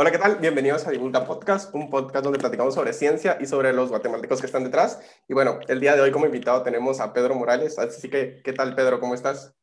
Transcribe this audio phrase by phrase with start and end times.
[0.00, 0.36] Hola, ¿qué tal?
[0.36, 4.46] Bienvenidos a Divulga Podcast, un podcast donde platicamos sobre ciencia y sobre los guatemaltecos que
[4.46, 5.00] están detrás.
[5.26, 7.80] Y bueno, el día de hoy como invitado tenemos a Pedro Morales.
[7.80, 9.00] Así que, ¿qué tal, Pedro?
[9.00, 9.56] ¿Cómo estás?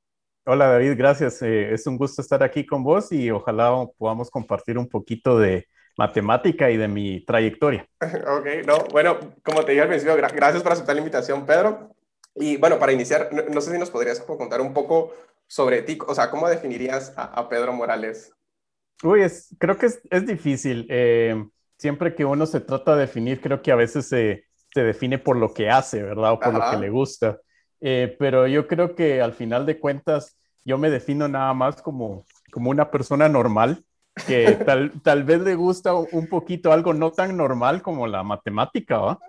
[0.46, 1.42] Hola, David, gracias.
[1.42, 5.70] Eh, es un gusto estar aquí con vos y ojalá podamos compartir un poquito de
[5.98, 7.88] matemática y de mi trayectoria.
[8.02, 11.96] ok, no, bueno, como te dije al principio, gracias por aceptar la invitación, Pedro.
[12.36, 15.14] Y bueno, para iniciar, no, sé si nos podrías contar un poco
[15.48, 18.36] sobre ti, o sea, ¿cómo definirías a Pedro Morales?
[19.04, 20.88] Uy, es, creo que es, es difícil.
[20.90, 21.44] Eh,
[21.78, 25.38] siempre que uno se trata de definir, creo que a veces se, se define por
[25.38, 26.34] lo que hace, ¿verdad?
[26.34, 27.40] O por lo que le gusta.
[27.82, 32.26] Eh, pero yo creo que al final de cuentas, yo me defino nada más como,
[32.52, 33.84] como una persona normal,
[34.28, 38.98] que tal, tal vez le gusta un poquito algo no tan normal como la matemática,
[38.98, 39.20] ¿va?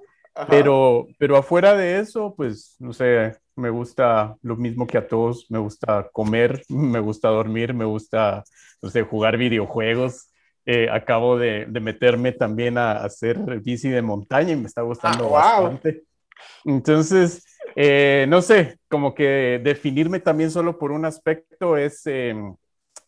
[0.49, 5.47] Pero, pero afuera de eso, pues, no sé, me gusta lo mismo que a todos,
[5.51, 8.45] me gusta comer, me gusta dormir, me gusta,
[8.83, 10.31] no sé, jugar videojuegos.
[10.69, 15.37] Eh, acabo de, de, meterme también a, hacer bici de montaña y me está gustando
[15.37, 16.03] ah, bastante.
[16.65, 17.45] Entonces,
[17.77, 22.57] eh, no sé, como que definirme también solo por un aspecto es, em,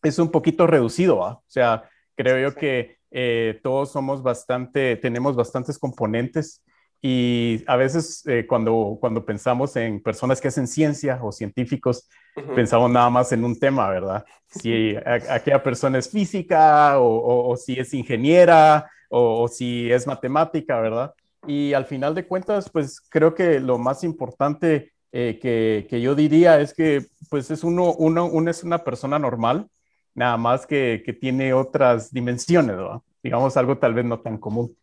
[0.05, 1.33] es un poquito reducido, ¿va?
[1.33, 6.63] O sea, creo yo que eh, todos somos bastante, tenemos bastantes componentes
[7.01, 12.09] y a veces eh, cuando, cuando pensamos en personas que hacen ciencia o científicos,
[12.55, 14.25] pensamos nada más en un tema, ¿verdad?
[14.49, 20.81] Si aquella persona es física o, o, si es ingeniera o, o, si es matemática,
[20.81, 21.15] ¿verdad?
[21.47, 26.15] Y al final de cuentas, pues creo que lo más importante eh, que, que, yo
[26.15, 29.69] diría es que pues es uno, uno, uno es una persona normal,
[30.15, 33.01] nada más que, que tiene otras dimensiones, ¿verdad?
[33.23, 34.77] Digamos algo tal vez no tan común.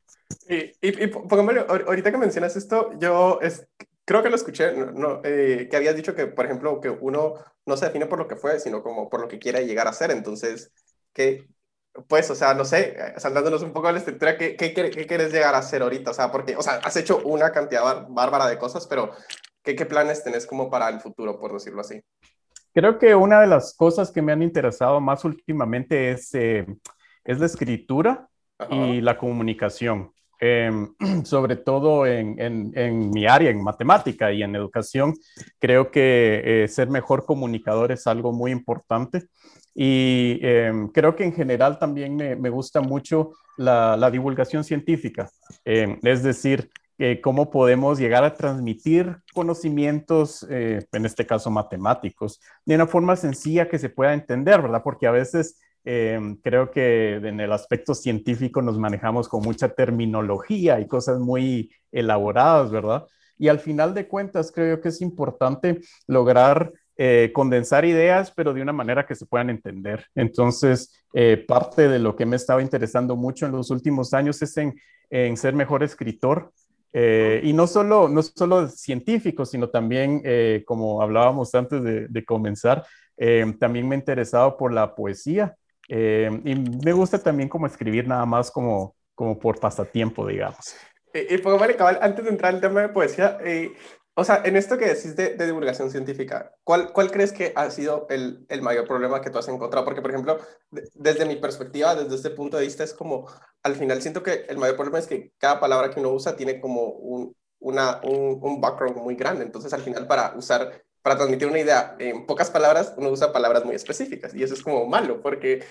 [0.48, 3.68] Y, y, ahorita que mencionas esto, yo es,
[4.06, 7.78] creo que lo escuché, no, eh, que habías dicho que, por ejemplo, que uno no
[7.78, 10.12] se define por lo que fue, sino como por lo que quiere llegar a ser.
[10.12, 10.72] Entonces,
[11.14, 11.48] que,
[12.08, 15.32] pues, o sea, no sé, saltándonos un poco a la estructura, ¿qué, qué, qué quieres
[15.32, 16.12] llegar a ser ahorita?
[16.12, 19.12] O sea, porque, o sea, has hecho una cantidad bárbara de cosas, pero
[19.64, 22.02] ¿qué, qué planes tenés como para el futuro, por decirlo así?
[22.74, 26.66] Creo que una de las cosas que me han interesado más últimamente es, eh,
[27.24, 28.28] es la escritura
[28.70, 30.12] y la comunicación.
[30.40, 30.94] Em,
[31.26, 35.14] sobre todo en, mi área, en matemática y en educación,
[35.60, 39.24] creo que eh, ser mejor comunicador es algo muy importante.
[39.74, 45.30] Y em, creo que en general también me, gusta mucho la, la, divulgación científica,
[45.66, 52.40] em, es decir, eh, cómo podemos llegar a transmitir conocimientos, eh, en este caso matemáticos,
[52.66, 54.82] de una forma sencilla que se pueda entender, ¿verdad?
[54.82, 60.80] Porque a veces Em, creo que en el aspecto científico nos manejamos con mucha terminología
[60.80, 63.06] y cosas muy elaboradas, ¿verdad?
[63.38, 68.62] Y al final de cuentas, creo que es importante lograr eh, condensar ideas, pero de
[68.64, 70.06] una manera que se puedan entender.
[70.16, 74.58] Entonces, eh, parte de lo que me estaba interesando mucho en los últimos años es
[74.58, 74.74] en,
[75.12, 76.52] en ser mejor escritor.
[76.94, 80.24] Eh, y no solo, no solo científico, sino también,
[80.66, 82.86] como hablábamos antes de, de comenzar,
[83.60, 85.56] también me he interesado por la poesía.
[85.88, 90.76] Eh, y me gusta también como escribir nada más como, como por pasatiempo, digamos.
[91.14, 91.42] Y, y
[92.02, 93.74] antes de entrar al tema de poesía, eh,
[94.18, 98.08] o sea, en esto que decís de, divulgación científica, ¿cuál, ¿cuál, crees que ha sido
[98.10, 99.84] el, el, mayor problema que tú has encontrado?
[99.84, 100.40] Porque, por ejemplo,
[100.94, 103.28] desde mi perspectiva, desde este punto de vista, es como,
[103.62, 106.62] al final siento que el mayor problema es que cada palabra que uno usa tiene
[106.62, 109.44] como un, una, un, un background muy grande.
[109.44, 113.64] Entonces, al final, para usar para transmitir una idea en pocas palabras, uno usa palabras
[113.64, 115.64] muy específicas y eso es como malo porque,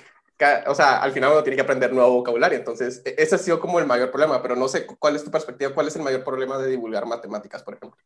[0.69, 2.57] o sea, al final uno tiene que aprender nuevo vocabulario.
[2.57, 5.33] Entonces, e, ese ha sido como el mayor problema, pero no sé cuál es tu
[5.33, 7.99] perspectiva, cuál es el mayor problema de divulgar matemáticas, por ejemplo.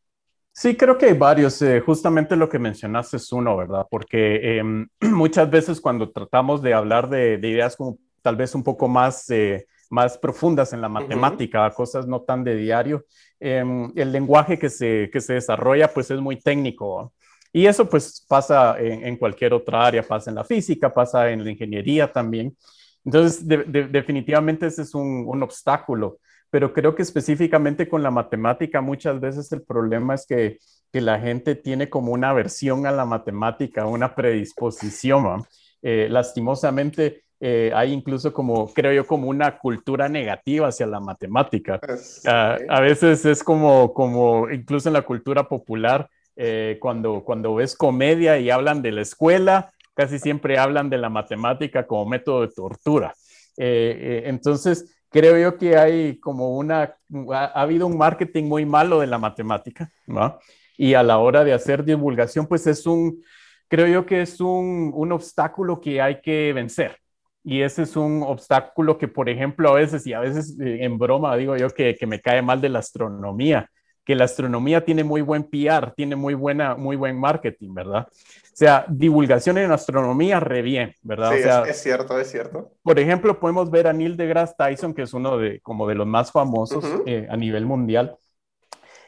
[0.51, 1.61] Sí, creo que hay varios.
[1.61, 3.85] Eh, justamente lo que mencionaste es uno, ¿verdad?
[3.91, 8.87] Porque em, muchas veces cuando tratamos de hablar de, ideas como tal vez un poco
[8.87, 13.05] más, eh, más profundas en la matemática, cosas no tan de diario,
[13.39, 17.13] em, el lenguaje que se, que se desarrolla pues es muy técnico.
[17.51, 21.51] Y eso pues pasa en, cualquier otra área, pasa en la física, pasa en la
[21.51, 22.55] ingeniería también.
[23.03, 26.19] Entonces, definitivamente ese es un, un, obstáculo,
[26.51, 30.59] pero creo que específicamente con la matemática muchas veces el problema es que,
[30.91, 35.43] que la gente tiene como una aversión a la matemática, una predisposición.
[35.81, 41.79] Eh, lastimosamente, eh, hay incluso como, creo yo, como una cultura negativa hacia la matemática.
[42.25, 47.75] Ah, a veces es como, como, incluso en la cultura popular, eh, cuando, cuando ves
[47.75, 52.49] comedia y hablan de la escuela, casi siempre hablan de la matemática como método de
[52.49, 53.13] tortura.
[53.57, 56.95] Eh, entonces, creo yo que hay como una,
[57.33, 60.39] ha, habido un marketing muy malo de la matemática, ¿no?
[60.77, 63.21] Y a la hora de hacer divulgación, pues es un,
[63.67, 66.97] creo yo que es un, un obstáculo que hay que vencer.
[67.43, 70.97] Y ese es un obstáculo que, por ejemplo, a veces, y a veces eh, en
[70.97, 73.69] broma digo yo que, que me cae mal de la astronomía,
[74.09, 78.07] que la astronomía tiene muy buen PR, tiene muy, buena, muy buen marketing, ¿verdad?
[78.09, 81.31] O sea, divulgación en astronomía, re bien, ¿verdad?
[81.31, 82.71] Sí, o sea, es, cierto, es cierto.
[82.81, 86.07] Por ejemplo, podemos ver a Neil deGrasse Tyson, que es uno de, como de los
[86.07, 88.17] más famosos eh, a nivel mundial,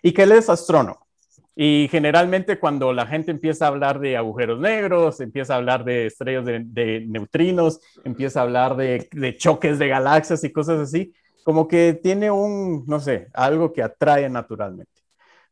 [0.03, 1.07] y que él es astrónomo.
[1.55, 6.05] Y generalmente cuando la gente empieza a hablar de agujeros negros, empieza a hablar de
[6.07, 11.13] estrellas de, neutrinos, empieza a hablar de, de, choques de galaxias y cosas así,
[11.43, 14.91] como que tiene un, no sé, algo que atrae naturalmente.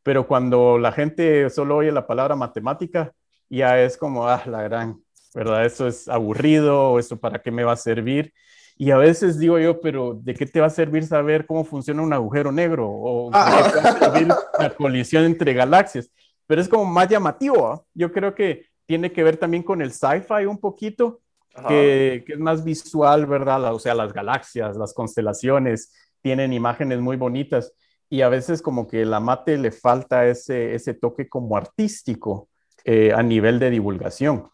[0.03, 3.13] Pero cuando la gente solo oye la palabra matemática,
[3.49, 5.01] ya es como, ah, la gran,
[5.33, 5.65] ¿verdad?
[5.65, 8.33] Eso es aburrido, o esto para qué me va a servir.
[8.81, 12.01] Y a veces digo yo, pero ¿de qué te va a servir saber cómo funciona
[12.01, 12.89] un agujero negro?
[12.89, 14.27] ¿O ¿de qué te va a servir
[14.57, 16.09] la colisión entre galaxias?
[16.47, 17.67] Pero es como más llamativo.
[17.67, 17.83] ¿ah?
[17.93, 21.19] Yo creo que tiene que ver también con el sci-fi un poquito,
[21.67, 23.73] que, que, es más visual, ¿verdad?
[23.73, 27.73] O sea, las galaxias, las constelaciones, tienen imágenes muy bonitas.
[28.09, 32.47] Y a veces como que la mate le falta ese, ese toque como artístico
[32.85, 34.49] eh, a nivel de divulgación.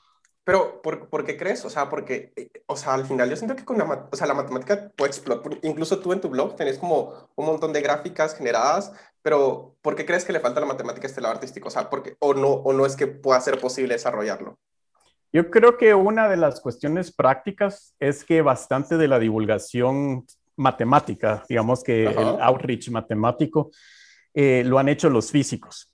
[0.45, 1.65] Pero, ¿por, ¿por, qué crees?
[1.65, 4.27] O sea, porque, eh, o sea, al final yo siento que con la, o sea,
[4.27, 5.57] la matemática puede explotar.
[5.63, 8.93] Incluso tú en tu blog tenés como un montón de gráficas generadas,
[9.23, 11.69] pero ¿por qué crees que le falta la matemática a este lado artístico?
[11.69, 14.55] O sea, porque, o, no, ¿o no es que pueda ser posible desarrollarlo?
[15.33, 20.25] Yo creo que una de las cuestiones prácticas es que bastante de la divulgación
[20.57, 23.71] matemática, digamos que el outreach matemático,
[24.33, 25.91] eh, lo han hecho los físicos.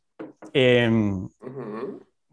[0.52, 1.30] Em,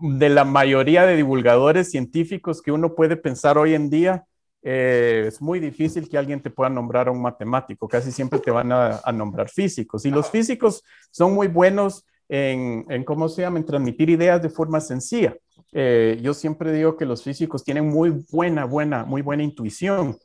[0.00, 4.24] de la mayoría de divulgadores científicos que uno puede pensar hoy en día,
[4.62, 8.50] eh, es muy difícil que alguien te pueda nombrar a un matemático, casi siempre te
[8.50, 10.04] van a, nombrar físicos.
[10.04, 14.80] Y los físicos son muy buenos en, ¿cómo se llama?, en transmitir ideas de forma
[14.80, 15.36] sencilla.
[15.72, 20.16] Eh, yo siempre digo que los físicos tienen muy buena, buena, muy buena intuición.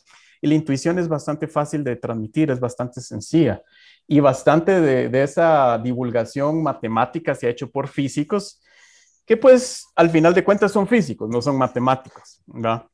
[0.42, 3.62] Y la intuición es bastante fácil de transmitir, es bastante sencilla.
[4.08, 8.62] Y bastante de, de esa divulgación matemática se ha hecho por físicos
[9.26, 12.86] que pues al final de cuentas son físicos, no son matemáticos, ¿verdad?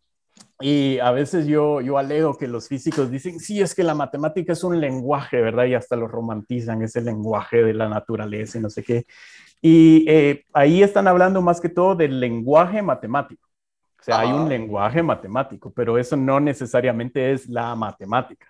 [0.62, 4.54] Y a veces yo, yo alego que los físicos dicen, sí, es que la matemática
[4.54, 5.66] es un lenguaje, ¿verdad?
[5.66, 9.06] Y hasta lo romantizan, es el lenguaje de la naturaleza y no sé qué.
[9.62, 13.48] Y eh, ahí están hablando más que todo del lenguaje matemático.
[14.00, 18.48] O sea, hay un lenguaje matemático, pero eso no necesariamente es la matemática.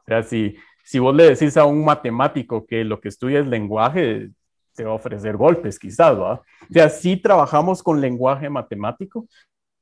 [0.00, 3.46] O sea, si, si vos le decís a un matemático que lo que estudia es
[3.46, 4.30] lenguaje,
[4.74, 6.34] te va a ofrecer golpes, quizás, ¿va?
[6.34, 9.26] O sea, sí trabajamos con lenguaje matemático,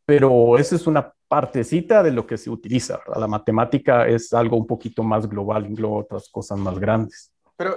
[0.05, 3.01] pero eso es una partecita de lo que se utiliza.
[3.17, 7.33] La matemática es algo un poquito más global, engloba otras cosas más grandes.
[7.57, 7.77] Pero,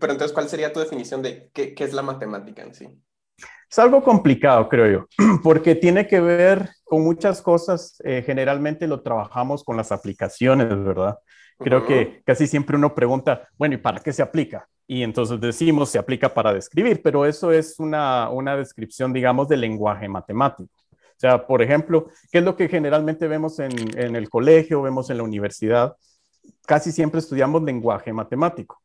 [0.00, 2.88] pero entonces, ¿cuál sería tu definición de qué, qué es la matemática en sí?
[3.70, 5.06] Es algo complicado, creo yo,
[5.42, 8.00] porque tiene que ver con muchas cosas.
[8.02, 11.18] Eh, generalmente lo trabajamos con las aplicaciones, ¿verdad?
[11.58, 14.68] Creo que casi siempre uno pregunta, bueno, ¿y para qué se aplica?
[14.90, 19.60] y entonces decimos se aplica para describir, pero eso es una, una descripción, digamos, del
[19.60, 20.72] lenguaje matemático.
[20.92, 25.10] O sea, por ejemplo, ¿qué es lo que generalmente vemos en, en el colegio, vemos
[25.10, 25.94] en la universidad?
[26.66, 28.80] Casi siempre estudiamos lenguaje matemático.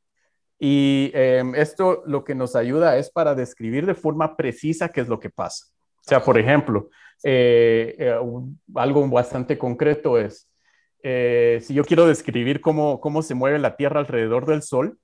[0.60, 5.08] Y em, esto lo que nos ayuda es para describir de forma precisa qué es
[5.08, 5.68] lo que pasa.
[6.00, 6.90] O sea, por ejemplo,
[7.24, 8.20] eh, eh,
[8.75, 10.50] algo bastante concreto es,
[11.04, 14.98] eh, si yo quiero describir cómo, cómo se mueve la Tierra alrededor del Sol,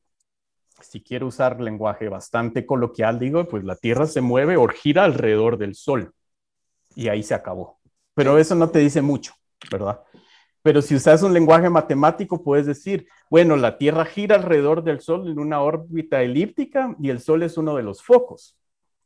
[0.81, 5.57] si quiero usar lenguaje bastante coloquial, digo, pues la Tierra se mueve o gira alrededor
[5.57, 6.13] del Sol.
[6.95, 7.79] Y ahí se acabó.
[8.13, 9.33] Pero eso no te dice mucho,
[9.69, 10.01] ¿verdad?
[10.62, 15.29] Pero si usas un lenguaje matemático, puedes decir, bueno, la Tierra gira alrededor del Sol
[15.29, 18.57] en una órbita elíptica y el Sol es uno de los focos.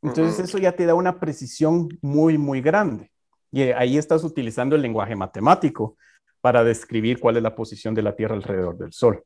[0.02, 3.10] Entonces eso ya te da una precisión muy, muy grande.
[3.50, 5.96] Y ahí estás utilizando el lenguaje matemático
[6.44, 9.24] para describir cuál es la posición de la Tierra alrededor del Sol.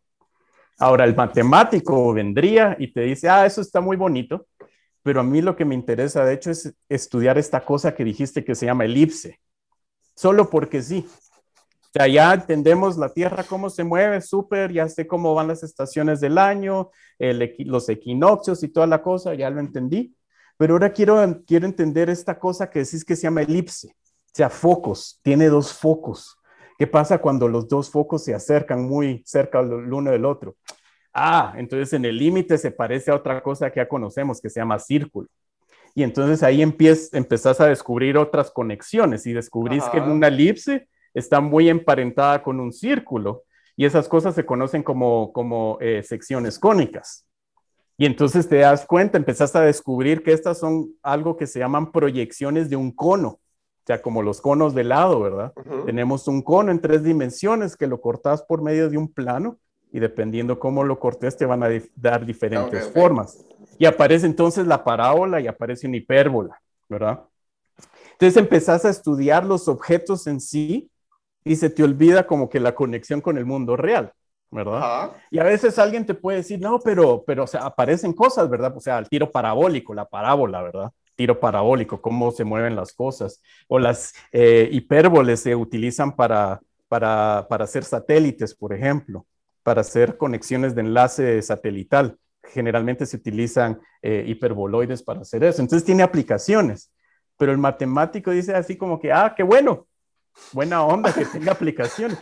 [0.78, 4.46] Ahora, el matemático vendría y te dice, ah, eso está muy bonito,
[5.02, 8.44] pero a mí lo que me interesa, de hecho, es estudiar esta cosa que dijiste
[8.44, 9.40] que se llama elipse,
[10.14, 11.08] solo porque sí.
[11.08, 15.64] O sea, ya entendemos la Tierra cómo se mueve, súper, ya sé cómo van las
[15.64, 20.14] estaciones del año, los equinoccios y toda la cosa, ya lo entendí.
[20.56, 24.48] Pero ahora quiero, quiero entender esta cosa que decís que se llama elipse, o sea,
[24.48, 26.37] focos, tiene dos focos.
[26.78, 30.56] ¿Qué pasa cuando los dos focos se acercan muy cerca el uno del otro?
[31.12, 34.60] Ah, entonces en el límite se parece a otra cosa que ya conocemos que se
[34.60, 35.28] llama círculo.
[35.96, 41.40] Y entonces ahí empiezas, empezás a descubrir otras conexiones y descubrís que una elipse está
[41.40, 43.42] muy emparentada con un círculo
[43.74, 47.26] y esas cosas se conocen como, como eh, secciones cónicas.
[47.96, 51.90] Y entonces te das cuenta, empezás a descubrir que estas son algo que se llaman
[51.90, 53.40] proyecciones de un cono.
[53.88, 55.54] Sea, como los conos de lado, ¿verdad?
[55.86, 59.56] Tenemos un cono en tres dimensiones que lo cortas por medio de un plano
[59.90, 63.42] y dependiendo cómo lo cortes te van a dar diferentes formas.
[63.78, 67.24] Y aparece entonces la parábola y aparece una hipérbola, ¿verdad?
[68.12, 70.90] Entonces empezás a estudiar los objetos en sí
[71.42, 74.12] y se te olvida como que la conexión con el mundo real,
[74.50, 75.12] ¿verdad?
[75.30, 78.76] Y a veces alguien te puede decir, no, pero, pero, o sea, aparecen cosas, ¿verdad?
[78.76, 80.92] O sea, el tiro parabólico, la parábola, ¿verdad?
[81.18, 83.42] Tiro parabólico, cómo se mueven las cosas.
[83.66, 89.26] O las eh, hipérboles se utilizan para, para, para hacer satélites, por ejemplo,
[89.64, 92.16] para hacer conexiones de enlace satelital.
[92.44, 95.60] Generalmente se utilizan eh, hiperboloides para hacer eso.
[95.60, 96.90] Entonces tiene aplicaciones
[97.38, 99.86] pero el matemático dice así como que, ah, qué bueno,
[100.52, 102.18] buena onda que tenga aplicaciones,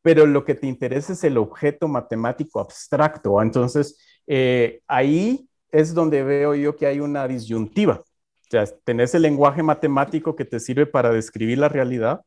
[0.00, 3.42] pero lo que te interesa es el objeto matemático abstracto.
[3.42, 8.02] Entonces, eh, ahí es donde veo yo que hay una disyuntiva.
[8.50, 12.22] Sea, tenés el lenguaje matemático que te sirve para describir la realidad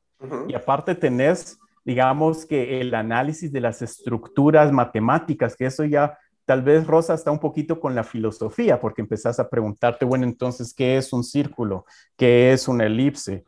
[0.47, 6.61] y aparte tenés, digamos que el análisis de las estructuras matemáticas, que eso ya tal
[6.61, 10.97] vez Rosa está un poquito con la filosofía, porque empezás a preguntarte, bueno, entonces, ¿qué
[10.97, 11.85] es un círculo?
[12.15, 13.43] ¿Qué es una elipse?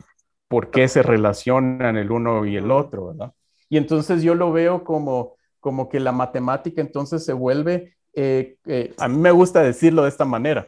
[0.47, 3.07] ¿Por qué se relacionan el uno y el otro?
[3.07, 3.33] ¿verdad?
[3.69, 8.93] Y entonces yo lo veo como, como que la matemática entonces se vuelve, eh, eh,
[8.97, 10.67] a mí me gusta decirlo de esta manera,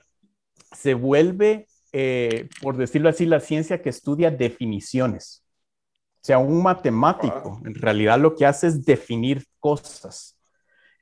[0.73, 5.43] se vuelve, eh, por decirlo así, la ciencia que estudia definiciones.
[6.15, 10.37] O sea, un matemático en realidad lo que hace es definir cosas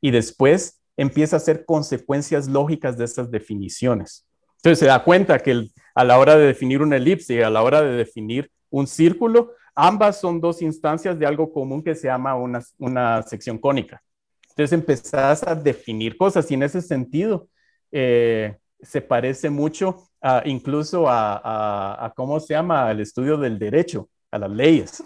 [0.02, 4.28] y después empieza a hacer consecuencias lógicas de esas definiciones.
[4.58, 7.64] Entonces se da cuenta que a la hora de definir una elipse y a la
[7.64, 12.36] hora de definir un círculo, ambas son dos instancias de algo común que se llama
[12.36, 14.02] una, sección cónica.
[14.50, 17.48] Entonces empezás a definir cosas y en ese sentido
[17.92, 20.08] eh, se parece mucho
[20.46, 25.04] incluso a, cómo se llama el estudio del derecho, a las leyes.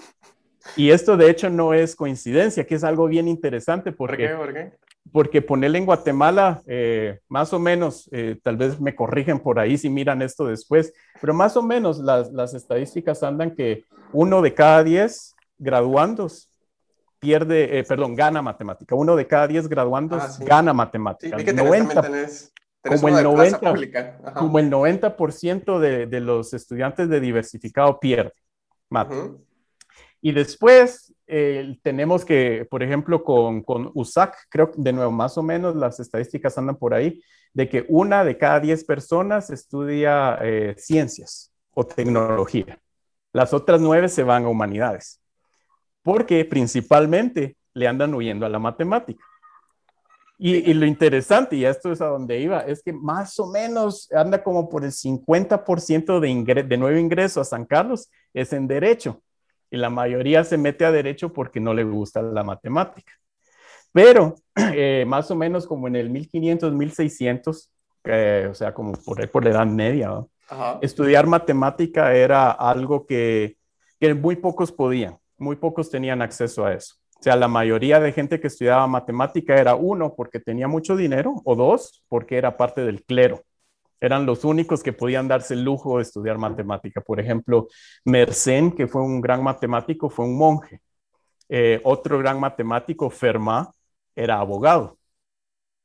[0.75, 4.71] Y esto de hecho no es coincidencia, que es algo bien interesante porque ¿Por qué?
[5.11, 9.77] porque ponerle en Guatemala, eh, más o menos, eh, tal vez me corrigen por ahí
[9.77, 14.83] si miran esto después, pero más o menos las, estadísticas andan que uno de cada
[14.83, 16.51] diez graduandos
[17.19, 18.95] pierde, eh, perdón, gana matemática.
[18.95, 21.37] Uno de cada diez graduandos ah, gana matemática.
[21.37, 22.01] Sí, 90,
[22.81, 23.59] como, el 90,
[24.35, 28.33] como el 90% de, de, los estudiantes de diversificado pierde
[28.89, 29.43] matemática.
[30.21, 35.37] Y después eh, tenemos que, por ejemplo, con, con USAC, creo que de nuevo, más
[35.37, 37.21] o menos las estadísticas andan por ahí,
[37.53, 42.79] de que una de cada diez personas estudia eh, ciencias o tecnología.
[43.31, 45.21] Las otras nueve se van a humanidades,
[46.03, 49.23] porque principalmente le andan huyendo a la matemática.
[50.41, 54.41] Y, lo interesante, y esto es a donde iba, es que más o menos anda
[54.41, 59.21] como por el 50% de, de nuevo ingreso a San Carlos es en derecho
[59.69, 63.11] y la mayoría se mete a derecho porque no le gusta la matemática.
[63.91, 64.35] Pero
[64.73, 67.71] eh, más o menos como en el 1500, 1600,
[68.49, 70.25] o sea, como por, por la edad media,
[70.81, 73.57] estudiar matemática era algo que,
[73.99, 76.95] que muy pocos podían, muy pocos tenían acceso a eso.
[77.19, 81.41] O sea, la mayoría de gente que estudiaba matemática era uno, porque tenía mucho dinero,
[81.43, 83.43] o dos, porque era parte del clero
[83.99, 87.01] eran los únicos que podían darse el lujo de estudiar matemática.
[87.01, 87.67] Por ejemplo,
[88.05, 90.81] Mersenne, que fue un gran matemático, fue un monje.
[91.49, 93.69] Eh, otro gran matemático, Fermat,
[94.15, 94.97] era abogado,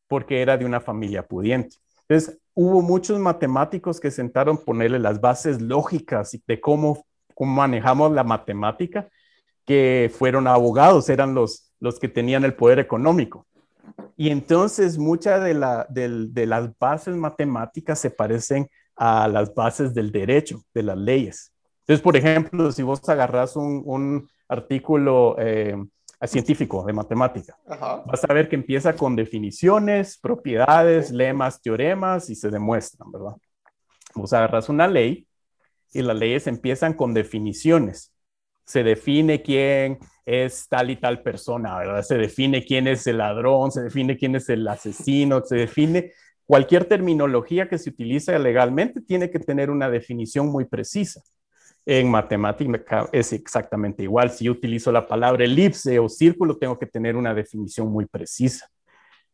[0.09, 1.76] porque era de una familia pudiente.
[2.09, 8.25] Entonces, hubo muchos matemáticos que sentaron ponerle las bases lógicas de cómo, cómo manejamos la
[8.25, 9.09] matemática,
[9.64, 13.47] que fueron abogados, eran los, los que tenían el poder económico.
[14.16, 20.83] Y entonces muchas de, las bases matemáticas se parecen a las bases del derecho, de
[20.85, 21.52] las leyes.
[21.80, 25.75] Entonces, por ejemplo, si vos agarras un, artículo eh,
[26.26, 32.50] científico de matemática, vas a ver que empieza con definiciones, propiedades, lemas, teoremas y se
[32.50, 33.33] demuestran, ¿verdad?
[34.14, 35.26] Vos agarras una ley
[35.92, 38.13] y las leyes empiezan con definiciones.
[38.64, 42.02] Se define quién, es tal y tal persona, ¿verdad?
[42.02, 46.12] Se define quién es el ladrón, se define quién es el asesino, se define
[46.47, 51.23] cualquier terminología que se utiliza legalmente tiene que tener una definición muy precisa.
[51.87, 54.30] En matemática es exactamente igual.
[54.30, 58.71] Si yo utilizo la palabra elipse o círculo, tengo que tener una definición muy precisa.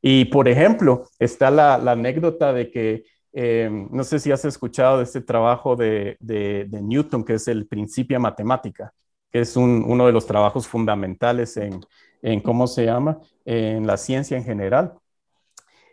[0.02, 5.04] Y, por ejemplo, está la, anécdota de que, em, no sé si has escuchado de
[5.04, 8.92] este trabajo de, de Newton, que es el principio matemática
[9.30, 11.80] que es uno de los trabajos fundamentales en,
[12.22, 14.94] en, ¿cómo se llama?, en la ciencia en general.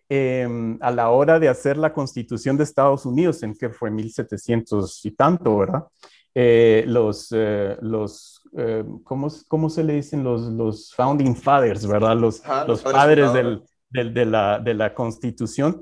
[0.10, 5.06] Em, a la hora de hacer la constitución de Estados Unidos, en que fue 1700
[5.06, 5.86] y tanto, ¿verdad?
[6.34, 8.42] eh, los, eh, los
[9.04, 10.24] ¿cómo, ¿cómo, se le dicen?
[10.24, 12.16] Los, los founding fathers, ¿verdad?
[12.16, 15.82] Los, los, padres del, del, de, la, de, la, constitución.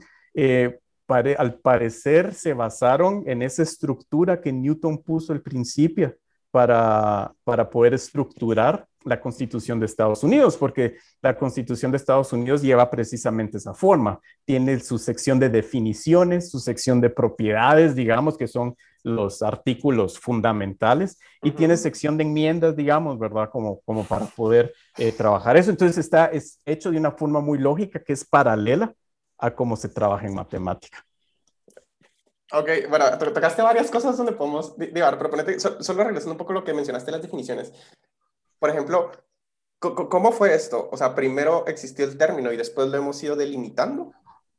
[1.08, 6.16] al parecer se basaron en esa estructura que Newton puso al principio
[6.56, 12.62] para, para poder estructurar la Constitución de Estados Unidos, porque la Constitución de Estados Unidos
[12.62, 14.22] lleva precisamente esa forma.
[14.46, 21.20] Tiene su sección de definiciones, su sección de propiedades, digamos, que son los artículos fundamentales,
[21.44, 23.50] y tiene sección de enmiendas, digamos, ¿verdad?
[23.52, 25.72] Como, como para poder eh, trabajar eso.
[25.72, 28.94] Entonces está es hecho de una forma muy lógica que es paralela
[29.38, 31.06] a cómo se trabaja en matemática.
[32.52, 36.56] Ok, bueno, tocaste varias cosas donde podemos divar, pero ponete, solo regresando un poco a
[36.56, 37.74] lo que mencionaste las definiciones.
[38.60, 39.12] Por ejemplo,
[39.80, 40.88] ¿cómo fue esto?
[40.92, 44.14] O sea, primero existió el término y después lo hemos ido delimitando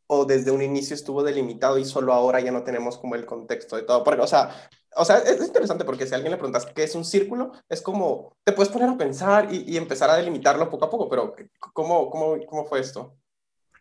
[0.08, 3.76] o desde un inicio estuvo delimitado y solo ahora ya no tenemos como el contexto
[3.76, 4.04] de todo.
[4.04, 6.94] Porque, o sea, o sea, es interesante porque si a alguien le preguntas qué es
[6.94, 10.86] un círculo, es como, te puedes poner a pensar y, y empezar a delimitarlo poco
[10.86, 11.34] a poco, pero
[11.72, 13.16] ¿cómo, cómo, cómo fue esto?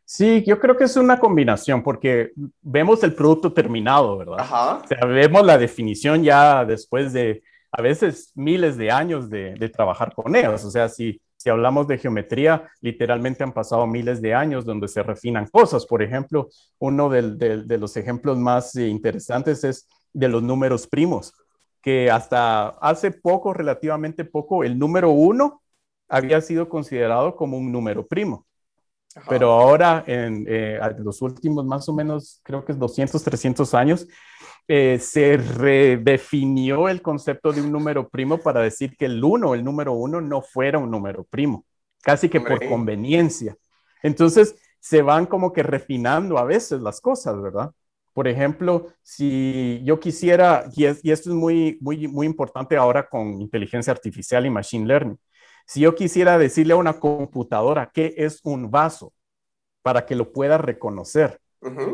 [0.06, 2.32] Sí, yo creo que es una combinación porque
[2.62, 4.40] vemos el producto terminado, ¿verdad?
[4.40, 4.82] Ajá.
[4.84, 7.42] O sea, vemos la definición ya después de
[7.78, 10.64] a veces miles de años de, trabajar con ellos.
[10.64, 15.04] O sea, si, si hablamos de geometría, literalmente han pasado miles de años donde se
[15.04, 15.86] refinan cosas.
[15.86, 21.34] Por ejemplo, uno de, los ejemplos más interesantes es de los números primos,
[21.82, 25.62] que hasta hace poco, relativamente poco, el número uno
[26.08, 28.46] había sido considerado como un número primo.
[29.29, 34.07] Pero ahora, en eh, los últimos más o menos, creo que es 200, 300 años,
[34.67, 39.63] eh, se redefinió el concepto de un número primo para decir que el 1, el
[39.63, 41.65] número 1, no fuera un número primo,
[42.01, 43.55] casi que por conveniencia.
[44.03, 47.72] Entonces, se van como que refinando a veces las cosas, ¿verdad?
[48.13, 53.91] Por ejemplo, si yo quisiera, y, esto es muy, muy, muy importante ahora con inteligencia
[53.91, 55.17] artificial y machine learning,
[55.65, 59.13] si yo quisiera decirle a una computadora qué es un vaso
[59.81, 61.39] para que lo pueda reconocer,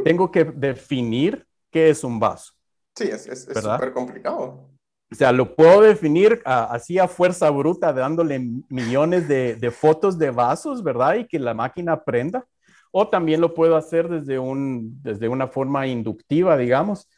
[0.03, 2.53] tengo que definir qué es un vaso.
[2.95, 4.69] Sí, es súper complicado.
[5.11, 10.81] O sea, lo puedo definir así a fuerza bruta, dándole millones de, fotos de vasos,
[10.83, 11.15] ¿verdad?
[11.15, 12.45] Y que la máquina aprenda.
[12.91, 17.09] O también lo puedo hacer desde, un, desde una forma inductiva, digamos,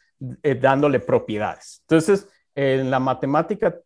[0.42, 1.80] eh, dándole propiedades.
[1.82, 3.76] Entonces, en la matemática,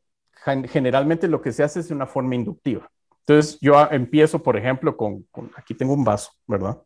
[0.68, 2.90] generalmente lo que se hace es de una forma inductiva.
[3.20, 6.80] Entonces, yo empiezo, por ejemplo, con, aquí tengo un vaso, ¿verdad?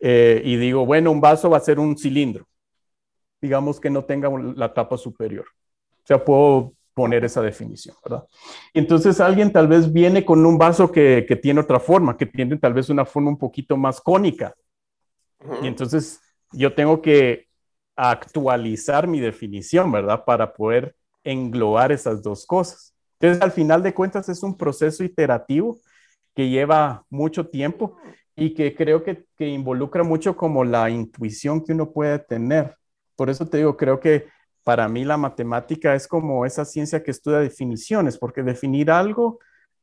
[0.00, 2.46] Eh, y digo, bueno, un vaso va a ser un cilindro
[3.40, 5.46] digamos que no tenga la tapa superior.
[6.02, 8.26] O sea, puedo poner esa definición, ¿verdad?
[8.72, 12.56] Entonces alguien tal vez viene con un vaso que, que tiene otra forma, que tiene
[12.56, 14.54] tal vez una forma un poquito más cónica.
[15.62, 16.20] Y entonces
[16.52, 17.46] yo tengo que
[17.94, 20.24] actualizar mi definición, ¿verdad?
[20.24, 22.95] Para poder englobar esas dos cosas.
[23.20, 25.80] Entonces, al final de cuentas, es un proceso iterativo
[26.34, 27.96] que lleva mucho tiempo
[28.36, 32.76] y que creo que, que involucra mucho como la intuición que uno puede tener
[33.16, 34.26] por eso te digo, creo que
[34.62, 39.38] para mí la matemática es como esa ciencia que estudia definiciones, porque definir algo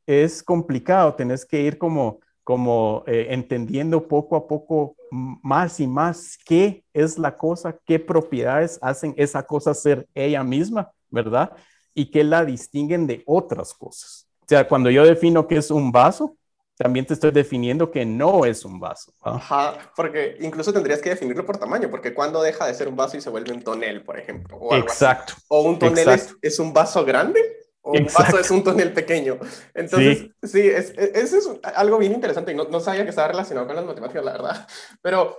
[0.06, 6.38] es complicado, tenés que ir como, como eh, entendiendo poco a poco más y más
[6.44, 11.52] qué es la cosa, qué propiedades hacen esa cosa ser ella misma, ¿verdad?
[11.94, 14.26] Y qué la distinguen de otras cosas.
[14.42, 16.36] O sea, cuando yo defino qué es un vaso,
[16.76, 19.12] también te estoy definiendo que no es un vaso.
[19.22, 23.16] Ajá, porque incluso tendrías que definirlo por tamaño, porque cuando deja de ser un vaso
[23.16, 24.56] y se vuelve un tonel, por ejemplo.
[24.56, 25.34] O Exacto.
[25.48, 26.08] O un tonel
[26.42, 27.40] es, un vaso grande
[27.80, 29.38] o un vaso es un tonel pequeño.
[29.72, 33.66] Entonces, sí, es, eso es algo bien interesante y no, no, sabía que estaba relacionado
[33.68, 34.66] con las matemáticas, la verdad.
[35.00, 35.36] Pero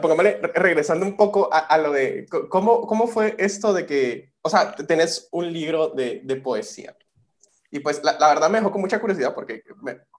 [0.00, 4.74] pongámosle, regresando un poco a, lo de cómo, cómo fue esto de que, o sea,
[4.74, 6.96] tenés un libro de, de poesía.
[7.70, 9.62] Y pues la, la, verdad me dejó con mucha curiosidad porque,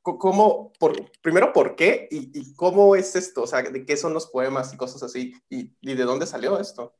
[0.01, 2.07] ¿cómo, por, primero, ¿por qué?
[2.09, 3.43] Y, cómo es esto?
[3.43, 5.35] O sea, ¿de qué son los poemas y cosas así?
[5.49, 6.95] ¿Y, y de dónde salió esto?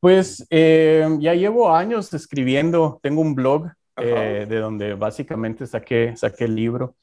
[0.00, 6.46] Pues eh, ya llevo años escribiendo, tengo un blog eh, de donde básicamente saqué, saqué
[6.46, 6.96] el libro.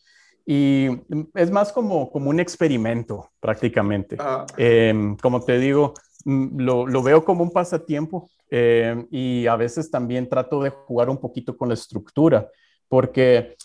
[0.46, 0.90] Y
[1.36, 4.18] es más como, como un experimento prácticamente.
[4.58, 5.94] Em, como te digo,
[6.26, 11.18] lo, lo, veo como un pasatiempo eh, y a veces también trato de jugar un
[11.18, 12.50] poquito con la estructura,
[12.88, 13.56] porque,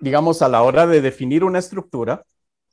[0.00, 2.24] digamos, a la hora de definir una estructura,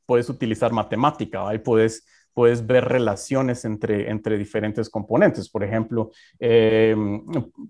[0.06, 5.50] puedes utilizar matemática, ahí puedes, puedes ver relaciones entre, entre diferentes componentes.
[5.50, 7.24] Por ejemplo, em,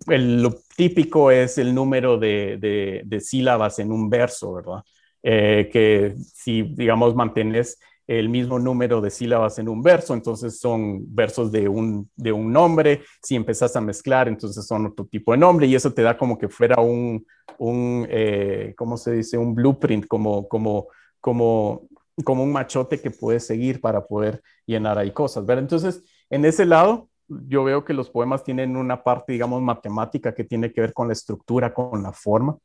[0.08, 4.84] lo típico es el número de, de, sílabas en un verso, ¿verdad?
[5.24, 11.14] Eh, que si, digamos, mantienes el mismo número de sílabas en un verso, entonces son
[11.14, 15.38] versos de un, de un nombre, si empezás a mezclar, entonces son otro tipo de
[15.38, 17.26] nombre y eso te da como que fuera un,
[17.58, 19.38] un eh, ¿cómo se dice?
[19.38, 20.88] Un blueprint, como, como,
[21.20, 21.88] como,
[22.24, 25.64] como un machote que puedes seguir para poder llenar ahí cosas, ¿verdad?
[25.64, 30.46] Entonces, en ese lado, yo veo que los poemas tienen una parte, digamos, matemática que
[30.46, 32.58] tiene que ver con la estructura, con la forma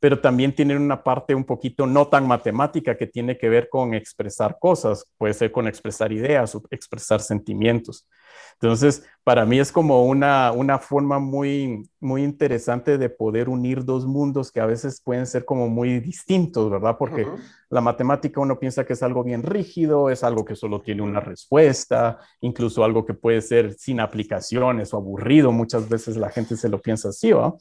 [0.00, 3.94] pero también tienen una parte un poquito no tan matemática que tiene que ver con
[3.94, 8.06] expresar cosas, puede ser con expresar ideas o expresar sentimientos.
[8.54, 14.06] Entonces, para mí es como una, una forma muy, muy interesante de poder unir dos
[14.06, 16.96] mundos que a veces pueden ser como muy distintos, ¿verdad?
[16.98, 17.26] Porque
[17.68, 21.20] la matemática uno piensa que es algo bien rígido, es algo que solo tiene una
[21.20, 26.68] respuesta, incluso algo que puede ser sin aplicaciones o aburrido, muchas veces la gente se
[26.68, 27.54] lo piensa así, ¿va?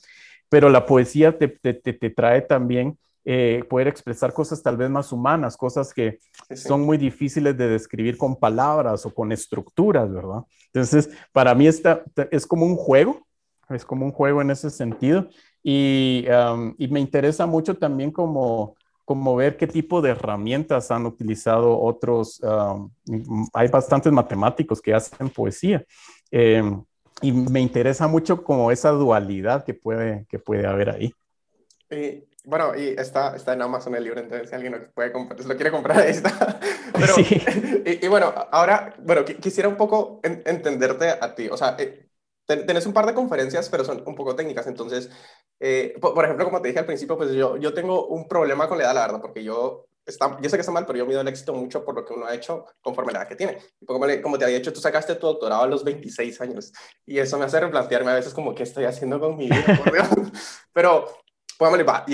[0.54, 1.48] Pero la poesía te,
[2.12, 6.20] trae también eh, poder expresar cosas tal vez más humanas, cosas que
[6.56, 10.44] son muy difíciles de describir con palabras o con estructuras, ¿verdad?
[10.68, 13.26] Entonces, para mí esta, es como un juego,
[13.68, 15.28] es como un juego en ese sentido
[15.63, 16.28] y,
[16.78, 22.39] me interesa mucho también como, como ver qué tipo de herramientas han utilizado otros,
[23.54, 25.84] hay bastantes matemáticos que hacen poesía.
[26.30, 26.84] Em,
[27.21, 31.13] y me interesa mucho como esa dualidad que puede, que puede haber ahí.
[31.89, 35.39] Y, bueno, y está, está en Amazon el libro, entonces si alguien lo, puede comprar,
[35.45, 36.60] lo quiere comprar, ahí está.
[36.93, 37.41] Pero, sí.
[38.02, 41.47] y, bueno, ahora, bueno, quisiera un poco entenderte a ti.
[41.49, 42.10] O sea, eh,
[42.45, 44.67] tenés un par de conferencias, pero son un poco técnicas.
[44.67, 45.10] Entonces,
[45.60, 48.78] eh, por, ejemplo, como te dije al principio, pues yo, yo tengo un problema con
[48.78, 51.22] la edad, la verdad, porque yo Está, yo sé que está mal, pero yo mido
[51.22, 53.58] el éxito mucho por lo que uno ha hecho conforme la edad que tiene.
[53.86, 56.74] Como, como, te había dicho, tú sacaste tu doctorado a los 26 años
[57.06, 59.63] y eso me hace replantearme a veces como qué estoy haciendo con mi vida,
[60.74, 61.08] pero,
[61.58, 62.06] póngale, va,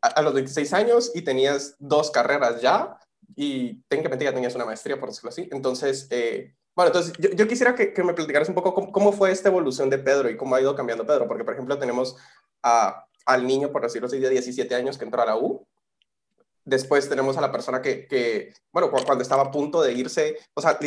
[0.00, 2.98] a, a, los 26 años y tenías dos carreras ya
[3.36, 5.46] y técnicamente ya tenías una maestría, por decirlo así.
[5.52, 9.12] Entonces, eh, bueno, entonces yo, yo quisiera que, que, me platicaras un poco cómo, cómo,
[9.12, 12.16] fue esta evolución de Pedro y cómo ha ido cambiando Pedro, porque por ejemplo tenemos
[12.62, 15.66] a, al niño, por decirlo así, de 17 años que entró a la U
[16.64, 20.60] Después tenemos a la persona que, que bueno, cuando estaba a punto de irse, o
[20.60, 20.78] sea,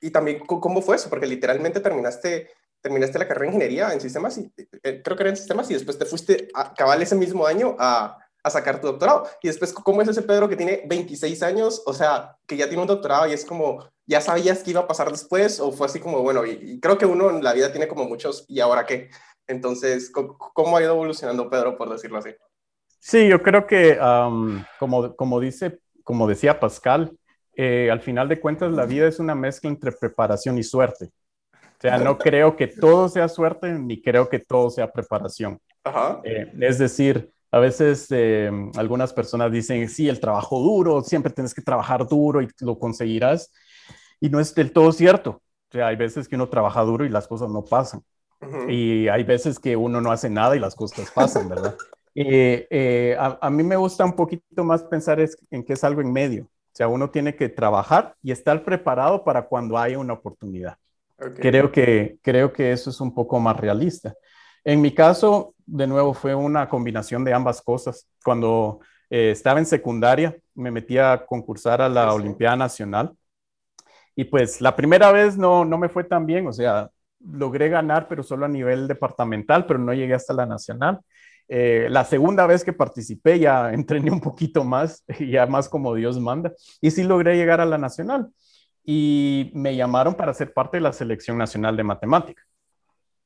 [0.00, 1.10] y también, ¿cómo fue eso?
[1.10, 5.30] Porque literalmente terminaste, terminaste la carrera de ingeniería en sistemas, y, eh, creo que era
[5.30, 8.86] en sistemas, y después te fuiste a cabal ese mismo año a, a sacar tu
[8.86, 9.28] doctorado.
[9.42, 11.82] Y después, ¿cómo es ese Pedro que tiene 26 años?
[11.86, 14.88] O sea, que ya tiene un doctorado y es como, ¿ya sabías qué iba a
[14.88, 15.60] pasar después?
[15.60, 18.44] ¿O fue así como, bueno, y, creo que uno en la vida tiene como muchos,
[18.48, 19.10] ¿y ahora qué?
[19.46, 22.30] Entonces, ¿cómo ha ido evolucionando Pedro, por decirlo así?
[22.98, 23.98] Sí, yo creo que,
[24.78, 27.16] como, como, dice, como decía Pascal,
[27.54, 31.10] eh, al final de cuentas la vida es una mezcla entre preparación y suerte.
[31.52, 35.60] O sea, no creo que todo sea suerte ni creo que todo sea preparación.
[36.24, 41.54] Eh, es decir, a veces eh, algunas personas dicen, sí, el trabajo duro, siempre tienes
[41.54, 43.52] que trabajar duro y lo conseguirás.
[44.20, 45.30] Y no es del todo cierto.
[45.30, 48.02] O sea, hay veces que uno trabaja duro y las cosas no pasan.
[48.68, 51.76] Y hay veces que uno no hace nada y las cosas pasan, ¿verdad?
[52.14, 55.18] Eh, eh, a, mí me gusta un poquito más pensar
[55.50, 56.44] en que es algo en medio.
[56.44, 60.76] O sea, uno tiene que trabajar y estar preparado para cuando haya una oportunidad.
[61.16, 64.14] Creo, que, creo que eso es un poco más realista.
[64.62, 68.08] En mi caso, de nuevo, fue una combinación de ambas cosas.
[68.24, 73.16] Cuando eh, estaba en secundaria, me metí a concursar a la Olimpiada Nacional.
[74.14, 76.90] Y pues la primera vez no, no me fue tan bien, o sea,
[77.20, 81.00] logré ganar, pero solo a nivel departamental, pero no llegué hasta la nacional.
[81.48, 86.20] Eh, la segunda vez que participé ya entrené un poquito más, ya más como Dios
[86.20, 88.28] manda, y sí logré llegar a la nacional.
[88.84, 92.42] Y me llamaron para ser parte de la selección nacional de matemática.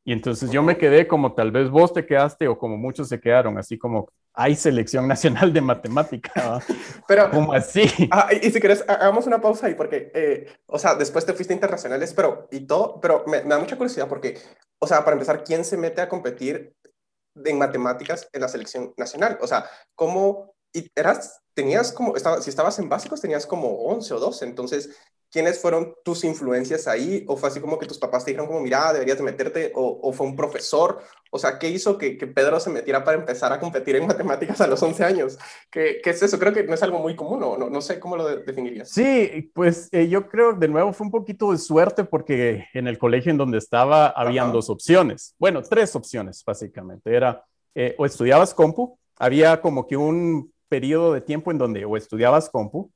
[0.04, 3.20] Y entonces yo me quedé como tal vez vos te quedaste o como muchos se
[3.20, 6.60] quedaron, así como hay selección nacional de matemática.
[7.06, 7.84] Pero, ¿cómo así?
[8.10, 11.54] Ah, y, si quieres, hagamos una pausa ahí, porque, eh, o sea, después te fuiste
[11.54, 14.38] internacionales, pero, y todo, pero me, me, da mucha curiosidad porque,
[14.78, 16.74] o sea, para empezar, ¿quién se mete a competir
[17.34, 19.38] en matemáticas en la selección nacional.
[19.40, 20.54] O sea, ¿cómo
[20.94, 24.90] eras, tenías como, estaba, si estabas en básicos, tenías como 11 o 12, entonces,
[25.32, 27.24] ¿quiénes fueron tus influencias ahí?
[27.26, 29.72] ¿O fue así como que tus papás te dijeron como, mira, deberías de meterte?
[29.74, 31.00] ¿O, fue un profesor?
[31.30, 34.66] O sea, ¿qué hizo que, Pedro se metiera para empezar a competir en matemáticas a
[34.66, 35.38] los 11 años?
[35.70, 36.38] ¿Qué, ¿Qué, es eso?
[36.38, 37.56] Creo que no es algo muy común, ¿no?
[37.56, 38.90] No, no sé cómo lo definirías.
[38.90, 42.98] Sí, pues eh, yo creo, de nuevo, fue un poquito de suerte porque en el
[42.98, 45.34] colegio en donde estaba habían dos opciones.
[45.38, 47.16] Bueno, tres opciones, básicamente.
[47.16, 47.42] Era
[47.74, 52.50] eh, o estudiabas compu, había como que un periodo de tiempo en donde o estudiabas
[52.50, 52.92] compu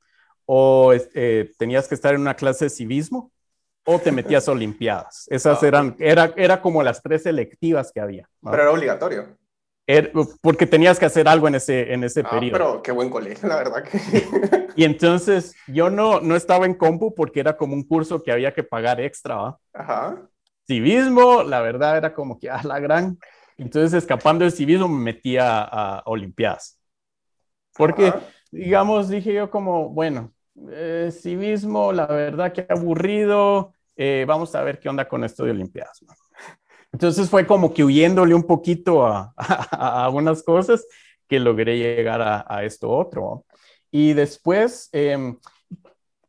[0.47, 3.31] o eh, tenías que estar en una clase de civismo
[3.85, 5.27] o te metías a olimpiadas.
[5.29, 8.27] Esas ah, eran, era, era como las tres selectivas que había.
[8.41, 9.37] Pero era obligatorio.
[9.85, 12.53] Er, porque tenías que hacer algo en ese, en ese ah, periodo.
[12.53, 14.67] Pero qué buen colegio, la verdad que.
[14.75, 18.53] y entonces yo no, no estaba en compu porque era como un curso que había
[18.53, 19.57] que pagar extra.
[19.73, 20.21] Ajá.
[20.65, 23.17] Civismo, la verdad era como que a ah, la gran.
[23.57, 26.79] Entonces, escapando del civismo, me metía a, Olimpiadas.
[27.73, 28.13] Porque,
[28.51, 30.33] digamos, dije yo como, bueno,
[30.71, 35.51] eh, civismo, la verdad que aburrido, eh, vamos a ver qué onda con esto de
[35.51, 36.03] Olimpiadas.
[36.91, 39.33] Entonces fue como que huyéndole un poquito a,
[40.05, 40.85] algunas cosas
[41.27, 43.45] que logré llegar a, esto otro.
[43.91, 45.37] Y después, em,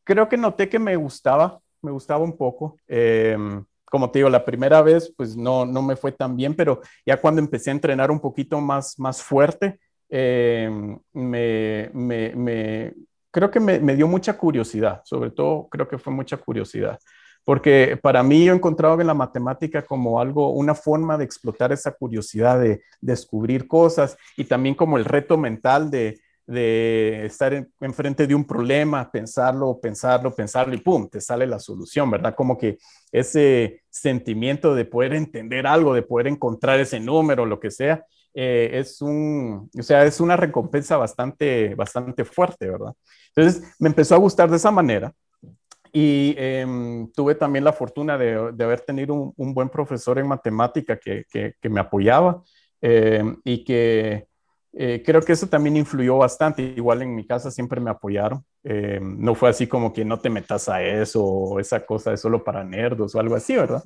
[0.05, 2.77] creo que noté que me gustaba, me gustaba un poco.
[2.87, 6.81] Em, como te digo, la primera vez, pues no, no me fue tan bien, pero
[7.07, 12.95] ya cuando empecé a entrenar un poquito más, más fuerte, em, me, me,
[13.31, 16.99] creo que me, dio mucha curiosidad, sobre todo creo que fue mucha curiosidad
[17.45, 21.73] porque para mí yo he encontrado en la matemática como algo, una forma de explotar
[21.73, 26.21] esa curiosidad de, descubrir cosas y también como el reto mental de,
[27.25, 32.35] estar enfrente de un problema, pensarlo, pensarlo, pensarlo y pum, te sale la solución, ¿verdad?
[32.35, 32.77] Como que
[33.13, 38.05] ese sentimiento de poder entender algo, de poder encontrar ese número, lo que sea,
[38.41, 42.95] eh, es un, o sea, es una recompensa bastante, bastante fuerte, ¿verdad?
[43.35, 45.13] Entonces me empezó a gustar de esa manera
[45.93, 51.25] y em, tuve también la fortuna de, haber tenido un, buen profesor en matemática que,
[51.29, 52.45] que, me apoyaba
[52.81, 54.28] em, y que
[54.73, 56.63] eh, creo que eso también influyó bastante.
[56.63, 58.45] Igual en mi casa siempre me apoyaron.
[58.63, 62.21] Em, no fue así como que no te metas a eso o esa cosa es
[62.21, 63.83] solo para nerdos o algo así, ¿verdad?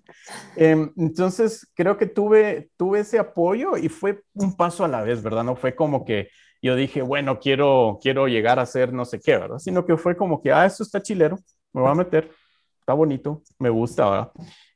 [0.57, 5.45] entonces creo que tuve, tuve ese apoyo y fue un paso a la vez, ¿verdad?
[5.45, 6.29] No fue como que
[6.63, 9.59] yo dije, bueno, quiero, quiero llegar a ser no sé qué, ¿verdad?
[9.59, 11.37] Sino que fue como que, ah, esto está chilero,
[11.73, 12.31] me voy a meter,
[12.79, 14.33] está bonito, me gusta, ¿verdad?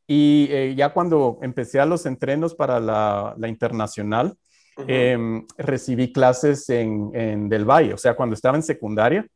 [0.06, 4.36] Y eh, ya cuando empecé a los entrenos para la, la internacional,
[4.76, 9.26] em, recibí clases en, en, Del Valle, o sea, cuando estaba en secundaria,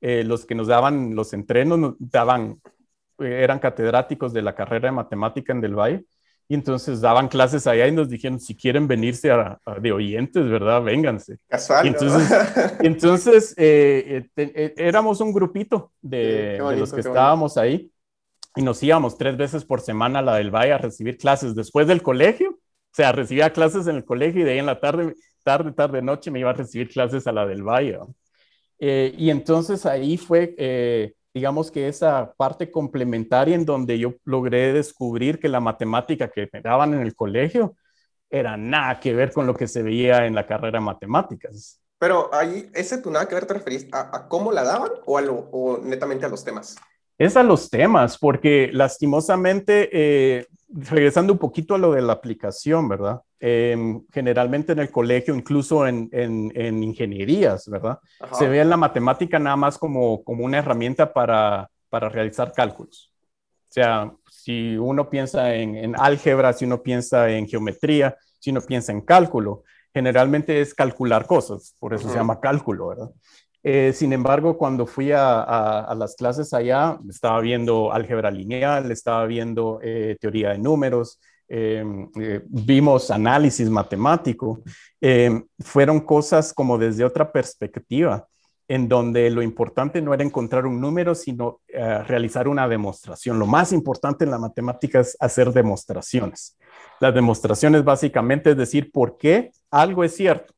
[0.00, 2.60] eh, los que nos daban los entrenos nos daban,
[3.18, 6.04] eh, eran catedráticos de la carrera de matemática en Del Valle,
[6.50, 9.30] y entonces daban clases allá y nos dijeron, si quieren venirse
[9.82, 10.82] de oyentes, ¿verdad?
[10.82, 11.36] Vénganse.
[11.46, 11.84] Casual.
[11.84, 12.30] Y entonces,
[12.80, 17.92] entonces eh, eh, eh, éramos un grupito de, los que estábamos ahí
[18.56, 21.86] y nos íbamos tres veces por semana a la del Valle a recibir clases después
[21.86, 22.58] del colegio.
[22.98, 26.32] Sea, recibía clases en el colegio y de ahí en la tarde, tarde, tarde, noche
[26.32, 28.00] me iba a recibir clases a la del Valle.
[28.80, 35.48] y entonces ahí fue digamos que esa parte complementaria en donde yo logré descubrir que
[35.48, 37.76] la matemática que me daban en el colegio
[38.28, 41.80] era nada que ver con lo que se veía en la carrera de matemáticas.
[42.00, 45.22] Pero ahí, ese tu nada que ver te referís a, cómo la daban o, a
[45.22, 46.74] o netamente a los temas?
[47.18, 52.88] Es a los temas, porque lastimosamente eh, regresando un poquito a lo de la aplicación,
[52.88, 53.20] ¿verdad?
[53.40, 57.98] Em, generalmente en el colegio, incluso en, en, ingenierías, ¿verdad?
[58.32, 63.12] Se ve en la matemática nada más como, como una herramienta para, para realizar cálculos.
[63.68, 68.60] O sea, si uno piensa en, en, álgebra, si uno piensa en geometría, si uno
[68.60, 73.10] piensa en cálculo, generalmente es calcular cosas, por eso se llama cálculo, ¿verdad?
[73.62, 79.80] Eh, sin embargo, cuando fui a, las clases allá, estaba viendo álgebra lineal, estaba viendo
[79.82, 84.62] eh, teoría de números, em, eh, vimos análisis matemático.
[85.00, 88.26] Em, fueron cosas como desde otra perspectiva,
[88.68, 91.60] en donde lo importante no era encontrar un número, sino
[92.06, 93.38] realizar una demostración.
[93.38, 96.58] Lo más importante en la matemática es hacer demostraciones.
[97.00, 100.52] Las demostraciones básicamente es decir por qué algo es cierto.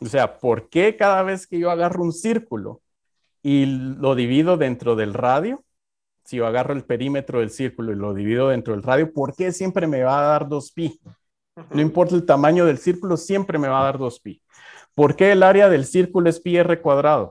[0.00, 2.80] O sea, ¿por qué cada vez que yo agarro un círculo
[3.42, 5.62] y lo divido dentro del radio,
[6.24, 9.52] si yo agarro el perímetro del círculo y lo divido dentro del radio, ¿por qué
[9.52, 11.00] siempre me va a dar 2pi?
[11.70, 14.40] No importa el tamaño del círculo, siempre me va a dar 2pi.
[14.94, 17.24] ¿Por qué el área del círculo es pi r cuadrado?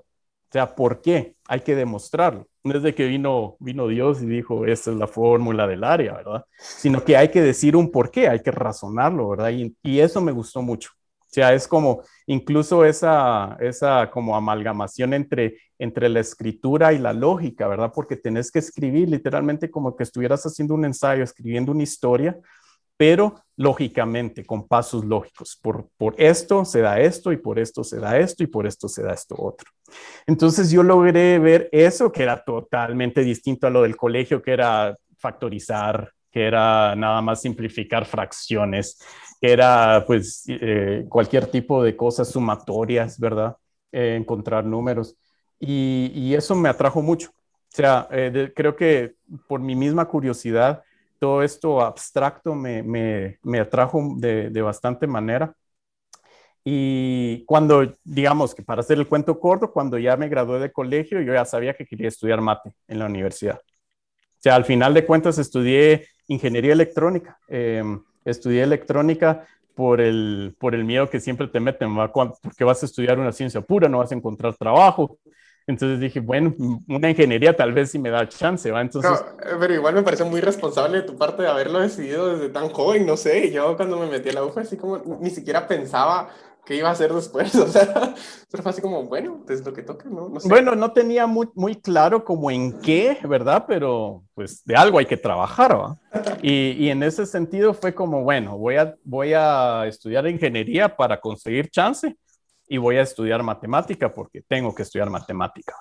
[0.49, 1.35] O sea, ¿por qué?
[1.47, 2.47] Hay que demostrarlo.
[2.63, 6.13] No es de que vino, vino Dios y dijo, esta es la fórmula del área,
[6.13, 6.45] ¿verdad?
[6.57, 9.51] Sino que hay que decir un por qué, hay que razonarlo, ¿verdad?
[9.81, 10.91] y eso me gustó mucho.
[11.29, 17.13] O sea, es como incluso esa, esa como amalgamación entre, entre la escritura y la
[17.13, 17.91] lógica, ¿verdad?
[17.93, 22.35] Porque tenés que escribir literalmente como que estuvieras haciendo un ensayo, escribiendo una historia,
[22.97, 25.59] pero lógicamente, con pasos lógicos.
[25.61, 28.89] Por, por esto se da esto y por esto se da esto y por esto
[28.89, 29.69] se da esto otro.
[30.25, 34.97] Entonces yo logré ver eso que era totalmente distinto a lo del colegio, que era
[35.19, 38.99] factorizar, que era nada más simplificar fracciones,
[39.41, 43.57] que era pues eh, cualquier tipo de cosas sumatorias, ¿verdad?
[43.91, 45.15] Eh, encontrar números.
[45.59, 47.31] Y, eso me atrajo mucho.
[47.31, 49.15] O sea, eh, creo que
[49.47, 50.83] por mi misma curiosidad,
[51.19, 55.53] todo esto abstracto me, me, me atrajo de, de, bastante manera.
[56.63, 61.21] Y cuando, digamos que para hacer el cuento corto, cuando ya me gradué de colegio,
[61.21, 63.59] yo ya sabía que quería estudiar mate en la universidad.
[63.59, 67.37] O sea, al final de cuentas estudié ingeniería electrónica.
[67.49, 71.89] Em, estudié electrónica por el, por el miedo que siempre te meten,
[72.41, 75.17] porque vas a estudiar una ciencia pura, no vas a encontrar trabajo.
[75.67, 76.55] Entonces dije, bueno,
[76.87, 78.81] una ingeniería tal vez sí me da chance, ¿va?
[78.81, 79.23] Entonces...
[79.59, 83.05] pero igual me parece muy responsable de tu parte de haberlo decidido desde tan joven,
[83.05, 86.29] no sé, yo cuando me metí a la UFA así como ni siquiera pensaba
[86.69, 88.13] qué iba a hacer después, o sea,
[88.51, 90.29] pero fue así como, bueno, es lo que toca, ¿no?
[90.29, 90.47] no sé.
[90.47, 93.65] Bueno, no tenía muy, muy claro como en qué, ¿verdad?
[93.67, 95.97] Pero pues de algo hay que trabajar, ¿va?
[96.43, 101.19] Y, y en ese sentido fue como, bueno, voy a, voy a estudiar ingeniería para
[101.19, 102.15] conseguir chance
[102.67, 105.73] y voy a estudiar matemática porque tengo que estudiar matemática.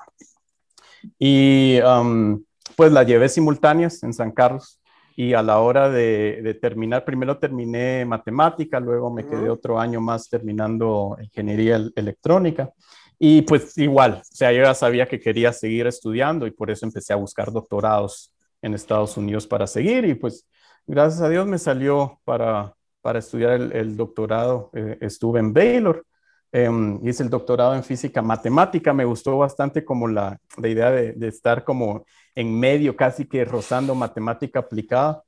[1.19, 2.43] Y um,
[2.77, 4.81] pues la llevé simultáneas en San Carlos
[5.21, 10.29] y a la hora de, terminar, primero terminé matemática, luego me quedé otro año más
[10.29, 12.71] terminando ingeniería electrónica.
[13.19, 16.87] Y pues igual, o sea, yo ya sabía que quería seguir estudiando y por eso
[16.87, 20.47] empecé a buscar doctorados en Estados Unidos para seguir y pues
[20.87, 24.71] gracias a Dios me salió para, para estudiar el, doctorado.
[24.73, 26.07] Eh, estuve en Baylor
[26.51, 31.13] Em, hice el doctorado en física matemática, me gustó bastante como la, la idea de,
[31.13, 35.23] de, estar como en medio, casi que rozando matemática aplicada,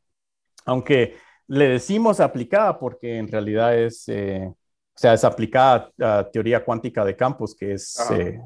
[0.65, 4.57] aunque le decimos aplicada porque en realidad es, eh, o
[4.95, 8.41] sea, es aplicada a teoría cuántica de campos, que es, eh,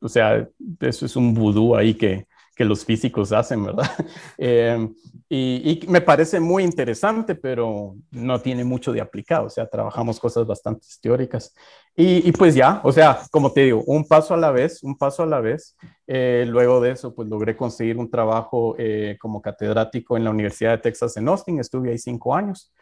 [0.00, 0.48] o sea,
[0.80, 2.26] eso es un vudú ahí que,
[2.58, 3.86] que los físicos hacen, ¿verdad?
[4.36, 4.92] Em,
[5.28, 10.44] y, me parece muy interesante, pero no tiene mucho de aplicado, o sea, trabajamos cosas
[10.44, 11.54] bastante teóricas.
[11.94, 15.22] Y, pues ya, o sea, como te digo, un paso a la vez, un paso
[15.22, 15.76] a la vez.
[16.06, 20.72] Eh, luego de eso, pues logré conseguir un trabajo eh, como catedrático en la Universidad
[20.72, 22.72] de Texas en Austin, estuve ahí cinco años.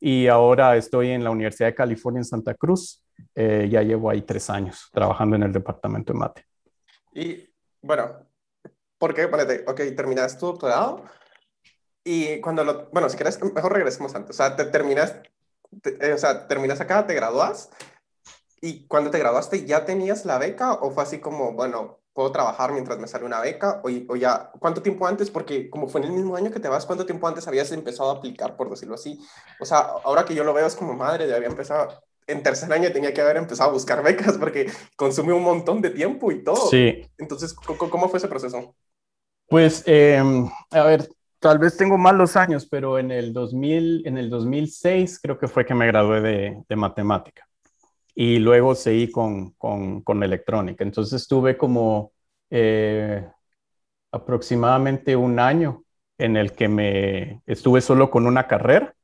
[0.00, 4.22] Y ahora estoy en la Universidad de California en Santa Cruz, eh, ya llevo ahí
[4.22, 6.44] tres años trabajando en el departamento de mate.
[7.14, 7.48] Y
[7.80, 8.33] bueno,
[9.04, 11.04] porque, ponete, ok, terminas tu doctorado
[12.02, 14.30] y cuando lo, bueno, si quieres, mejor regresemos antes.
[14.30, 15.16] O sea, te terminas,
[16.00, 17.68] eh, o sea, terminas acá, te gradúas
[18.62, 22.72] y cuando te graduaste ya tenías la beca o fue así como, bueno, puedo trabajar
[22.72, 25.30] mientras me sale una beca o, o, ya, ¿cuánto tiempo antes?
[25.30, 28.10] Porque como fue en el mismo año que te vas, ¿cuánto tiempo antes habías empezado
[28.10, 29.20] a aplicar, por decirlo así?
[29.60, 32.72] O sea, ahora que yo lo veo es como madre, ya había empezado, en tercer
[32.72, 36.42] año tenía que haber empezado a buscar becas porque consume un montón de tiempo y
[36.42, 36.68] todo.
[36.68, 37.06] Sí.
[37.18, 38.74] Entonces, ¿cómo fue ese proceso?
[39.48, 44.30] Pues, em, a ver, tal vez tengo malos años, pero en el, 2000, en el
[44.30, 47.46] 2006 creo que fue que me gradué de, de matemática
[48.14, 50.84] y luego seguí con, con, con, electrónica.
[50.84, 52.12] Entonces estuve como
[52.50, 53.26] eh,
[54.12, 55.84] aproximadamente un año
[56.18, 58.94] en el que me estuve solo con una carrera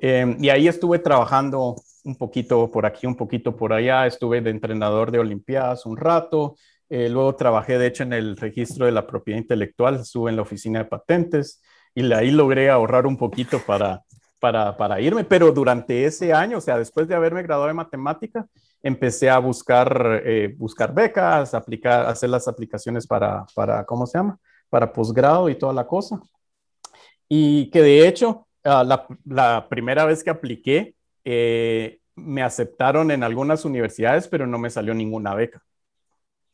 [0.00, 4.06] em, y ahí estuve trabajando un poquito por aquí, un poquito por allá.
[4.06, 6.56] Estuve de entrenador de Olimpiadas un rato.
[6.90, 9.96] Eh, luego trabajé, de hecho, en el registro de la propiedad intelectual.
[9.96, 11.62] Estuve en la oficina de patentes
[11.94, 14.02] y ahí logré ahorrar un poquito para,
[14.40, 15.24] para, para irme.
[15.24, 18.46] Pero durante ese año, o sea, después de haberme graduado de matemática,
[18.82, 24.38] empecé a buscar, eh, buscar becas, aplicar, hacer las aplicaciones para, para, ¿cómo se llama?
[24.68, 26.20] Para posgrado y toda la cosa.
[27.28, 33.22] Y que de hecho, ah, la, la primera vez que apliqué, eh, me aceptaron en
[33.22, 35.62] algunas universidades, pero no me salió ninguna beca.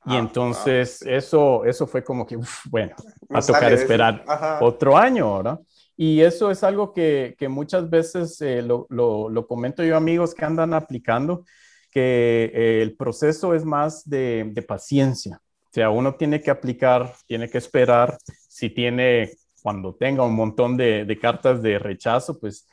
[0.07, 2.39] Y ah, entonces eso, eso fue como que,
[2.71, 2.95] bueno,
[3.35, 4.25] va a tocar esperar
[4.61, 5.61] otro año, ¿verdad?
[5.97, 10.35] Y eso es algo que, que muchas veces eh, lo, lo, lo, comento yo amigos
[10.35, 11.45] que andan aplicando,
[11.91, 15.41] que eh, el proceso es más de, de, paciencia.
[15.65, 18.19] O sea, uno tiene que aplicar, tiene que esperar.
[18.49, 22.69] Si tiene, cuando tenga un montón de, de cartas de rechazo, pues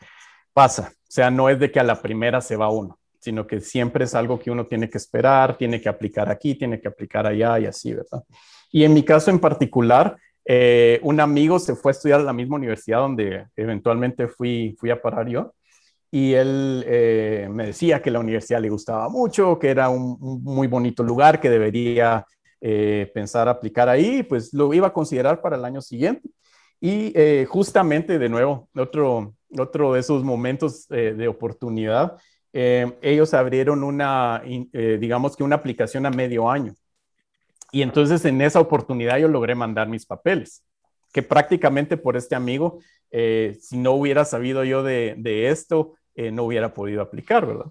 [0.52, 0.91] pasa.
[0.93, 4.03] O sea, no es de que a la primera se va uno, sino que siempre
[4.03, 7.57] es algo que uno tiene que esperar, tiene que aplicar aquí, tiene que aplicar allá
[7.57, 8.21] y así, ¿verdad?
[8.69, 12.33] Y en mi caso en particular, eh, un amigo se fue a estudiar a la
[12.33, 15.53] misma universidad donde eventualmente fui, fui a parar yo.
[16.12, 20.67] Y él eh, me decía que la universidad le gustaba mucho, que era un, muy
[20.67, 22.25] bonito lugar, que debería
[22.59, 26.29] eh, pensar aplicar ahí, pues lo iba a considerar para el año siguiente.
[26.81, 27.13] Y
[27.45, 32.17] justamente, de nuevo, otro, otro de esos momentos de oportunidad,
[32.54, 36.75] ellos abrieron una, digamos que una aplicación a medio año.
[37.73, 40.63] Y entonces en esa oportunidad yo logré mandar mis papeles,
[41.12, 42.79] que prácticamente por este amigo,
[43.10, 47.65] eh, si no hubiera sabido yo de, de esto, eh, no hubiera podido aplicar, ¿verdad?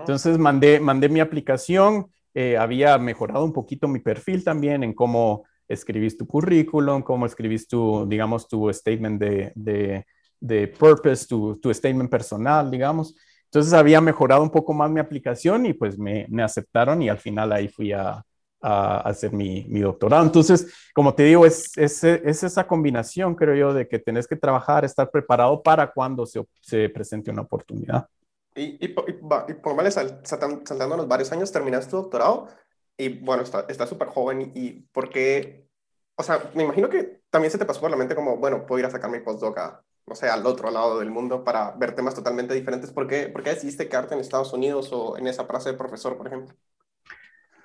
[0.00, 5.44] Entonces mandé, mandé mi aplicación, eh, había mejorado un poquito mi perfil también en cómo
[5.68, 10.04] escribís tu currículum, cómo escribís tu, digamos, tu statement de, de,
[10.40, 13.14] de purpose, tu, tu, statement personal, digamos.
[13.54, 17.18] Entonces había mejorado un poco más mi aplicación y pues me, me aceptaron y al
[17.18, 18.20] final ahí fui a,
[18.60, 20.24] a hacer mi, mi, doctorado.
[20.24, 24.34] Entonces, como te digo, es, es, es, esa combinación, creo yo, de que tenés que
[24.34, 28.08] trabajar, estar preparado para cuando se, se presente una oportunidad.
[28.56, 32.48] Y, y, y, y sal, saltándonos varios años, terminaste tu doctorado
[32.96, 35.68] y bueno, está súper joven y, ¿por qué?
[36.16, 38.80] O sea, me imagino que también se te pasó por la mente como, bueno, puedo
[38.80, 41.94] ir a sacar mi postdoc a, no sé, al otro lado del mundo para ver
[41.94, 42.90] temas totalmente diferentes.
[42.90, 46.16] ¿Por qué, ¿Por qué decidiste quedarte en Estados Unidos o en esa plaza de profesor,
[46.16, 46.54] por ejemplo?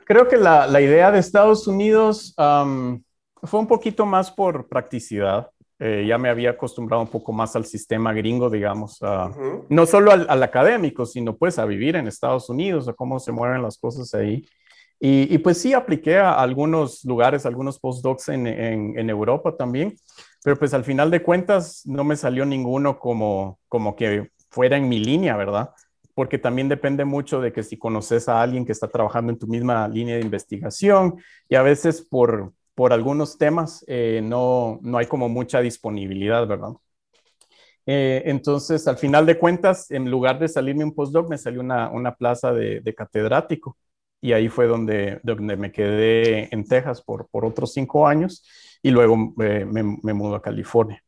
[0.05, 5.49] Creo que la, la idea de Estados Unidos fue un poquito más por practicidad.
[5.81, 8.99] Eh, ya me había acostumbrado un poco más al sistema gringo, digamos,
[9.69, 13.61] no solo al, académico, sino pues a vivir en Estados Unidos, a cómo se mueven
[13.61, 14.45] las cosas ahí.
[14.99, 19.95] Y, pues sí, apliqué a algunos lugares, algunos postdocs en, en, en, Europa también,
[20.43, 24.87] pero pues al final de cuentas no me salió ninguno como, como que fuera en
[24.87, 25.71] mi línea, ¿verdad?
[26.13, 29.47] Porque también depende mucho de que si conoces a alguien que está trabajando en tu
[29.47, 31.15] misma línea de investigación
[31.47, 36.73] y a veces por, por algunos temas eh, no, no hay como mucha disponibilidad, ¿verdad?
[37.85, 41.89] Eh, entonces, al final de cuentas, en lugar de salirme un postdoc, me salió una,
[41.89, 43.77] una plaza de, de, catedrático.
[44.21, 48.43] Y ahí fue donde, donde me quedé en Texas por, por otros cinco años
[48.81, 51.03] y luego me, me mudo a California.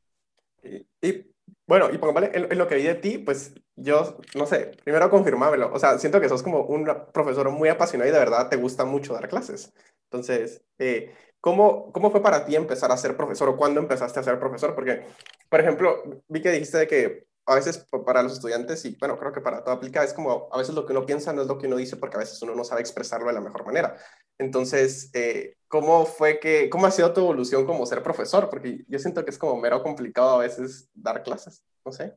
[1.01, 1.31] Y,
[1.67, 5.09] bueno, y póngale, en, en, lo que vi de ti, pues yo, no sé, primero
[5.09, 5.71] confirmámelo.
[5.73, 8.85] O sea, siento que sos como un profesor muy apasionado y de verdad te gusta
[8.85, 9.73] mucho dar clases.
[10.09, 14.23] Entonces, eh, ¿Cómo, ¿Cómo fue para ti empezar a ser profesor o cuándo empezaste a
[14.23, 14.75] ser profesor?
[14.75, 15.03] Porque,
[15.49, 19.41] por ejemplo, vi que dijiste que a veces para los estudiantes, y bueno, creo que
[19.41, 21.67] para todo aplica, es como a veces lo que uno piensa no es lo que
[21.67, 23.95] uno dice porque a veces uno no sabe expresarlo de la mejor manera.
[24.37, 28.49] Entonces, eh, ¿cómo fue que, cómo ha sido tu evolución como ser profesor?
[28.49, 32.15] Porque yo siento que es como mero complicado a veces dar clases, no sé.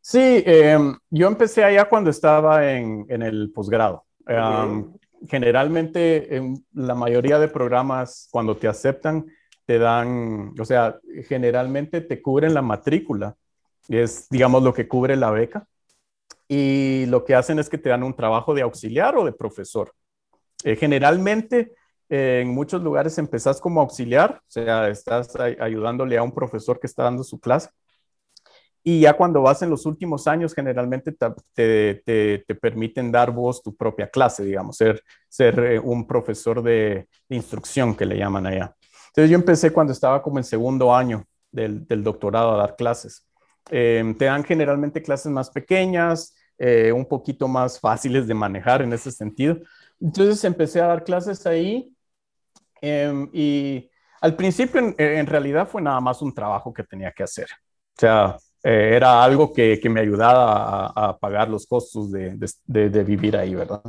[0.00, 0.78] Sí, eh,
[1.10, 4.04] yo empecé allá cuando estaba en, en el posgrado.
[4.28, 4.96] Um,
[5.28, 9.26] generalmente en la mayoría de programas cuando te aceptan
[9.66, 10.98] te dan, o sea,
[11.28, 13.36] generalmente te cubren la matrícula,
[13.88, 15.66] es digamos lo que cubre la beca
[16.48, 19.92] y lo que hacen es que te dan un trabajo de auxiliar o de profesor.
[20.64, 21.72] Eh, generalmente
[22.08, 27.02] en muchos lugares empezás como auxiliar, o sea, estás ayudándole a un profesor que está
[27.02, 27.70] dando su clase
[28.88, 33.60] y ya cuando vas en los últimos años, generalmente te, te, te, permiten dar vos
[33.60, 38.76] tu propia clase, digamos, ser, ser eh, un profesor de, instrucción que le llaman allá.
[39.08, 43.26] Entonces yo empecé cuando estaba como en segundo año del, del doctorado a dar clases.
[43.70, 48.92] Eh, te dan generalmente clases más pequeñas, eh, un poquito más fáciles de manejar en
[48.92, 49.58] ese sentido.
[50.00, 51.92] Entonces empecé a dar clases ahí
[52.80, 53.90] em, y
[54.20, 57.48] al principio en, en realidad fue nada más un trabajo que tenía que hacer.
[57.96, 62.36] O sea, eh, era algo que, que me ayudaba a, a, pagar los costos de,
[62.66, 63.80] de, de, vivir ahí, ¿verdad?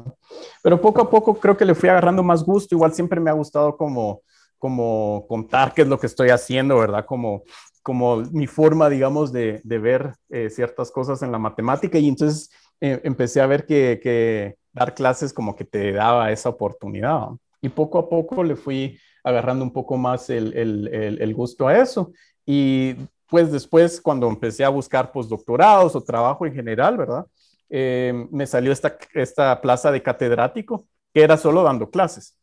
[0.62, 3.34] Pero poco a poco creo que le fui agarrando más gusto, igual siempre me ha
[3.34, 4.22] gustado como,
[4.60, 7.06] como contar qué es lo que estoy haciendo, ¿verdad?
[7.06, 7.44] Como,
[7.88, 12.50] como mi forma, digamos, de, ver eh, ciertas cosas en la matemática y entonces
[12.82, 17.30] eh, empecé a ver que, dar clases como que te daba esa oportunidad.
[17.62, 22.12] Y poco a poco le fui agarrando un poco más el gusto a eso.
[22.46, 22.94] Y
[23.30, 27.26] pues después, cuando empecé a buscar postdoctorados o trabajo en general, ¿verdad?
[27.70, 32.38] Eh, me salió esta, esta plaza de catedrático, que era solo dando clases.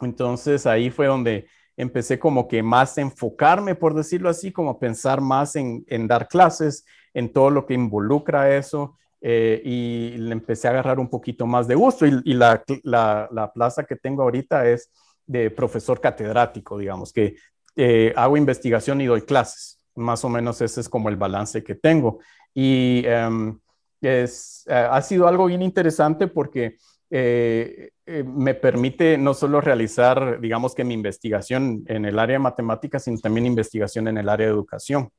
[0.00, 1.46] Entonces ahí fue donde
[1.76, 6.28] empecé como que más a enfocarme, por decirlo así, como pensar más en, en dar
[6.28, 11.46] clases, en todo lo que involucra eso, eh, y le empecé a agarrar un poquito
[11.46, 12.06] más de gusto.
[12.06, 14.90] Y, y la, la, la, plaza que tengo ahorita es
[15.26, 17.36] de profesor catedrático, digamos, que
[17.76, 21.74] eh, hago investigación y doy clases más o menos ese es como el balance que
[21.74, 22.20] tengo.
[22.52, 23.58] Y um,
[24.00, 26.76] es, uh, ha sido algo bien interesante porque
[27.16, 32.40] eh, eh, me permite no solo realizar, digamos que mi investigación en el área de
[32.40, 35.10] matemáticas, sino también investigación en el área de educación.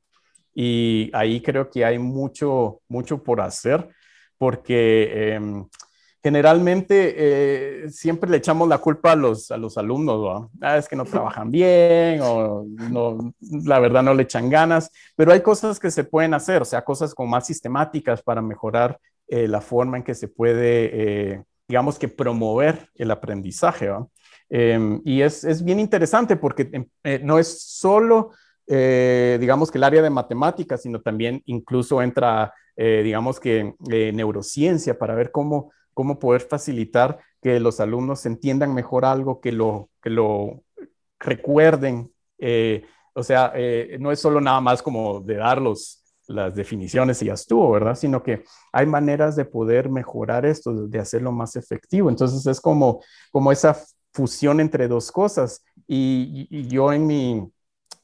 [0.53, 3.87] Y ahí creo que hay mucho, mucho por hacer
[4.37, 5.09] porque...
[5.13, 5.63] Eh,
[6.21, 10.95] generalmente eh, siempre le echamos la culpa a los, a los alumnos, ah, es que
[10.95, 15.91] no trabajan bien o no, la verdad no le echan ganas, pero hay cosas que
[15.91, 20.15] se pueden hacer, o sea, cosas como más sistemáticas para mejorar la forma en que
[20.15, 23.89] se puede, digamos que promover el aprendizaje.
[24.49, 28.31] Em, y es, es, bien interesante porque em, eh, no es solo,
[28.67, 35.29] digamos que el área de matemáticas, sino también incluso entra, digamos que neurociencia para ver
[35.31, 40.61] cómo cómo poder facilitar que los alumnos entiendan mejor algo, que lo, que lo
[41.19, 42.11] recuerden.
[42.37, 47.21] Eh, o sea, eh, no es solo nada más como de dar los, las definiciones
[47.21, 47.95] y ya estuvo, ¿verdad?
[47.95, 52.09] Sino que hay maneras de poder mejorar esto, de hacerlo más efectivo.
[52.09, 53.01] Entonces es como,
[53.31, 53.77] como esa
[54.13, 55.63] fusión entre dos cosas.
[55.87, 57.51] Y, yo en mi,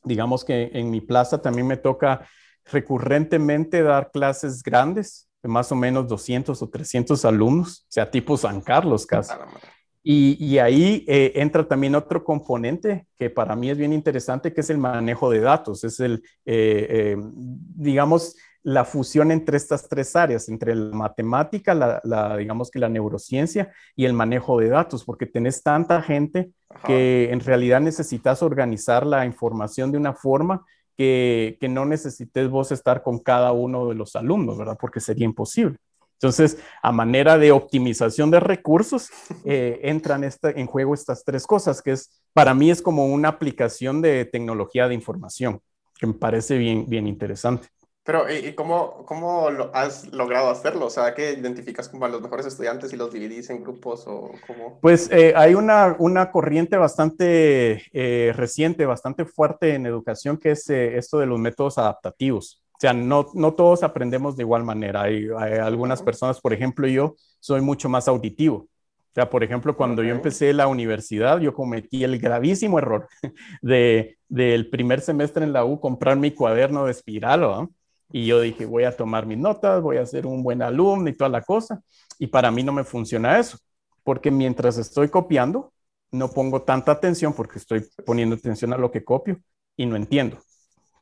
[0.04, 2.28] digamos que en mi plaza también me toca
[2.66, 8.62] recurrentemente dar clases grandes, de más o menos 200 o 300 alumnos, sea, tipo San
[8.62, 9.34] Carlos casi.
[10.04, 14.70] Y, ahí eh, entra también otro componente que para mí es bien interesante, que es
[14.72, 15.84] el manejo de datos.
[15.84, 22.38] Es el, eh, eh, digamos, la fusión entre estas tres áreas, entre la matemática, la,
[22.38, 26.52] digamos que la neurociencia y el manejo de datos, porque tenés tanta gente
[26.86, 30.66] que en realidad necesitas organizar la información de una forma
[30.98, 34.78] que, que no necesites vos estar con cada uno de los alumnos, ¿verdad?
[34.80, 35.78] Porque sería imposible.
[36.22, 39.10] Entonces, a manera de optimización de recursos,
[39.44, 44.04] eh, entran en juego estas tres cosas, que es, para mí es como una aplicación
[44.04, 45.62] de tecnología de información,
[45.98, 47.70] que me parece bien, bien interesante.
[48.04, 50.86] Pero, ¿y cómo, cómo lo has logrado hacerlo?
[50.86, 54.32] O sea, ¿qué identificas como a los mejores estudiantes y los dividís en grupos o
[54.46, 54.80] cómo?
[54.80, 60.70] Pues eh, hay una, una corriente bastante eh, reciente, bastante fuerte en educación, que es
[60.70, 62.62] esto de los métodos adaptativos.
[62.82, 65.04] O sea, no, no todos aprendemos de igual manera.
[65.04, 68.56] Hay, algunas personas, por ejemplo, yo soy mucho más auditivo.
[68.56, 73.08] O sea, por ejemplo, cuando yo empecé la universidad, yo cometí el gravísimo error
[73.62, 77.70] de del primer semestre en la U comprar mi cuaderno de espiral,
[78.12, 81.14] Y yo dije, voy a tomar mis notas, voy a ser un buen alumno y
[81.14, 81.84] toda la cosa.
[82.18, 83.60] Y para mí no me funciona eso,
[84.04, 85.72] porque mientras estoy copiando,
[86.10, 89.40] no pongo tanta atención porque estoy poniendo atención a lo que copio
[89.78, 90.40] y no entiendo.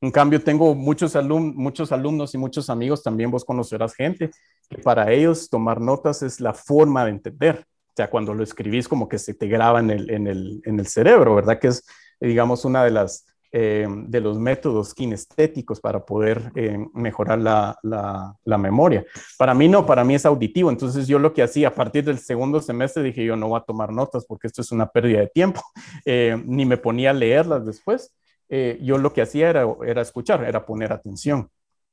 [0.01, 4.31] En cambio, tengo muchos, muchos alumnos y muchos amigos, también vos conocerás gente,
[4.69, 7.65] que para ellos tomar notas es la forma de entender.
[7.87, 10.79] O sea, cuando lo escribís como que se te graba en el, en el, en
[10.79, 11.59] el cerebro, ¿verdad?
[11.59, 11.85] Que es,
[12.19, 13.25] digamos, una de las...
[13.51, 19.03] Eh, de los métodos kinestéticos para poder eh, mejorar la, la, memoria.
[19.39, 20.69] Para mí no, para mí es auditivo.
[20.69, 23.63] Entonces yo lo que hacía a partir del segundo semestre dije yo no voy a
[23.63, 25.63] tomar notas porque esto es una pérdida de tiempo.
[26.05, 28.13] Eh, ni me ponía a leerlas después.
[28.49, 31.49] Eh, yo lo que hacía era, era escuchar, era poner atención.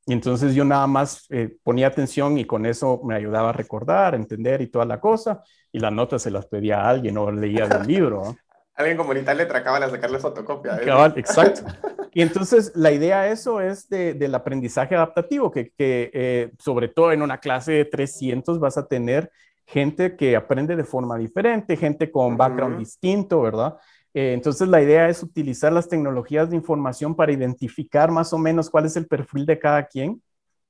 [0.07, 4.15] Y entonces yo nada más eh, ponía atención y con eso me ayudaba a recordar,
[4.15, 5.43] a entender y toda la cosa.
[5.71, 8.37] Y las notas se las pedía a alguien o leía del libro.
[8.75, 10.77] Alguien como en Italia acaba de sacarle fotocopia.
[10.77, 11.13] ¿eh?
[11.17, 11.63] exacto.
[12.13, 17.21] Y entonces la idea de eso es del aprendizaje adaptativo, que, que sobre todo en
[17.21, 19.31] una clase de 300 vas a tener
[19.67, 23.77] gente que aprende de forma diferente, gente con background distinto, ¿verdad?
[24.17, 28.71] Eh, entonces, la idea es utilizar las tecnologías de información para identificar más o menos
[28.71, 30.23] cuál es el perfil de cada quien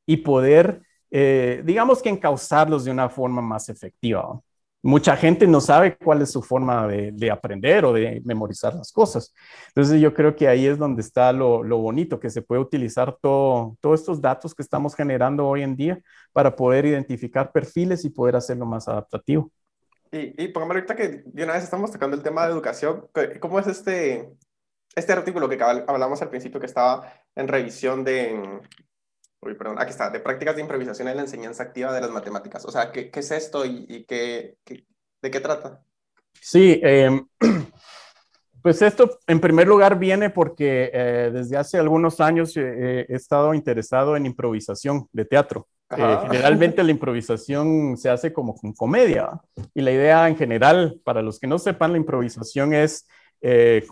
[0.05, 0.83] y poder,
[1.13, 4.41] eh, digamos que encauzarlos de una forma más efectiva.
[4.83, 9.33] Mucha gente no sabe cuál es su forma de, aprender o de memorizar las cosas.
[9.69, 13.77] Entonces, yo creo que ahí es donde está lo, bonito, que se puede utilizar todo,
[13.81, 16.01] todos estos datos que estamos generando hoy en día
[16.33, 19.53] para poder identificar perfiles y poder hacerlo más adaptativo.
[20.13, 23.09] Y, y pongamos ahorita que de una vez estamos tocando el tema de educación,
[23.41, 24.31] ¿cómo es este,
[24.95, 28.61] este artículo que hablamos al principio que estaba en revisión de,
[29.41, 32.65] uy, perdón, aquí está, de prácticas de improvisación en la enseñanza activa de las matemáticas?
[32.65, 35.83] O sea, ¿qué, es esto y, qué, de qué trata?
[36.41, 37.27] Sí, em,
[38.63, 43.55] pues esto en primer lugar viene porque eh, desde hace algunos años eh, he estado
[43.55, 45.69] interesado en improvisación de teatro.
[45.91, 49.41] Eh, generalmente la improvisación se hace como con comedia
[49.73, 53.07] y la idea en general, para los que no sepan, la improvisación es
[53.41, 53.87] eh,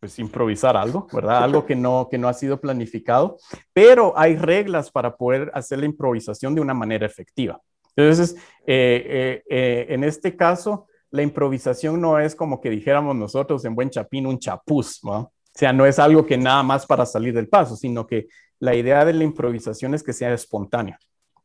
[0.00, 1.44] pues, improvisar algo, ¿verdad?
[1.44, 3.36] Algo que no, que no ha sido planificado,
[3.74, 7.60] pero hay reglas para poder hacer la improvisación de una manera efectiva.
[7.94, 8.36] Entonces,
[8.66, 9.42] eh,
[9.88, 14.38] en este caso, la improvisación no es como que dijéramos nosotros en buen chapín un
[14.38, 15.18] chapuz, ¿no?
[15.18, 18.26] O sea, no es algo que nada más para salir del paso, sino que
[18.58, 20.98] la idea de la improvisación es que sea espontánea.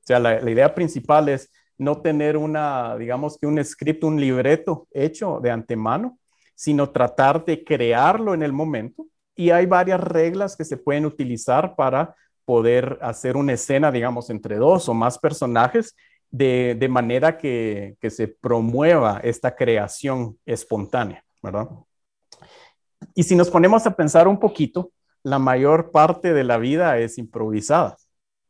[0.10, 5.40] Sea, la, idea principal es no tener una, digamos que un script, un libreto hecho
[5.40, 6.18] de antemano,
[6.56, 9.06] sino tratar de crearlo en el momento.
[9.36, 14.56] Y hay varias reglas que se pueden utilizar para poder hacer una escena, digamos, entre
[14.56, 15.96] dos o más personajes,
[16.32, 21.70] de, de manera que, que, se promueva esta creación espontánea, ¿verdad?
[23.14, 24.92] Y si nos ponemos a pensar un poquito,
[25.22, 27.96] la mayor parte de la vida es improvisada.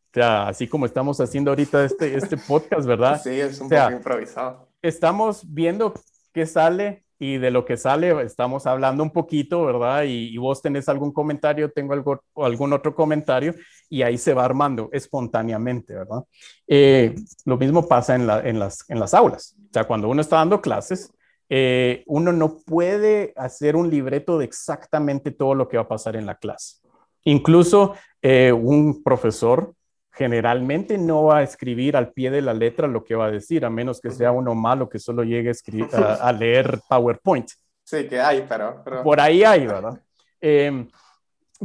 [0.10, 3.22] O sea, así como estamos haciendo ahorita este, este podcast, ¿verdad?
[3.22, 4.68] Sí, es un poco improvisado.
[4.82, 5.94] Estamos viendo
[6.34, 10.04] qué sale y de lo que sale estamos hablando un poquito, ¿verdad?
[10.08, 13.54] Y, vos tenés algún comentario, tengo algo, algún otro comentario
[13.90, 16.24] y ahí se va armando espontáneamente, ¿verdad?
[16.66, 17.14] Eh,
[17.46, 19.56] lo mismo pasa en, la, en, las, en las aulas.
[19.60, 21.14] O sea, cuando uno está dando clases,
[21.50, 26.16] eh, uno no puede hacer un libreto de exactamente todo lo que va a pasar
[26.16, 26.78] en la clase.
[27.26, 29.74] Incluso eh, un profesor
[30.20, 33.64] generalmente no va a escribir al pie de la letra lo que va a decir,
[33.64, 37.50] a menos que sea uno malo que solo llegue a, escribir, a, leer PowerPoint.
[37.86, 38.84] Sí, que hay, pero...
[39.02, 39.98] Por ahí hay, ¿verdad?
[40.42, 40.88] Em,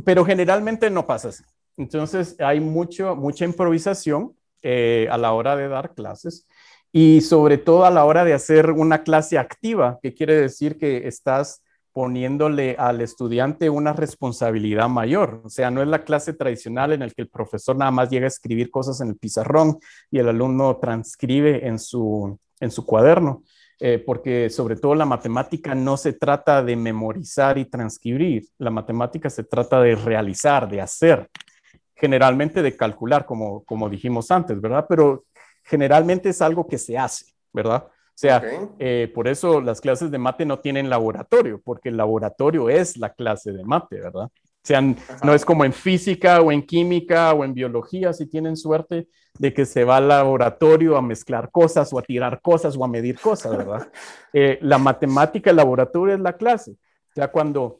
[0.04, 1.44] pero generalmente no pasa así.
[1.76, 6.48] Entonces hay mucho, mucha improvisación eh, a la hora de dar clases
[6.90, 11.06] y sobre todo a la hora de hacer una clase activa, que quiere decir que
[11.06, 11.62] estás
[11.94, 15.40] poniéndole al estudiante una responsabilidad mayor.
[15.44, 18.24] O sea, no es la clase tradicional en la que el profesor nada más llega
[18.24, 19.78] a escribir cosas en el pizarrón
[20.10, 23.44] y el alumno transcribe en su, en su cuaderno,
[23.78, 29.30] eh, porque sobre todo la matemática no se trata de memorizar y transcribir, la matemática
[29.30, 31.30] se trata de realizar, de hacer,
[31.94, 34.86] generalmente de calcular, como, como dijimos antes, ¿verdad?
[34.88, 35.26] Pero
[35.62, 37.86] generalmente es algo que se hace, ¿verdad?
[38.14, 38.42] O sea,
[38.78, 43.12] eh, por eso las clases de mate no tienen laboratorio, porque el laboratorio es la
[43.12, 44.26] clase de mate, ¿verdad?
[44.26, 48.56] O sea, no es como en física o en química o en biología, si tienen
[48.56, 49.08] suerte
[49.38, 52.88] de que se va al laboratorio a mezclar cosas o a tirar cosas o a
[52.88, 53.88] medir cosas, ¿verdad?
[54.36, 56.72] Eh, la matemática, el laboratorio es la clase.
[56.72, 57.78] O sea, cuando,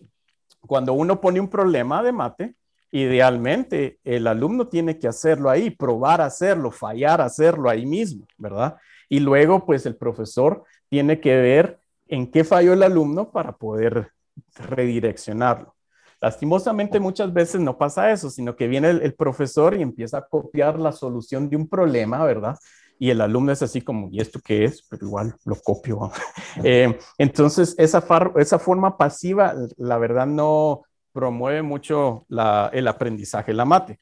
[0.60, 2.54] cuando uno pone un problema de mate,
[2.92, 8.76] idealmente el alumno tiene que hacerlo ahí, probar hacerlo, fallar hacerlo ahí mismo, ¿verdad?
[9.08, 14.10] Y luego, pues el profesor tiene que ver en qué falló el alumno para poder
[14.56, 15.74] redireccionarlo.
[16.20, 20.78] Lastimosamente muchas veces no pasa eso, sino que viene el, profesor y empieza a copiar
[20.78, 22.56] la solución de un problema, ¿verdad?
[22.98, 24.86] Y el alumno es así como, ¿y esto qué es?
[24.88, 26.10] Pero igual lo copio.
[26.62, 32.26] Eh, entonces, esa, esa forma pasiva, la verdad, no promueve mucho
[32.72, 33.98] el aprendizaje, la mate.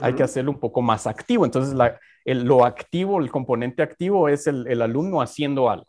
[0.00, 1.44] Hay que hacerlo un poco más activo.
[1.44, 1.98] Entonces, la,
[2.34, 5.86] lo activo, el componente activo es el, alumno haciendo algo.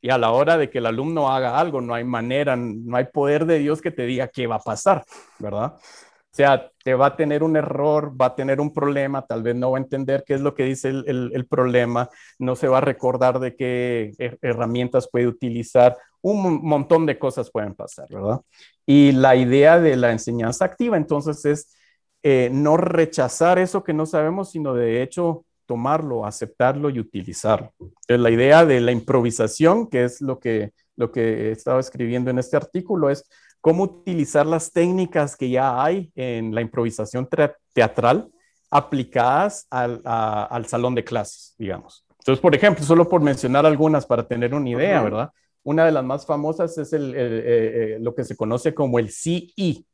[0.00, 3.06] Y a la hora de que el alumno haga algo, no hay manera, no hay
[3.12, 5.04] poder de Dios que te diga qué va a pasar,
[5.38, 5.74] ¿verdad?
[5.76, 9.56] O sea, te va a tener un error, va a tener un problema, tal vez
[9.56, 12.82] no va a entender qué es lo que dice el, problema, no se va a
[12.82, 14.12] recordar de qué
[14.42, 18.40] herramientas puede utilizar, un montón de cosas pueden pasar, ¿verdad?
[18.84, 21.74] Y la idea de la enseñanza activa entonces es
[22.22, 27.72] eh, no rechazar eso que no sabemos, sino de hecho tomarlo, aceptarlo y utilizarlo.
[28.08, 32.38] la idea de la improvisación, que es lo que, lo que he estado escribiendo en
[32.38, 33.28] este artículo, es
[33.60, 37.28] cómo utilizar las técnicas que ya hay en la improvisación
[37.72, 38.30] teatral
[38.70, 42.04] aplicadas al, al, salón de clases, digamos.
[42.18, 45.30] Entonces, por ejemplo, solo por mencionar algunas para tener una idea, ¿verdad?
[45.62, 49.10] Una de las más famosas es el, eh, eh, lo que se conoce como el
[49.10, 49.84] CE.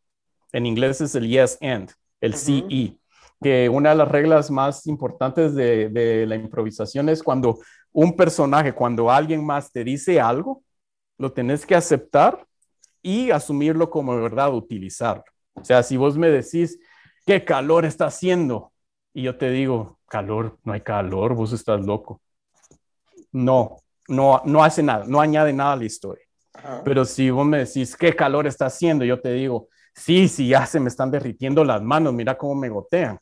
[0.52, 2.98] En inglés es el yes and, el CE
[3.42, 7.58] que una de las reglas más importantes de, la improvisación es cuando
[7.92, 10.62] un personaje, cuando alguien más te dice algo,
[11.18, 12.46] lo tenés que aceptar
[13.02, 15.24] y asumirlo como verdad, utilizarlo.
[15.54, 16.78] O sea, si vos me decís,
[17.26, 18.72] ¿qué calor está haciendo?
[19.12, 22.20] Y yo te digo, calor, no hay calor, vos estás loco.
[23.32, 23.76] No,
[24.08, 26.24] no, no hace nada, no añade nada a la historia.
[26.84, 29.04] Pero si vos me decís, ¿qué calor está haciendo?
[29.04, 32.68] Yo te digo, sí, sí, ya se me están derritiendo las manos, mira cómo me
[32.68, 33.18] gotean.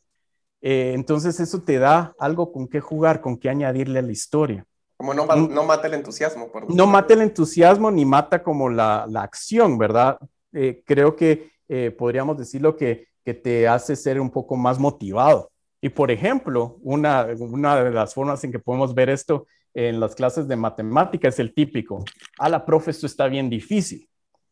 [0.62, 4.66] Eh, entonces eso te da algo con qué jugar, con qué añadirle a la historia.
[4.96, 6.52] Como no, no mata el entusiasmo.
[6.52, 10.18] Por no mata el entusiasmo ni mata como la, la acción, ¿verdad?
[10.52, 15.50] Eh, creo que eh, podríamos decirlo que, que te hace ser un poco más motivado.
[15.80, 20.14] Y por ejemplo, una, una de las formas en que podemos ver esto en las
[20.14, 22.04] clases de matemática es el típico,
[22.38, 24.08] a la profe esto está bien difícil.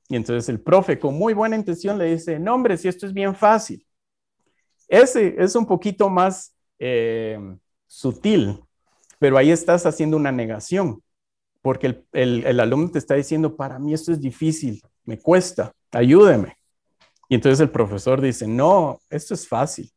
[0.09, 3.13] Y entonces el profe con muy buena intención le dice, no hombre, si esto es
[3.13, 3.85] bien fácil.
[4.89, 7.39] Ese es un poquito más eh,
[7.87, 8.61] sutil,
[9.19, 11.03] pero ahí estás haciendo una negación,
[11.63, 16.57] porque el, alumno te está diciendo, para mí esto es difícil, me cuesta, ayúdeme.
[17.29, 19.93] Y entonces el profesor dice, no, esto es fácil.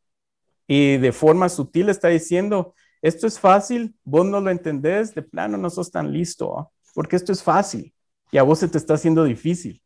[0.66, 5.56] Y de forma sutil está diciendo, esto es fácil, vos no lo entendés, de plano
[5.56, 6.68] no sos tan listo, ¿ah?
[6.94, 7.92] porque esto es fácil
[8.30, 9.80] y a vos se te está haciendo difícil.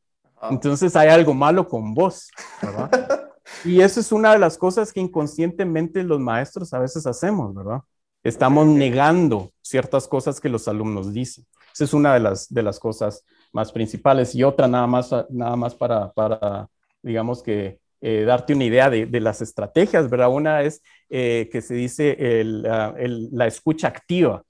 [0.51, 2.31] Entonces hay algo malo con vos,
[2.63, 3.23] ¿verdad?
[3.67, 7.81] Y eso es una de las cosas que inconscientemente los maestros a veces hacemos, ¿verdad?
[8.23, 11.45] Estamos negando ciertas cosas que los alumnos dicen.
[11.75, 14.35] Esa es una de las, de las cosas más principales.
[14.35, 16.69] Y otra nada más, nada más para, para
[17.03, 20.29] digamos que, eh, darte una idea de, de, las estrategias, ¿verdad?
[20.29, 24.43] Una es eh, que se dice el, la escucha activa.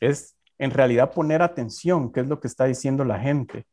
[0.00, 3.64] Es en realidad poner atención, qué es lo que está diciendo la gente.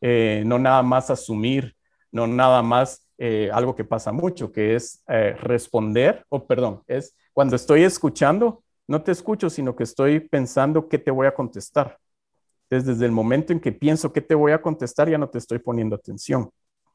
[0.00, 1.74] Eh, no nada más asumir,
[2.12, 7.16] no nada más eh, algo que pasa mucho, que es eh, responder, o perdón, es
[7.32, 11.98] cuando estoy escuchando, no te escucho, sino que estoy pensando qué te voy a contestar.
[12.64, 15.38] Entonces, desde el momento en que pienso qué te voy a contestar, ya no te
[15.38, 16.50] estoy poniendo atención,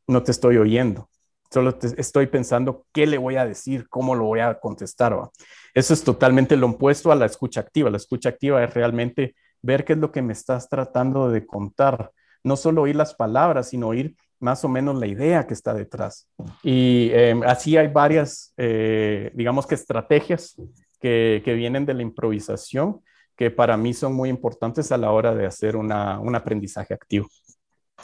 [0.08, 1.10] no te estoy oyendo.
[1.52, 5.30] solo estoy pensando qué le voy a decir, cómo lo voy a contestar.
[5.74, 7.90] Eso es totalmente lo opuesto a la escucha activa.
[7.90, 12.12] La escucha activa es realmente ver qué es lo que me estás tratando de contar.
[12.44, 16.28] No solo oír las palabras, sino oír más o menos la idea que está detrás.
[16.62, 20.56] Y em, así hay varias, eh, digamos que estrategias
[21.00, 23.02] que, que, vienen de la improvisación
[23.36, 27.28] que para mí son muy importantes a la hora de hacer una, un aprendizaje activo.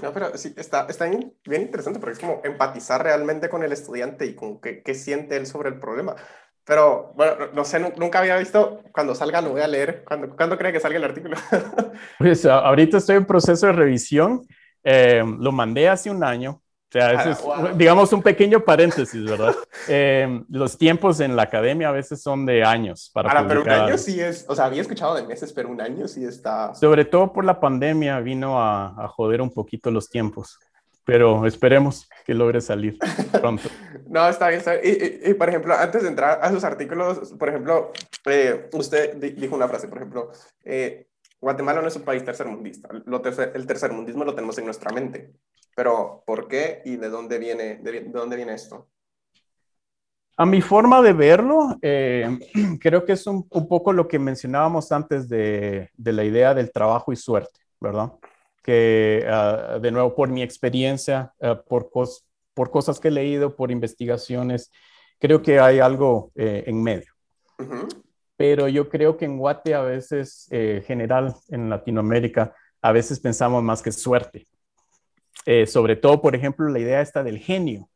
[0.02, 4.26] No, pero sí, está, está bien, interesante porque es como empatizar realmente con el estudiante
[4.26, 6.16] y con qué, qué siente él sobre el problema.
[6.64, 10.58] Pero, bueno, no sé, nunca había visto, cuando salga lo voy a leer, ¿cuándo, ¿cuándo
[10.58, 11.36] cree que salga el artículo?
[12.20, 14.46] pues ahorita estoy en proceso de revisión,
[14.84, 19.56] eh, lo mandé hace un año, o sea, eso es, digamos, un pequeño paréntesis, ¿verdad?
[19.88, 23.70] Eh, los tiempos en la academia a veces son de años para Ahora, pero un
[23.70, 26.76] año sí es, o sea, había escuchado de meses, pero un año sí está...
[26.76, 30.60] Sobre todo por la pandemia vino a, a joder un poquito los tiempos,
[31.06, 33.00] pero esperemos que logre salir
[33.42, 33.68] pronto.
[34.08, 35.22] no, está bien, está bien.
[35.26, 37.92] Y, por ejemplo, antes de entrar a sus artículos, por ejemplo,
[38.28, 40.32] eh, usted dijo una frase, por ejemplo,
[40.64, 41.08] eh,
[41.42, 42.90] Guatemala no es un país tercermundista.
[43.06, 45.34] Lo tercer, el tercermundismo lo tenemos en nuestra mente.
[45.76, 48.90] Pero, ¿por qué y de dónde viene, de, dónde viene esto?
[50.36, 52.38] A mi forma de verlo, eh,
[52.82, 56.72] creo que es un, un, poco lo que mencionábamos antes de, de, la idea del
[56.72, 58.14] trabajo y suerte, ¿verdad?
[58.62, 63.56] Que, uh, de nuevo, por mi experiencia, uh, por, cos, por cosas que he leído,
[63.56, 64.72] por investigaciones,
[65.20, 67.14] creo que hay algo eh, en medio.
[67.60, 68.09] Uh -huh
[68.40, 73.62] pero yo creo que en Guate a veces, eh, general en Latinoamérica, a veces pensamos
[73.62, 74.48] más que suerte.
[75.46, 77.90] Eh, sobre todo, por ejemplo, la idea esta del genio,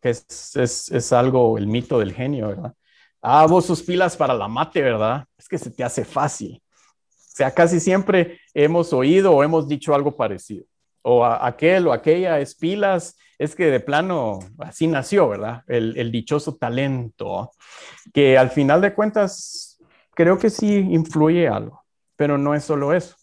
[0.00, 2.72] que es, es, es, algo, el mito del genio, ¿verdad?
[3.20, 5.26] Ah, vos sus pilas para la mate, ¿verdad?
[5.36, 6.62] Es que se te hace fácil.
[7.10, 10.64] O sea, casi siempre hemos oído o hemos dicho algo parecido.
[11.02, 15.62] O a, aquel o aquella es pilas, es que de plano así nació, ¿verdad?
[15.66, 17.50] El, el dichoso talento,
[18.14, 19.72] que al final de cuentas
[20.14, 21.84] creo que sí influye algo,
[22.16, 23.16] pero no es solo eso.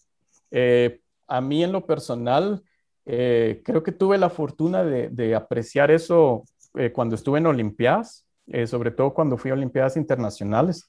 [0.50, 2.62] Eh, a mí en lo personal,
[3.04, 8.26] eh, creo que tuve la fortuna de, de apreciar eso eh, cuando estuve en Olimpiadas,
[8.46, 10.88] eh, sobre todo cuando fui a Olimpiadas Internacionales,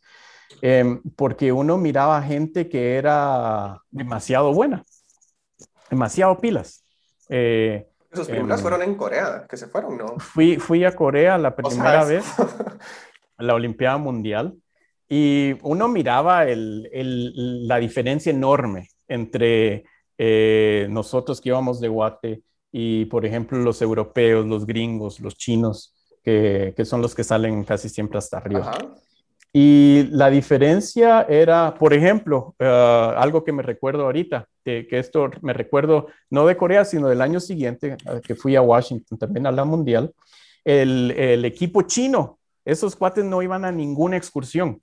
[0.62, 4.84] em, porque uno miraba gente que era demasiado buena,
[5.90, 6.86] demasiado pilas.
[7.28, 10.20] Esos películas em, fueron en Corea, que se fueron, ¿no?
[10.20, 14.56] Fui, fui a Corea la primera vez, a la Olimpiada Mundial,
[15.16, 19.84] y uno miraba el, el, la diferencia enorme entre
[20.18, 22.42] eh, nosotros que íbamos de Guate
[22.72, 25.94] y, por ejemplo, los europeos, los gringos, los chinos,
[26.24, 28.72] que, que son los que salen casi siempre hasta arriba.
[28.72, 28.80] Ajá.
[29.54, 35.30] Y la diferencia era, por ejemplo, uh, algo que me recuerdo ahorita, que, que, esto
[35.44, 39.52] me recuerdo no de Corea, sino del año siguiente, que fui a Washington también a
[39.52, 40.12] la Mundial,
[40.66, 44.82] el, el equipo chino, esos cuates no iban a ninguna excursión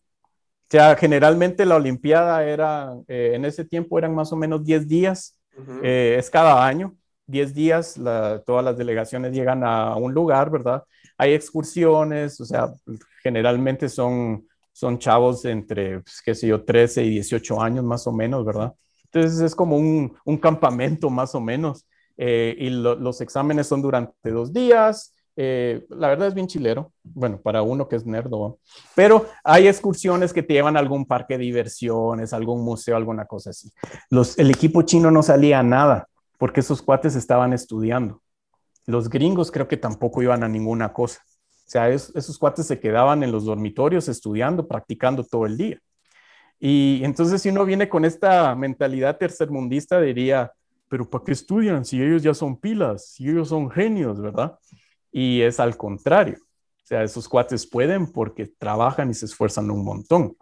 [0.71, 5.37] sea, generalmente la Olimpiada era, eh, en ese tiempo eran más o menos 10 días,
[5.57, 5.81] uh -huh.
[5.83, 6.95] eh, es cada año,
[7.27, 10.83] 10 días, la, todas las delegaciones llegan a un lugar, ¿verdad?
[11.17, 12.73] Hay excursiones, o sea,
[13.23, 18.13] generalmente son, son chavos entre, pues, qué sé yo, 13 y 18 años más o
[18.13, 18.73] menos, ¿verdad?
[19.13, 21.87] Entonces es como un, un campamento más o menos.
[22.17, 26.93] Eh, y lo, los exámenes son durante dos días, eh, la verdad es bien chilero,
[27.03, 28.59] bueno, para uno que es nerdo,
[28.95, 33.49] pero hay excursiones que te llevan a algún parque de diversiones, algún museo, alguna cosa
[33.49, 33.71] así.
[34.11, 38.21] Los, el equipo chino no salía a nada porque esos cuates estaban estudiando.
[38.85, 41.23] Los gringos creo que tampoco iban a ninguna cosa.
[41.25, 45.79] O sea, es, esos cuates se quedaban en los dormitorios estudiando, practicando todo el día.
[46.59, 50.53] Y entonces si uno viene con esta mentalidad tercermundista, diría,
[50.87, 54.59] pero ¿para qué estudian si ellos ya son pilas, si ellos son genios, verdad?
[55.13, 56.39] Y es al contrario.
[56.41, 60.37] O sea, esos cuates pueden porque trabajan y se esfuerzan un montón.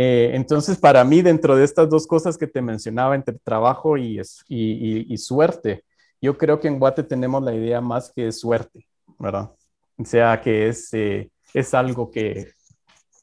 [0.00, 4.20] Eh, entonces, para mí, dentro de estas dos cosas que te mencionaba, entre trabajo y,
[4.48, 5.84] y, suerte,
[6.20, 8.86] yo creo que en Guate tenemos la idea más que suerte,
[9.18, 9.50] ¿verdad?
[9.96, 12.52] O sea, que es, eh, es algo que,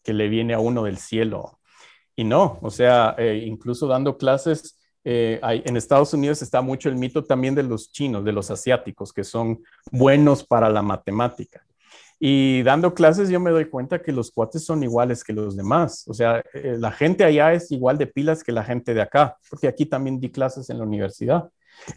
[0.03, 1.59] que, le viene a uno del cielo.
[2.13, 4.77] Y no, o sea, eh, incluso dando clases,
[5.07, 9.13] eh, en Estados Unidos está mucho el mito también de los chinos, de los asiáticos,
[9.13, 11.63] que son buenos para la matemática.
[12.19, 16.07] Y dando clases yo me doy cuenta que los cuates son iguales que los demás.
[16.07, 19.37] O sea, eh, la gente allá es igual de pilas que la gente de acá,
[19.47, 21.49] porque aquí también di clases en la universidad.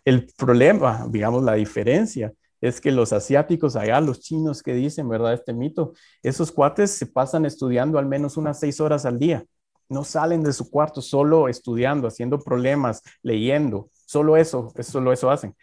[0.05, 5.33] El problema, digamos, la diferencia es que los asiáticos allá, los chinos que dicen, ¿verdad?
[5.33, 9.47] Este mito, esos cuates se pasan estudiando al menos unas seis horas al día
[9.89, 15.55] no salen de su cuarto solo estudiando, haciendo problemas, leyendo, solo eso, solo eso hacen.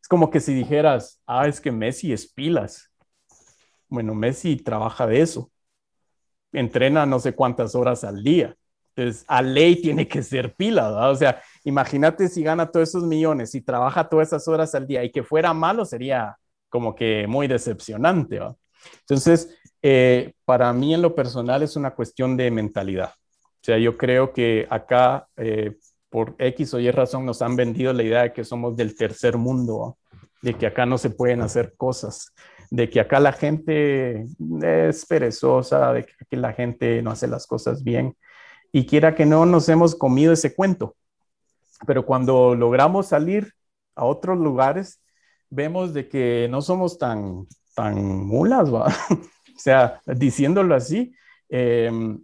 [0.00, 2.90] Es como que si dijeras, ah, es que Messi es pilas.
[3.88, 5.50] Bueno, Messi trabaja de eso.
[6.52, 8.56] Entrena no sé cuántas horas al día.
[8.94, 11.08] Entonces, a ley tiene que ser pila.
[11.10, 15.02] O sea, imagínate si gana todos esos millones y trabaja todas esas horas al día
[15.04, 16.36] y que fuera malo, sería
[16.68, 18.56] como que muy decepcionante, ¿verdad?
[19.00, 23.12] Entonces, eh, para mí en lo personal es una cuestión de mentalidad.
[23.62, 25.76] O sea, yo creo que acá, eh,
[26.10, 29.38] por X o Y razón, nos han vendido la idea de que somos del tercer
[29.38, 29.98] mundo,
[30.42, 32.34] de que acá no se pueden hacer cosas,
[32.70, 34.26] de que acá la gente
[34.62, 38.16] es perezosa, de que la gente no hace las cosas bien.
[38.72, 40.96] Y quiera que no, nos hemos comido ese cuento.
[41.86, 43.52] Pero cuando logramos salir
[43.94, 45.00] a otros lugares,
[45.50, 47.46] vemos de que no somos tan,
[47.76, 48.84] tan mulas, o
[49.56, 51.14] sea, diciéndolo así,
[51.48, 52.18] em,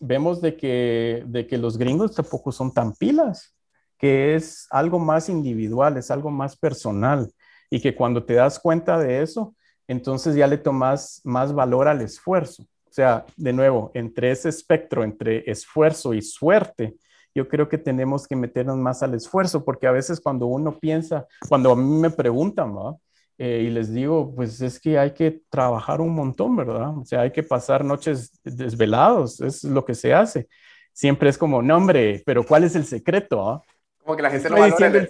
[0.00, 3.54] vemos de que, de que los gringos tampoco son tan pilas,
[3.98, 7.30] que es algo más individual, es algo más personal,
[7.70, 9.54] y que cuando te das cuenta de eso,
[9.86, 12.62] entonces ya le tomas más valor al esfuerzo.
[12.62, 16.96] O sea, de nuevo, entre ese espectro, entre esfuerzo y suerte,
[17.34, 21.26] yo creo que tenemos que meternos más al esfuerzo, porque a veces cuando uno piensa,
[21.48, 23.00] cuando a mí me preguntan, ¿no?
[23.40, 26.98] Eh, y les digo, pues es que hay que trabajar un montón, ¿verdad?
[26.98, 30.48] O sea, hay que pasar noches desvelados, es lo que se hace.
[30.92, 33.48] Siempre es como, no, hombre, pero ¿cuál es el secreto?
[33.48, 33.62] Ah?
[34.02, 34.86] Como que la gente lo valora.
[34.88, 35.08] El,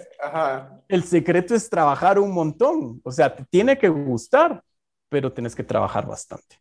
[0.87, 4.61] el secreto es trabajar un montón, o sea, te tiene que gustar,
[5.09, 6.57] pero tienes que trabajar bastante.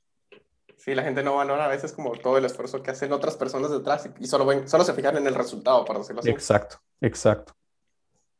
[0.79, 3.71] Sí, la gente no valora a veces como todo el esfuerzo que hacen otras personas
[3.71, 6.31] detrás y, solo, ven, solo se fijan en el resultado, para decirlo así.
[6.31, 7.53] Exacto, exacto.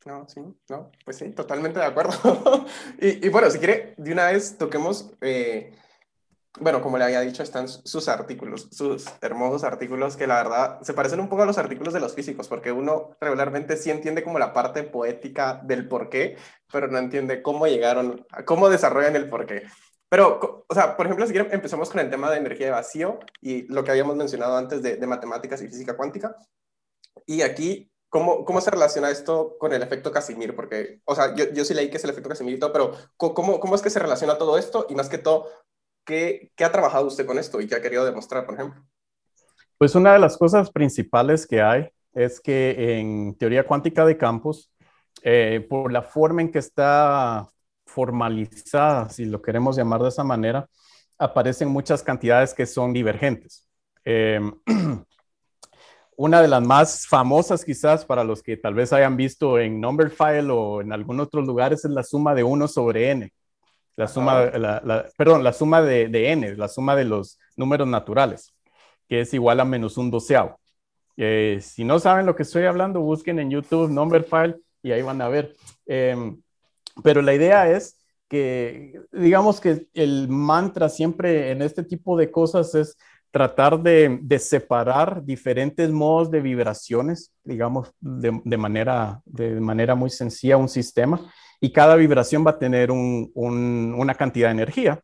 [0.05, 2.13] No, sí, no, pues sí, totalmente de acuerdo.
[3.01, 5.73] y, y, bueno, si quiere, de una vez toquemos, eh,
[6.59, 10.93] bueno, como le había dicho, están sus artículos, sus hermosos artículos que la verdad se
[10.93, 14.39] parecen un poco a los artículos de los físicos, porque uno regularmente sí entiende como
[14.39, 16.37] la parte poética del por qué,
[16.71, 19.63] pero no entiende cómo llegaron, cómo desarrollan el por qué.
[20.09, 23.19] Pero, o sea, por ejemplo, si quieren, empezamos con el tema de energía de vacío
[23.41, 26.35] y lo que habíamos mencionado antes de, de matemáticas y física cuántica.
[27.27, 30.55] Y aquí ¿Cómo, ¿Cómo se relaciona esto con el efecto Casimir?
[30.55, 32.91] Porque, o sea, yo, yo sí leí que es el efecto Casimir y todo, pero
[33.17, 34.87] ¿cómo, ¿cómo es que se relaciona todo esto?
[34.89, 35.47] Y más que todo,
[36.05, 38.83] ¿qué, ¿qué ha trabajado usted con esto y qué ha querido demostrar, por ejemplo?
[39.77, 44.71] Pues una de las cosas principales que hay es que en teoría cuántica de campos,
[45.21, 47.47] eh, por la forma en que está
[47.85, 50.67] formalizada, si lo queremos llamar de esa manera,
[51.17, 53.67] aparecen muchas cantidades que son divergentes.
[54.03, 54.39] Eh,
[56.19, 60.51] una de las más famosas quizás para los que tal vez hayan visto en Numberphile
[60.51, 63.31] o en algún otro lugar es la suma de 1 sobre n.
[63.95, 68.53] La suma, la, perdón, la suma de, n, la suma de los números naturales,
[69.07, 70.59] que es igual a menos un doceavo.
[71.15, 75.21] Eh, si no saben lo que estoy hablando, busquen en YouTube Numberphile y ahí van
[75.21, 75.55] a ver.
[75.85, 76.41] Em,
[77.01, 77.97] pero la idea es
[78.27, 82.97] que, digamos que el mantra siempre en este tipo de cosas es
[83.31, 90.69] tratar de, separar diferentes modos de vibraciones, digamos, de, manera, de manera muy sencilla un
[90.69, 95.01] sistema, y cada vibración va a tener una cantidad de energía.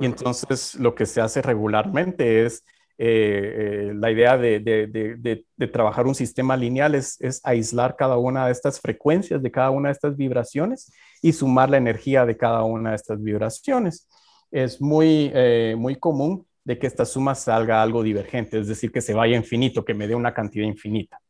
[0.00, 2.64] Y entonces lo que se hace regularmente es,
[2.98, 8.80] eh, eh, la idea de, trabajar un sistema lineal es, aislar cada una de estas
[8.80, 12.96] frecuencias de cada una de estas vibraciones y sumar la energía de cada una de
[12.96, 14.08] estas vibraciones.
[14.50, 19.00] Es muy, eh, muy común de que esta suma salga algo divergente, es decir, que
[19.00, 21.20] se vaya infinito, que me dé una cantidad infinita.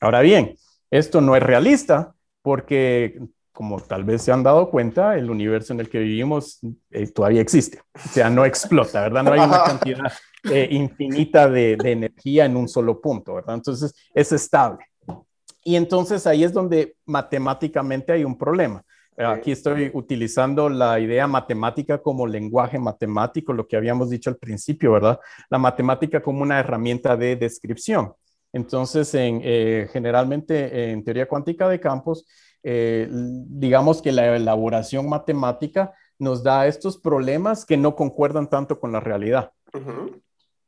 [0.00, 0.56] Ahora bien,
[0.90, 3.18] esto no es realista porque,
[3.52, 6.60] como tal vez se han dado cuenta, el universo en el que vivimos
[6.90, 9.22] eh, todavía existe, o sea, no explota, ¿verdad?
[9.22, 10.12] No hay una cantidad
[10.50, 13.54] eh, infinita de, de energía en un solo punto, ¿verdad?
[13.54, 14.84] Entonces, es estable.
[15.66, 18.84] Y entonces ahí es donde matemáticamente hay un problema
[19.16, 24.92] Aquí estoy utilizando la idea matemática como lenguaje matemático, lo que habíamos dicho al principio,
[24.92, 25.20] ¿verdad?
[25.50, 28.12] La matemática como una herramienta de descripción.
[28.52, 32.26] Entonces, en, eh, generalmente en teoría cuántica de campos,
[32.62, 38.90] eh, digamos que la elaboración matemática nos da estos problemas que no concuerdan tanto con
[38.92, 39.52] la realidad.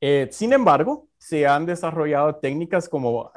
[0.01, 3.33] Eh, sin embargo, se han desarrollado técnicas como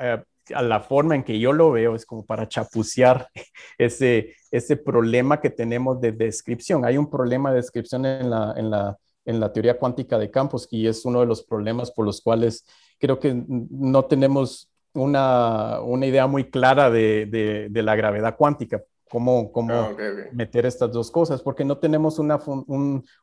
[0.53, 3.29] a la forma en que yo lo veo es como para chapucear
[3.77, 6.85] ese, ese problema que tenemos de descripción.
[6.85, 10.67] Hay un problema de descripción en la, en la, en la teoría cuántica de campos
[10.71, 12.65] y es uno de los problemas por los cuales
[12.97, 19.51] creo que no tenemos una, una idea muy clara de, de, la gravedad cuántica, cómo,
[19.51, 19.95] cómo ah,
[20.33, 22.39] meter estas dos cosas, porque no tenemos una,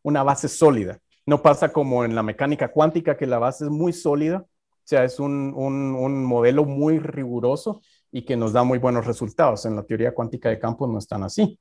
[0.03, 0.99] una base sólida.
[1.27, 4.47] No pasa como en la mecánica cuántica, que la base es muy sólida
[4.89, 7.83] sea, es un, un, modelo muy riguroso
[8.13, 9.67] y que nos da muy buenos resultados.
[9.67, 11.59] En la teoría cuántica de campos no están así.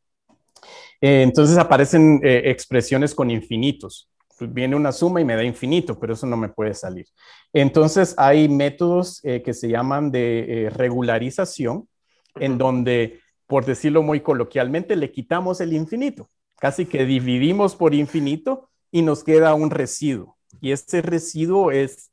[1.01, 4.09] Eh, entonces aparecen eh, expresiones con infinitos.
[4.39, 7.05] viene una suma y me da infinito, pero eso no me puede salir.
[7.53, 11.87] Entonces hay métodos eh, que se llaman de regularización,
[12.35, 16.29] en donde, por decirlo muy coloquialmente, le quitamos el infinito.
[16.59, 20.37] Casi que dividimos por infinito y nos queda un residuo.
[20.61, 22.11] Y ese residuo es,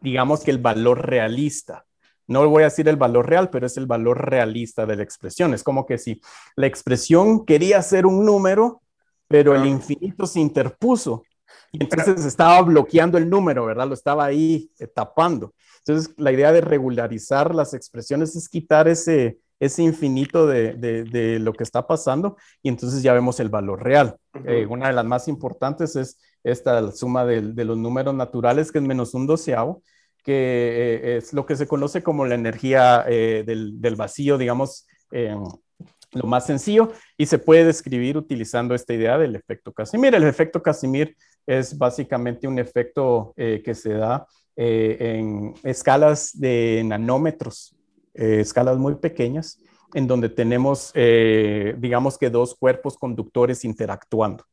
[0.00, 1.84] digamos que el valor realista.
[2.26, 5.54] No voy a decir el valor real, pero es el valor realista de la expresión.
[5.54, 6.20] Es como que si
[6.56, 8.82] la expresión quería ser un número,
[9.28, 11.22] pero el infinito se interpuso
[11.72, 13.86] y entonces estaba bloqueando el número, ¿verdad?
[13.86, 15.54] Lo estaba ahí eh, tapando.
[15.78, 21.52] Entonces, la idea de regularizar las expresiones es quitar ese, ese infinito de, de, lo
[21.52, 24.16] que está pasando y entonces ya vemos el valor real.
[24.44, 28.84] Eh, una de las más importantes es esta suma de, los números naturales, que es
[28.84, 29.82] menos un doceavo,
[30.22, 34.86] que eh, es lo que se conoce como la energía del, del, vacío, digamos,
[36.12, 40.14] lo más sencillo, y se puede describir utilizando esta idea del efecto Casimir.
[40.14, 41.16] El efecto Casimir
[41.46, 44.26] es básicamente un efecto eh, que se da
[44.56, 47.74] eh, en escalas de nanómetros,
[48.14, 49.60] eh, escalas muy pequeñas,
[49.94, 54.44] en donde tenemos, digamos que dos cuerpos conductores interactuando.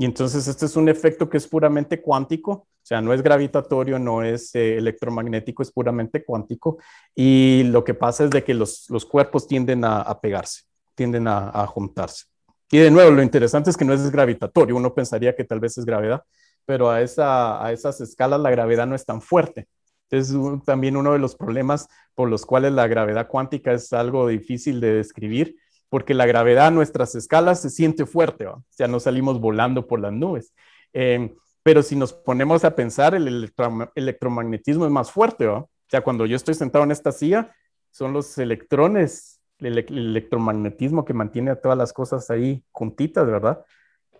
[0.00, 3.98] Y entonces este es un efecto que es puramente cuántico, o sea, no es gravitatorio,
[3.98, 6.78] no es electromagnético, es puramente cuántico.
[7.16, 10.62] Y lo que pasa es de que los, los cuerpos tienden a, pegarse,
[10.94, 12.26] tienden a, a juntarse.
[12.70, 14.76] Y de nuevo, lo interesante es que no es gravitatorio.
[14.76, 16.22] Uno pensaría que tal vez es gravedad,
[16.64, 19.66] pero a, esa, a esas escalas la gravedad no es tan fuerte.
[20.10, 20.32] Es
[20.64, 24.94] también uno de los problemas por los cuales la gravedad cuántica es algo difícil de
[24.94, 25.56] describir,
[25.88, 30.00] porque la gravedad a nuestras escalas se siente fuerte, o sea, no salimos volando por
[30.00, 30.52] las nubes.
[30.92, 33.52] Em, pero si nos ponemos a pensar, el
[33.94, 37.54] electromagnetismo es más fuerte, o sea, cuando yo estoy sentado en esta silla,
[37.90, 43.64] son los electrones el, electromagnetismo que mantiene a todas las cosas ahí juntitas, ¿verdad?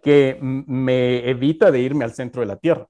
[0.03, 2.87] Que me evita de irme al centro de la Tierra.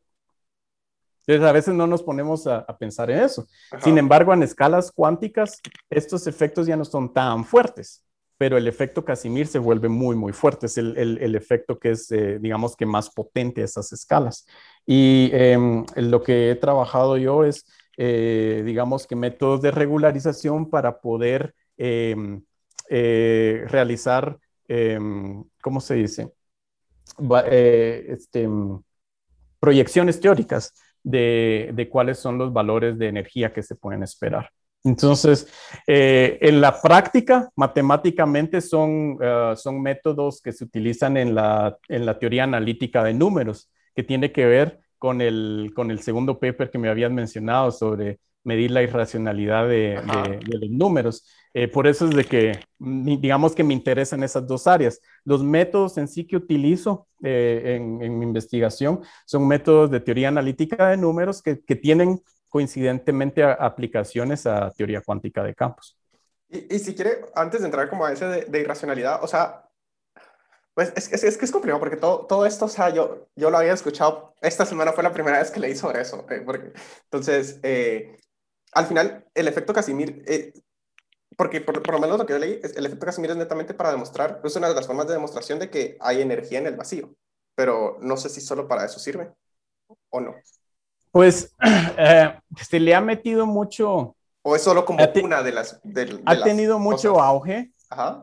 [1.27, 3.47] Entonces, a veces no nos ponemos a, pensar en eso.
[3.83, 5.61] Sin embargo, en escalas cuánticas,
[5.91, 8.03] estos efectos ya no son tan fuertes,
[8.39, 10.67] pero el efecto Casimir se vuelve muy, muy fuerte.
[10.67, 14.47] Es el, el, efecto que es, eh, digamos que más potente esas escalas.
[14.87, 17.67] Y em, lo que he trabajado yo es,
[17.97, 22.43] eh, digamos que métodos de regularización para poder Em,
[22.91, 26.33] eh, realizar, em, ¿cómo se dice?
[27.47, 28.49] Eh, este,
[29.61, 34.51] proyecciones teóricas de, cuáles son los valores de energía que se pueden esperar.
[34.89, 35.47] Entonces,
[35.87, 39.19] eh, en la práctica, matemáticamente son,
[39.57, 44.33] son métodos que se utilizan en la, en la teoría analítica de números, que tiene
[44.33, 48.83] que ver con el, con el segundo paper que me habían mencionado sobre medir la
[48.83, 50.01] irracionalidad de,
[50.47, 51.27] los números.
[51.55, 55.01] Eh, por eso es de que, digamos que me interesan esas dos áreas.
[55.25, 60.89] Los métodos en sí que utilizo eh, en, mi investigación son métodos de teoría analítica
[60.89, 65.97] de números que, tienen coincidentemente aplicaciones a teoría cuántica de campos.
[66.49, 69.69] Y, si quiere, antes de entrar como a ese de, irracionalidad, o sea,
[70.73, 73.59] pues es, es, que es complicado porque todo, todo esto, o sea, yo, yo lo
[73.59, 76.73] había escuchado, esta semana fue la primera vez que leí sobre eso, eh, porque,
[77.05, 77.61] entonces,
[78.73, 80.53] al final, el efecto Casimir, eh,
[81.37, 84.41] porque por, lo menos lo que yo leí, el efecto Casimir es netamente para demostrar,
[84.43, 87.15] es una de las formas de demostración de que hay energía en el vacío,
[87.55, 89.33] pero no sé si solo para eso sirve
[90.11, 90.35] o no.
[91.11, 91.55] Pues
[91.99, 94.15] eh, se le ha metido mucho...
[94.43, 95.81] ¿O es solo como una de las...
[96.25, 97.73] ha tenido mucho auge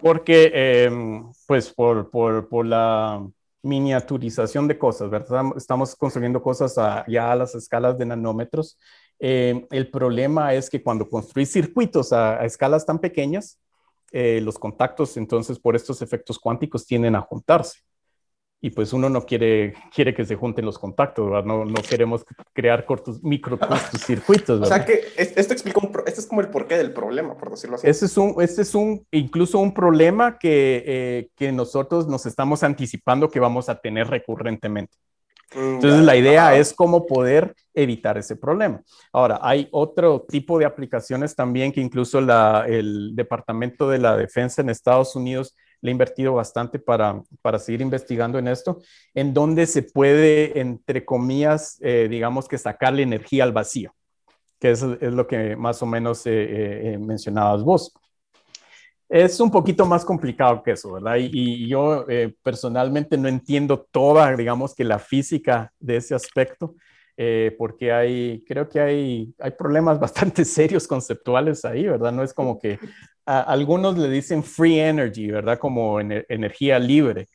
[0.02, 3.26] porque, em, pues, por, por, por la
[3.64, 5.44] miniaturización de cosas, ¿verdad?
[5.58, 6.76] Estamos construyendo cosas
[7.08, 8.78] ya a las escalas de nanómetros
[9.20, 13.60] eh, el problema es que cuando construís circuitos a, escalas tan pequeñas,
[14.12, 17.80] eh, los contactos entonces por estos efectos cuánticos tienden a juntarse.
[18.66, 21.46] Y pues uno no quiere, quiere que se junten los contactos, ¿verdad?
[21.46, 23.60] No, no queremos crear cortos, micro
[24.04, 24.60] circuitos.
[24.60, 24.64] ¿verdad?
[24.64, 27.76] O sea que esto explica, un, esto es como el porqué del problema, por decirlo
[27.76, 27.88] así.
[27.88, 32.64] Este es un, este es un incluso un problema que, eh, que nosotros nos estamos
[32.64, 34.98] anticipando que vamos a tener recurrentemente.
[35.54, 38.82] Mm, Entonces, la idea es cómo poder evitar ese problema.
[39.14, 44.72] Ahora, hay otro tipo de aplicaciones también que incluso el Departamento de la Defensa en
[44.72, 45.56] Estados Unidos
[45.86, 48.82] le ha invertido bastante para, para seguir investigando en esto,
[49.14, 53.94] en donde se puede, entre comillas, eh, digamos que sacarle energía al vacío,
[54.60, 57.94] que es, lo que más o menos eh, eh, mencionabas vos.
[59.08, 61.18] Es un poquito más complicado que eso, ¿verdad?
[61.20, 66.74] Y, yo eh, personalmente no entiendo toda, digamos que la física de ese aspecto,
[67.18, 72.12] eh, porque hay, creo que hay, hay problemas bastante serios conceptuales ahí, ¿verdad?
[72.12, 72.80] No es como que
[73.26, 75.58] algunos le dicen free energy, ¿verdad?
[75.58, 77.28] Como energía libre.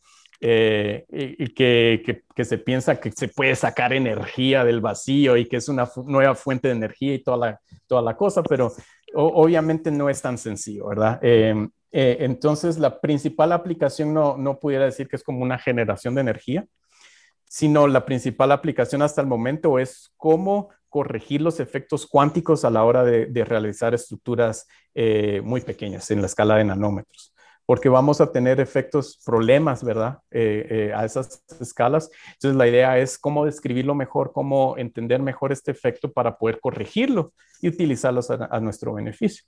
[0.43, 5.57] eh, y, que, que, se piensa que se puede sacar energía del vacío y que
[5.57, 8.73] es una nueva fuente de energía y toda la, toda la cosa, pero
[9.15, 11.19] obviamente no es tan sencillo, ¿verdad?
[11.23, 16.15] Em, eh, entonces, la principal aplicación no, no pudiera decir que es como una generación
[16.15, 16.67] de energía,
[17.51, 22.85] sino la principal aplicación hasta el momento es cómo corregir los efectos cuánticos a la
[22.85, 27.35] hora de, realizar estructuras eh, muy pequeñas en la escala de nanómetros,
[27.67, 30.19] porque vamos a tener efectos, problemas, ¿verdad?
[30.31, 32.09] Eh, eh, a esas escalas.
[32.35, 37.33] Entonces la idea es cómo describirlo mejor, cómo entender mejor este efecto para poder corregirlo
[37.61, 39.45] y utilizarlos a, nuestro beneficio.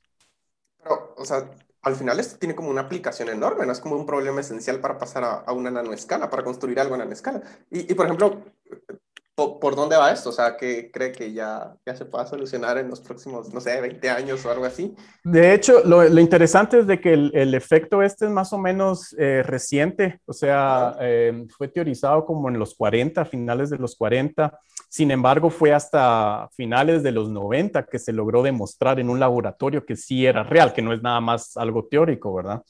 [1.16, 1.48] O sea,
[1.82, 3.72] al final esto tiene como una aplicación enorme, ¿no?
[3.72, 7.42] Es como un problema esencial para pasar a, una nanoescala, para construir algo a nanoescala.
[7.70, 8.42] Y, y por ejemplo,
[9.60, 10.30] ¿Por, dónde va esto?
[10.30, 13.80] O sea, ¿qué cree que ya, ya se pueda solucionar en los próximos, no sé,
[13.80, 14.94] 20 años o algo así?
[15.24, 18.58] De hecho, lo, lo interesante es de que el, el, efecto este es más o
[18.58, 23.96] menos eh, reciente, o sea, eh, fue teorizado como en los 40, finales de los
[23.96, 24.58] 40.
[24.88, 29.86] Sin embargo, fue hasta finales de los 90 que se logró demostrar en un laboratorio
[29.86, 32.62] que sí era real, que no es nada más algo teórico, ¿verdad?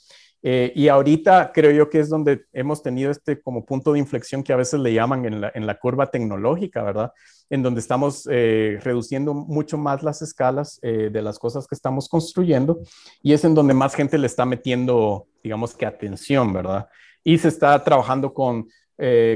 [0.45, 4.43] Eh, y ahorita creo yo que es donde hemos tenido este como punto de inflexión
[4.43, 7.13] que a veces le llaman en la, curva tecnológica, ¿verdad?
[7.49, 12.09] En donde estamos eh, reduciendo mucho más las escalas eh, de las cosas que estamos
[12.09, 12.81] construyendo
[13.23, 16.89] y es en donde más gente le está metiendo, digamos que atención, ¿verdad?
[17.23, 18.69] Y se está trabajando con,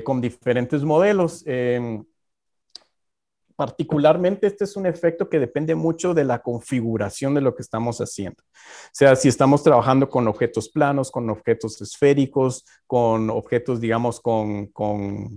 [0.05, 1.45] con diferentes modelos.
[3.57, 7.99] Particularmente este es un efecto que depende mucho de la configuración de lo que estamos
[7.99, 8.43] haciendo.
[8.43, 14.67] O sea, si estamos trabajando con objetos planos, con objetos esféricos, con objetos, digamos, con,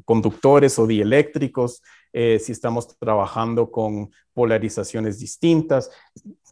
[0.04, 5.90] conductores o dieléctricos, eh, si estamos trabajando con polarizaciones distintas,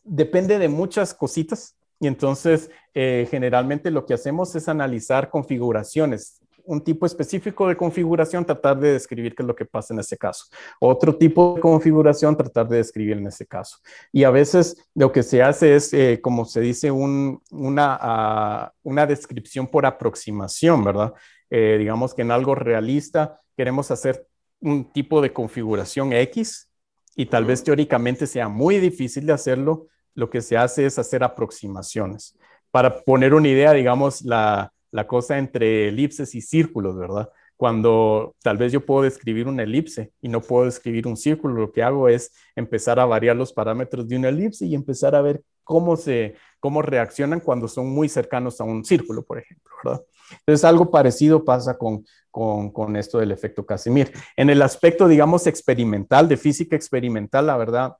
[0.06, 1.76] depende de muchas cositas.
[2.00, 8.46] Y entonces, eh, generalmente lo que hacemos es analizar configuraciones un tipo específico de configuración,
[8.46, 10.46] tratar de describir qué es lo que pasa en ese caso.
[10.80, 13.78] Otro tipo de configuración, tratar de describir en ese caso.
[14.12, 19.06] Y a veces lo que se hace es, eh, como se dice, una, ah, una
[19.06, 21.14] descripción por aproximación, ¿verdad?
[21.50, 24.28] Eh, digamos que en algo realista queremos hacer
[24.60, 26.70] un tipo de configuración X
[27.16, 31.24] y tal vez teóricamente sea muy difícil de hacerlo, lo que se hace es hacer
[31.24, 32.38] aproximaciones.
[32.72, 37.30] Para poner una idea, digamos, la, la cosa entre elipses y círculos, ¿verdad?
[37.56, 41.72] Cuando tal vez yo puedo describir una elipse y no puedo describir un círculo, lo
[41.72, 45.42] que hago es empezar a variar los parámetros de una elipse y empezar a ver
[45.64, 50.04] cómo se cómo reaccionan cuando son muy cercanos a un círculo, por ejemplo, ¿verdad?
[50.40, 54.12] Entonces, algo parecido pasa con, con, esto del efecto Casimir.
[54.36, 57.96] En el aspecto, digamos, experimental, de física experimental, la verdad,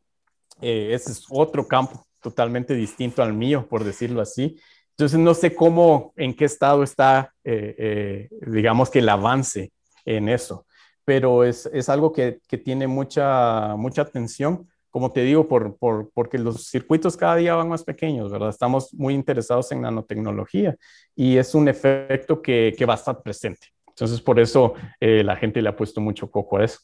[0.62, 4.58] eh, ese es otro campo totalmente distinto al mío, por decirlo así.
[4.98, 9.72] Entonces, no sé cómo, en qué estado está, eh, eh, digamos que el avance
[10.06, 10.66] en eso,
[11.06, 16.10] pero es, es algo que, que, tiene mucha, mucha atención, como te digo, por, por,
[16.16, 18.50] porque los circuitos cada día van más pequeños, ¿verdad?
[18.50, 20.76] Estamos muy interesados en nanotecnología
[21.16, 23.68] y es un efecto que, que va a estar presente.
[23.90, 26.80] Entonces, por eso eh, la gente le ha puesto mucho coco a eso.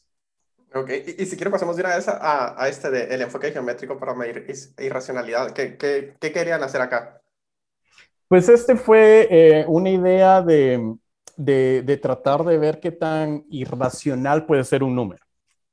[0.72, 4.14] Ok, y, si quiero pasamos de una vez a, a este del enfoque geométrico para
[4.14, 4.46] medir
[4.78, 5.52] irracionalidad.
[5.52, 7.20] ¿Qué, qué, qué querían hacer acá?
[8.28, 10.96] Pues este fue eh, una idea de,
[11.36, 15.24] de, tratar de ver qué tan irracional puede ser un número.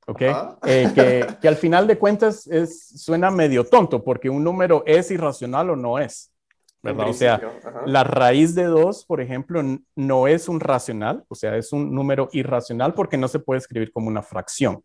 [0.08, 0.22] ¿Ok?
[0.66, 5.12] Eh, que, que, al final de cuentas es, suena medio tonto porque un número es
[5.12, 6.32] irracional o no es.
[6.84, 7.10] ¿verdad?
[7.10, 7.42] O sea,
[7.86, 9.62] la raíz de 2, por ejemplo,
[9.96, 13.92] no es un racional, o sea, es un número irracional porque no se puede escribir
[13.92, 14.84] como una fracción.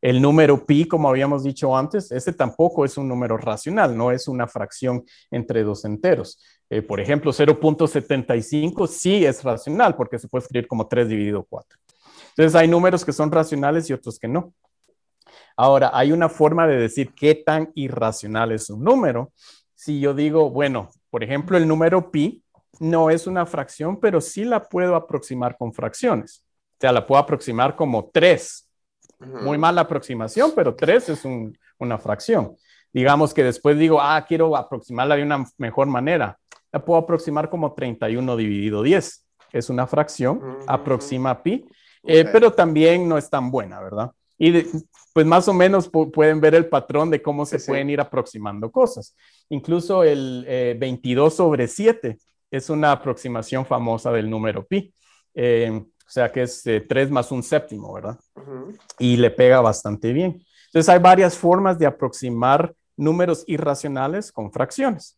[0.00, 4.28] El número pi, como habíamos dicho antes, ese tampoco es un número racional, no es
[4.28, 6.38] una fracción entre dos enteros.
[6.70, 11.78] Eh, por ejemplo, 0.75 sí es racional porque se puede escribir como 3 dividido 4.
[12.30, 14.52] Entonces hay números que son racionales y otros que no.
[15.56, 19.32] Ahora, hay una forma de decir qué tan irracional es un número.
[19.74, 22.44] Si yo digo, bueno, por ejemplo, el número pi
[22.80, 26.44] no es una fracción, pero sí la puedo aproximar con fracciones.
[26.76, 28.68] O sea, la puedo aproximar como 3
[29.20, 31.26] muy mala aproximación, pero 3 es
[31.78, 32.56] una fracción.
[32.92, 36.38] Digamos que después digo, ah, quiero aproximarla de una mejor manera.
[36.72, 39.24] La puedo aproximar como 31 dividido 10.
[39.52, 41.66] Es una fracción, aproxima pi,
[42.04, 44.12] eh, pero también no es tan buena, ¿verdad?
[44.38, 44.62] Y
[45.12, 49.16] pues más o menos pueden ver el patrón de cómo se pueden ir aproximando cosas.
[49.48, 52.18] Incluso el 22 eh, sobre 7
[52.50, 54.94] es una aproximación famosa del número pi.
[55.34, 58.18] Eh, o sea que es 3 eh, más un séptimo, ¿verdad?
[58.98, 60.42] Y le pega bastante bien.
[60.66, 65.17] Entonces hay varias formas de aproximar números irracionales con fracciones.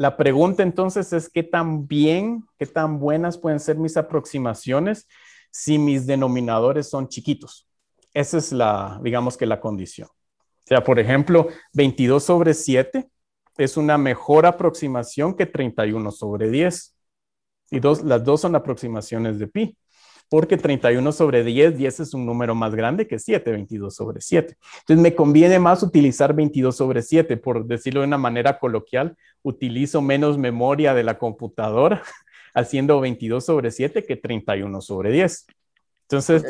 [0.00, 5.06] La pregunta entonces es qué tan bien, qué tan buenas pueden ser mis aproximaciones
[5.50, 7.68] si mis denominadores son chiquitos.
[8.14, 10.08] Esa es la, digamos que la condición.
[10.08, 13.10] O sea, por ejemplo, 22 sobre 7
[13.58, 16.96] es una mejor aproximación que 31 sobre 10.
[17.70, 19.76] Y dos, las dos son aproximaciones de pi
[20.30, 24.56] porque 31 sobre 10, 10 es un número más grande que 7, 22 sobre 7.
[24.78, 30.00] Entonces me conviene más utilizar 22 sobre 7, por decirlo de una manera coloquial, utilizo
[30.00, 32.02] menos memoria de la computadora
[32.54, 35.46] haciendo 22 sobre 7 que 31 sobre 10.
[36.02, 36.44] Entonces,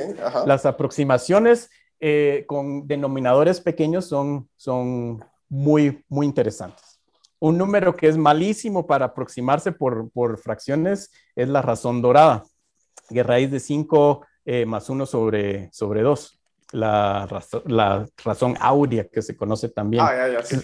[0.44, 1.70] las aproximaciones
[2.01, 7.01] eh, con denominadores pequeños son, son muy, muy interesantes.
[7.39, 12.44] Un número que es malísimo para aproximarse por, por fracciones es la razón dorada
[13.12, 16.37] que raíz de 5 eh, más 1 sobre, sobre 2.
[16.73, 17.27] La,
[17.66, 20.05] la, razón áurea que se conoce también.
[20.07, 20.57] Ah, ya, ya, sí,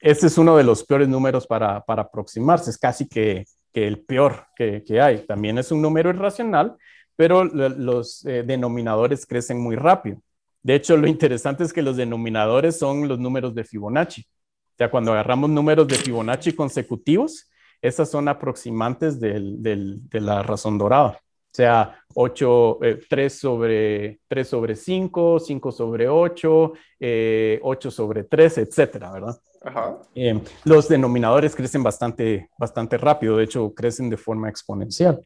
[0.00, 4.00] Este es uno de los peores números para, para aproximarse, es casi que, que el
[4.00, 5.26] peor que, que, hay.
[5.26, 6.76] También es un número irracional,
[7.14, 10.22] pero los eh, denominadores crecen muy rápido.
[10.62, 14.22] De hecho, lo interesante es que los denominadores son los números de Fibonacci.
[14.22, 17.50] O sea, cuando agarramos números de Fibonacci consecutivos,
[17.82, 21.20] esas son aproximantes del, del, de la razón dorada
[21.52, 22.78] sea 8,
[23.08, 27.60] 3, eh, sobre, 3 sobre 5, 5 sobre 8, 8 eh,
[27.90, 29.40] sobre 3, etcétera, ¿verdad?
[29.62, 29.98] Ajá.
[30.14, 35.22] Eh, los denominadores crecen bastante, bastante rápido, de hecho, crecen de forma exponencial.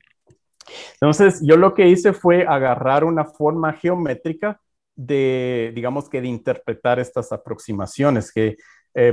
[0.94, 4.60] Entonces, yo lo que hice fue agarrar una forma geométrica
[4.96, 8.56] de, digamos que de interpretar estas aproximaciones, que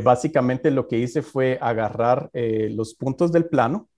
[0.04, 3.90] básicamente lo que hice fue agarrar los puntos del plano,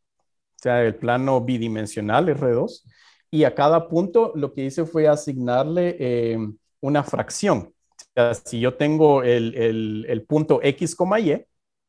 [0.64, 2.84] sea, el plano bidimensional R2,
[3.30, 6.38] y a cada punto lo que hice fue asignarle eh,
[6.80, 7.74] una fracción.
[7.98, 11.46] O sea, si yo tengo el, el, punto x, y,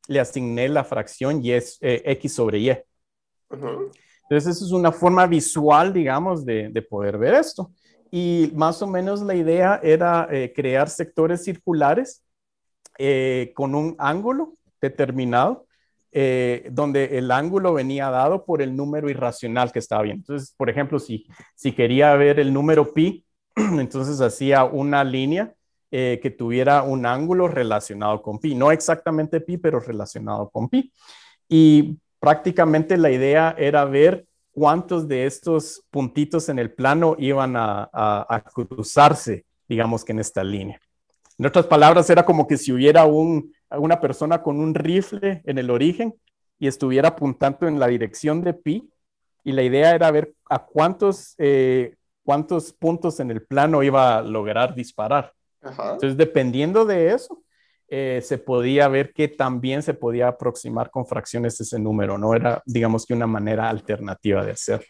[0.09, 2.71] le asigné la fracción y es eh, x sobre y.
[3.51, 7.71] Entonces, eso es una forma visual, digamos, de, de, poder ver esto.
[8.11, 12.23] Y más o menos la idea era eh, crear sectores circulares
[13.55, 15.67] con un ángulo determinado
[16.17, 20.19] eh, donde el ángulo venía dado por el número irracional que estaba bien.
[20.19, 21.27] Entonces, por ejemplo, si,
[21.57, 23.27] si quería ver el número pi,
[23.57, 25.53] entonces hacía una línea
[25.91, 30.93] eh, que tuviera un ángulo relacionado con pi, no exactamente pi, pero relacionado con pi.
[31.49, 37.91] Y prácticamente la idea era ver cuántos de estos puntitos en el plano iban a,
[37.93, 40.79] a cruzarse, digamos que en esta línea.
[41.39, 45.59] En otras palabras, era como que si hubiera un, una persona con un rifle en
[45.59, 46.15] el origen
[46.59, 48.91] y estuviera apuntando en la dirección de pi,
[49.45, 51.95] y la idea era ver a cuántos, eh,
[52.25, 55.33] cuántos puntos en el plano iba a lograr disparar.
[55.63, 57.43] Entonces, dependiendo de eso,
[57.89, 62.35] eh, se podía ver que también se podía aproximar con fracciones ese número, ¿no?
[62.35, 64.87] Era, digamos que una manera alternativa de hacer.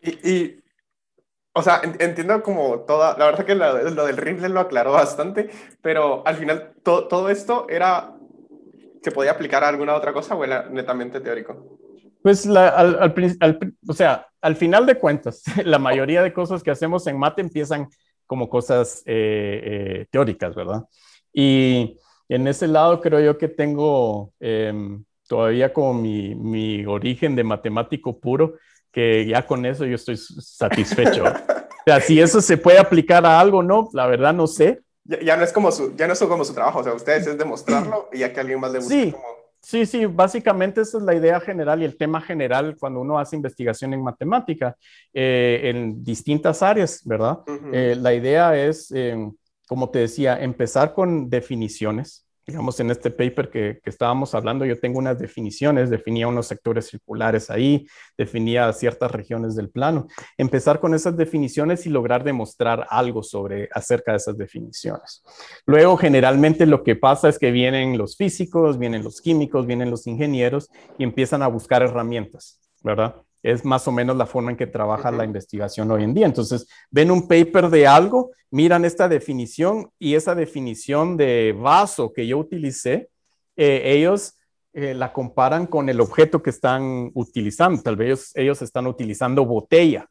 [0.00, 0.60] Y,
[1.52, 5.50] o sea, entiendo como toda, la verdad que lo, del rifle lo aclaró bastante,
[5.80, 8.15] pero al final todo esto era
[9.06, 11.78] ¿Se podía aplicar a alguna otra cosa o era netamente teórico?
[12.24, 13.14] Pues al,
[13.86, 17.86] o sea, al final de cuentas, la mayoría de cosas que hacemos en mate empiezan
[18.26, 20.82] como cosas eh, eh, teóricas, ¿verdad?
[21.32, 27.44] Y en ese lado creo yo que tengo em, todavía como mi, mi, origen de
[27.44, 28.54] matemático puro,
[28.90, 31.22] que ya con eso yo estoy satisfecho.
[31.26, 34.80] o sea, si eso se puede aplicar a algo, no, la verdad no sé,
[35.22, 37.38] ya, no es como su, ya no es como su trabajo, o sea, ustedes es
[37.38, 39.14] demostrarlo y ya que alguien más le guste sí.
[39.66, 43.34] Sí, sí, básicamente esa es la idea general y el tema general cuando uno hace
[43.34, 44.76] investigación en matemática
[45.12, 47.40] eh, en distintas áreas, ¿verdad?
[47.72, 49.16] Eh, la idea es, eh,
[49.66, 54.98] como te decía, empezar con definiciones, digamos, en este paper que, estábamos hablando, yo tengo
[54.98, 57.86] unas definiciones, definía unos sectores circulares ahí,
[58.16, 60.06] definía ciertas regiones del plano.
[60.38, 65.24] Empezar con esas definiciones y lograr demostrar algo sobre acerca de esas definiciones.
[65.66, 70.06] Luego, generalmente lo que pasa es que vienen los físicos, vienen los químicos, vienen los
[70.06, 73.16] ingenieros y empiezan a buscar herramientas, ¿verdad?
[73.46, 76.26] Es más o menos la forma en que trabaja la investigación hoy en día.
[76.26, 82.26] Entonces, ven un paper de algo, miran esta definición y esa definición de vaso que
[82.26, 83.08] yo utilicé,
[83.54, 84.34] eh, ellos
[84.72, 87.80] eh, la comparan con el objeto que están utilizando.
[87.82, 90.10] Tal vez ellos, están utilizando botella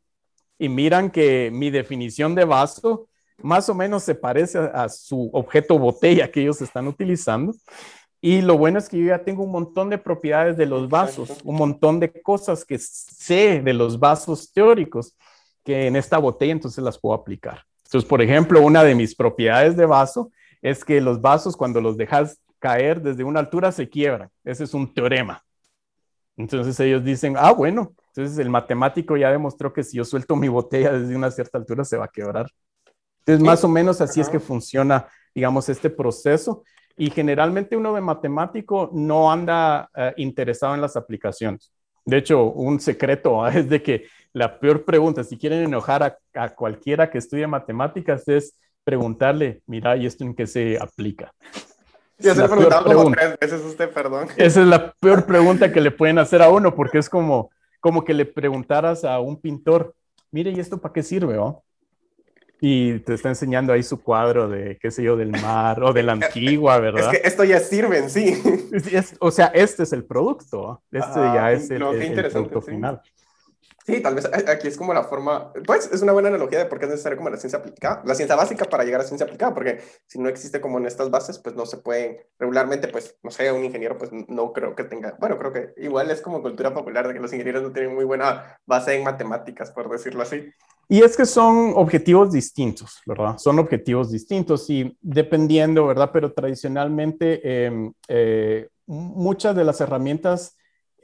[0.57, 3.09] y miran que mi definición de vaso
[3.39, 7.53] más o menos se parece a su objeto botella que ellos están utilizando.
[8.25, 11.29] Y lo bueno es que yo ya tengo un montón de propiedades de los vasos,
[11.43, 15.15] un montón de cosas que sé de los vasos teóricos
[15.63, 17.63] que en esta botella entonces las puedo aplicar.
[17.83, 20.31] Entonces, por ejemplo, una de mis propiedades de vaso
[20.63, 24.31] es que los vasos cuando los dejas caer desde una altura se quiebran.
[24.43, 25.43] Ese es un teorema.
[26.35, 30.47] Entonces ellos dicen, ah, bueno, entonces el matemático ya demostró que si yo suelto mi
[30.47, 32.47] botella desde una cierta altura se va a quebrar.
[33.19, 36.63] Entonces, más o menos así es que funciona, digamos, este proceso.
[36.97, 41.71] Y generalmente uno de matemático no anda eh, interesado en las aplicaciones.
[42.05, 47.09] De hecho, un secreto es de que la peor pregunta, si quieren enojar a, cualquiera
[47.09, 48.53] que estudie matemáticas, es
[48.83, 51.33] preguntarle, mira, ¿y esto en qué se aplica?
[52.17, 54.27] Ya se preguntado como tres veces usted, perdón.
[54.37, 57.49] Esa es la peor pregunta que le pueden hacer a uno, porque es como,
[57.79, 59.95] como que le preguntaras a un pintor,
[60.31, 61.37] mire, ¿y esto para qué sirve?
[61.37, 61.63] Oh?
[62.67, 66.01] Y te está enseñando ahí su cuadro de, qué sé yo, del mar o de
[66.01, 67.13] la antigua, ¿verdad?
[67.13, 68.41] Es que esto ya sirve en sí.
[69.19, 73.03] o sea, este es el producto, este ya es el, producto final.
[73.85, 76.79] Sí, tal vez aquí es como la forma, pues es una buena analogía de por
[76.79, 79.53] qué es necesario como la ciencia aplicada, la ciencia básica para llegar a ciencia aplicada,
[79.53, 83.29] porque si no existe como en estas bases, pues no se pueden regularmente, pues no
[83.29, 86.73] sé, un ingeniero pues no creo que tenga, bueno, creo que igual es como cultura
[86.73, 90.51] popular de que los ingenieros no tienen muy buena base en matemáticas, por decirlo así.
[90.87, 93.37] Y es que son objetivos distintos, ¿verdad?
[93.37, 96.11] Son objetivos distintos y dependiendo, ¿verdad?
[96.13, 100.55] Pero tradicionalmente em, eh, muchas de las herramientas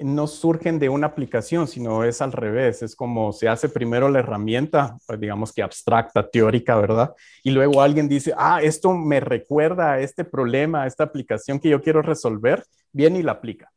[0.04, 4.20] no surgen de una aplicación, sino es al revés, es como se hace primero la
[4.20, 7.14] herramienta, pues, digamos que abstracta, teórica, ¿verdad?
[7.44, 11.70] Y luego alguien dice, ah, esto me recuerda a este problema, a esta aplicación que
[11.70, 13.72] yo quiero resolver, viene y la aplica.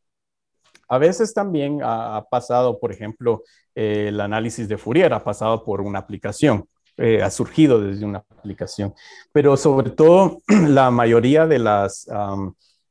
[0.89, 3.43] A veces también ha, pasado, por ejemplo,
[3.75, 8.25] eh, el análisis de Fourier, ha pasado por una aplicación, eh, ha surgido desde una
[8.31, 8.95] aplicación,
[9.33, 12.07] pero sobre todo la mayoría de las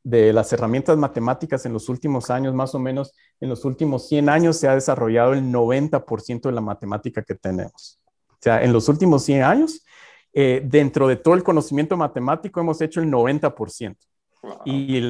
[0.04, 4.30] de las herramientas matemáticas en los últimos años, más o menos en los últimos 100
[4.30, 8.00] años, se ha desarrollado el 90% de la matemática que tenemos.
[8.30, 9.86] O sea, en los últimos 100 años,
[10.34, 13.96] eh, dentro de todo el conocimiento matemático, hemos hecho el 90%.
[14.66, 15.02] Y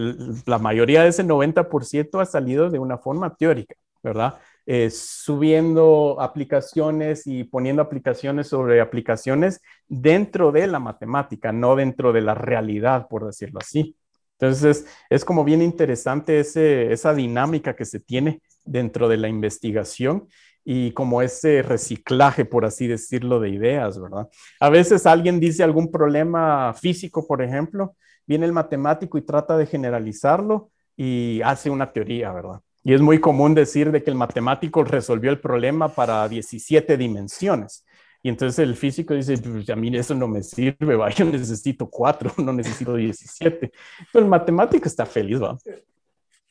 [0.46, 4.36] la mayoría de ese 90% ha salido de una forma teórica, ¿verdad?
[4.66, 12.22] Eh, subiendo aplicaciones y poniendo aplicaciones sobre aplicaciones dentro de la matemática, no dentro de
[12.22, 13.98] la realidad, por decirlo así.
[14.40, 20.28] Entonces, es como bien interesante esa dinámica que se tiene dentro de la investigación
[20.66, 24.30] y como ese reciclaje, por así decirlo, de ideas, ¿verdad?
[24.60, 29.66] A veces alguien dice algún problema físico, por ejemplo, viene el matemático y trata de
[29.66, 32.62] generalizarlo y hace una teoría, ¿verdad?
[32.84, 37.86] Y es muy común decir de que el matemático resolvió el problema para 17 dimensiones.
[38.22, 41.90] Y entonces el físico dice, pues a mí eso no me sirve, va, yo necesito
[41.90, 43.72] cuatro, no necesito 17.
[44.12, 45.58] Pero el matemático está feliz, va.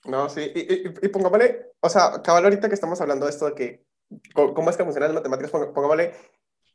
[0.05, 3.47] No, sí, y, y, y, pongámosle, o sea, cabal ahorita que estamos hablando de esto
[3.47, 3.85] de que,
[4.35, 6.13] cómo es que funcionan las matemáticas, pongámosle,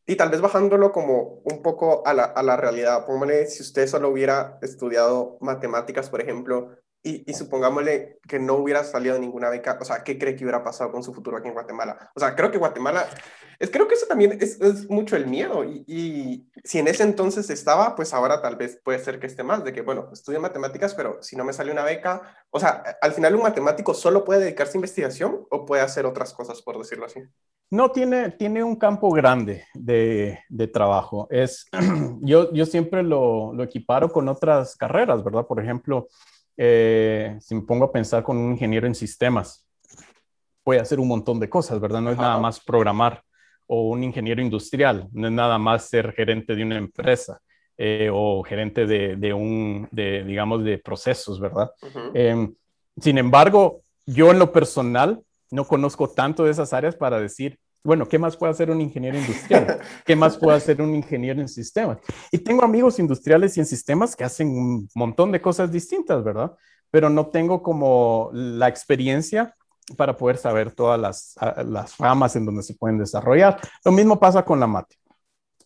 [0.08, 3.88] y tal vez bajándolo como un poco a la, a la realidad, pongámosle, si usted
[3.88, 6.78] solo hubiera estudiado matemáticas, por ejemplo,
[7.26, 10.92] y, supongámosle que no hubiera salido ninguna beca, o sea, ¿qué cree que hubiera pasado
[10.92, 12.12] con su futuro aquí en Guatemala?
[12.16, 13.08] O sea, creo que Guatemala,
[13.60, 17.04] es, creo que eso también es, es mucho el miedo y, y, si en ese
[17.04, 20.42] entonces estaba, pues ahora tal vez puede ser que esté más, de que, bueno, estudio
[20.42, 24.26] matemáticas, pero si no me sale una beca, o sea, al final un matemático solo
[24.26, 27.22] puede dedicarse a investigación o puede hacer otras cosas, por decirlo así.
[27.70, 31.28] No, tiene, tiene un campo grande de, de trabajo.
[31.30, 31.68] Es,
[32.22, 35.46] yo, yo siempre lo, lo equiparo con otras carreras, ¿verdad?
[35.46, 36.08] Por ejemplo,
[36.58, 39.66] eh, si me pongo a pensar con un ingeniero en sistemas,
[40.64, 42.02] puede hacer un montón de cosas, ¿verdad?
[42.02, 43.24] No es nada más programar
[43.68, 47.40] o un ingeniero industrial, no es nada más ser gerente de una empresa
[47.78, 51.70] eh, o gerente de, un, de, digamos, de procesos, ¿verdad?
[52.14, 52.54] Em,
[53.00, 55.22] sin embargo, yo en lo personal
[55.52, 59.18] no conozco tanto de esas áreas para decir, bueno, ¿qué más puede hacer un ingeniero
[59.18, 59.80] industrial?
[60.06, 62.00] ¿Qué más puede hacer un ingeniero en sistemas?
[62.32, 66.52] Y tengo amigos industriales y en sistemas que hacen un montón de cosas distintas, ¿verdad?
[66.92, 69.56] Pero no tengo como la experiencia
[69.96, 71.36] para poder saber todas las,
[71.66, 73.60] las ramas en donde se pueden desarrollar.
[73.86, 74.98] Lo mismo pasa con la mate.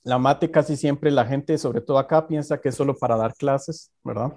[0.03, 3.35] La mate casi siempre la gente, sobre todo acá, piensa que es solo para dar
[3.35, 4.33] clases, ¿verdad?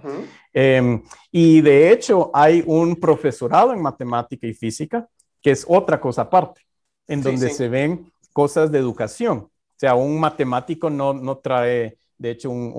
[0.53, 5.09] Em, y de hecho hay un profesorado en matemática y física
[5.43, 6.64] que es otra cosa aparte
[7.07, 9.39] en donde se ven cosas de educación.
[9.39, 12.73] O sea, un matemático no, no trae, de hecho, un,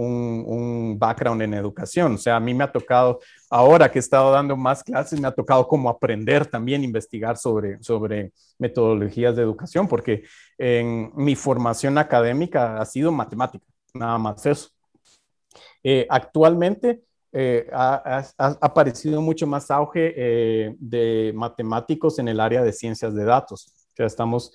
[0.48, 2.14] un, background en educación.
[2.14, 3.20] O sea, a mí me ha tocado,
[3.50, 7.82] ahora que he estado dando más clases, me ha tocado como aprender también, investigar sobre,
[7.84, 10.24] sobre metodologías de educación, porque
[10.58, 14.70] en mi formación académica ha sido matemática, nada más eso.
[15.84, 18.24] Eh, actualmente eh, ha,
[18.62, 23.85] aparecido mucho más auge eh, de matemáticos en el área de ciencias de datos.
[23.98, 24.54] Ya estamos,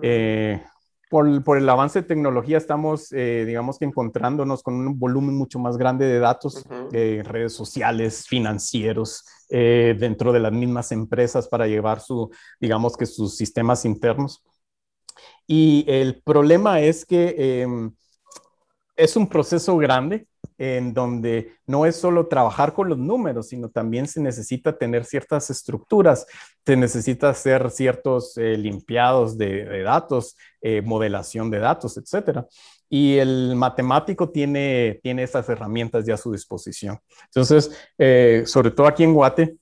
[0.00, 0.62] eh,
[1.10, 5.58] por, por, el avance de tecnología estamos, eh, digamos que encontrándonos con un volumen mucho
[5.58, 11.66] más grande de datos, uh redes sociales, financieros, eh, dentro de las mismas empresas para
[11.66, 12.30] llevar su,
[12.60, 14.44] digamos que sus sistemas internos.
[15.46, 17.92] Y el problema es que em,
[18.96, 20.26] es un proceso grande
[20.58, 25.50] en donde no es solo trabajar con los números, sino también se necesita tener ciertas
[25.50, 26.26] estructuras,
[26.64, 32.46] se necesita hacer ciertos eh, limpiados de, datos, eh, modelación de datos, etcétera.
[32.88, 36.98] Y el matemático tiene, tiene esas herramientas ya a su disposición.
[37.24, 39.56] Entonces, eh, sobre todo aquí en Guate,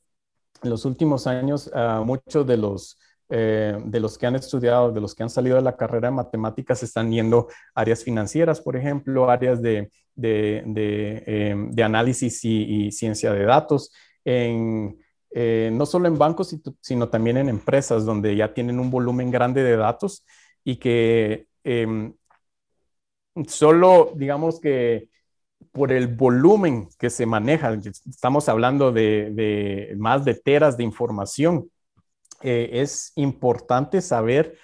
[0.63, 2.99] en los últimos años, uh, muchos de los
[3.37, 6.15] eh, de los que han estudiado, de los que han salido de la carrera de
[6.15, 13.93] matemáticas, están yendo áreas financieras, por ejemplo, áreas de, em, análisis y, ciencia de datos,
[14.25, 15.01] en,
[15.33, 19.65] eh, no solo en bancos, sino también en empresas donde ya tienen un volumen grande
[19.65, 20.25] de datos
[20.63, 22.15] y que em,
[23.49, 25.09] solo, digamos que
[25.73, 27.75] por el volumen que se maneja,
[28.09, 31.69] estamos hablando de más de teras de información,
[32.43, 34.57] eh, es importante saber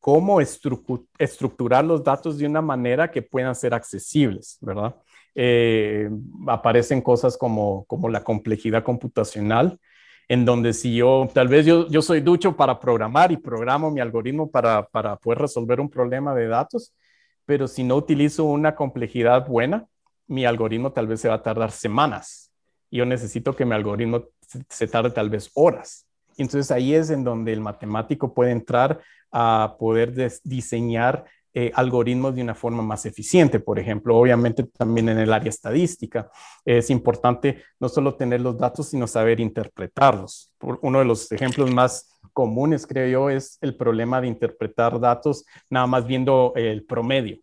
[0.00, 4.96] cómo estructurar los datos de una manera que puedan ser accesibles, ¿verdad?
[5.34, 6.08] Eh,
[6.46, 9.78] aparecen cosas como, la complejidad computacional,
[10.28, 14.00] en donde si yo, tal vez yo, yo soy ducho para programar y programo mi
[14.00, 16.94] algoritmo para, para poder resolver un problema de datos,
[17.46, 19.86] pero si no utilizo una complejidad buena,
[20.26, 22.52] mi algoritmo tal vez se va a tardar semanas.
[22.90, 24.24] Yo necesito que mi algoritmo
[24.68, 26.07] se tarde tal vez horas.
[26.38, 29.00] Entonces ahí es en donde el matemático puede entrar
[29.30, 31.24] a poder diseñar
[31.54, 33.58] eh, algoritmos de una forma más eficiente.
[33.58, 36.30] Por ejemplo, obviamente también en el área estadística
[36.64, 40.52] es importante no solo tener los datos, sino saber interpretarlos.
[40.60, 45.88] uno de los ejemplos más comunes, creo yo, es el problema de interpretar datos nada
[45.88, 47.38] más viendo el promedio.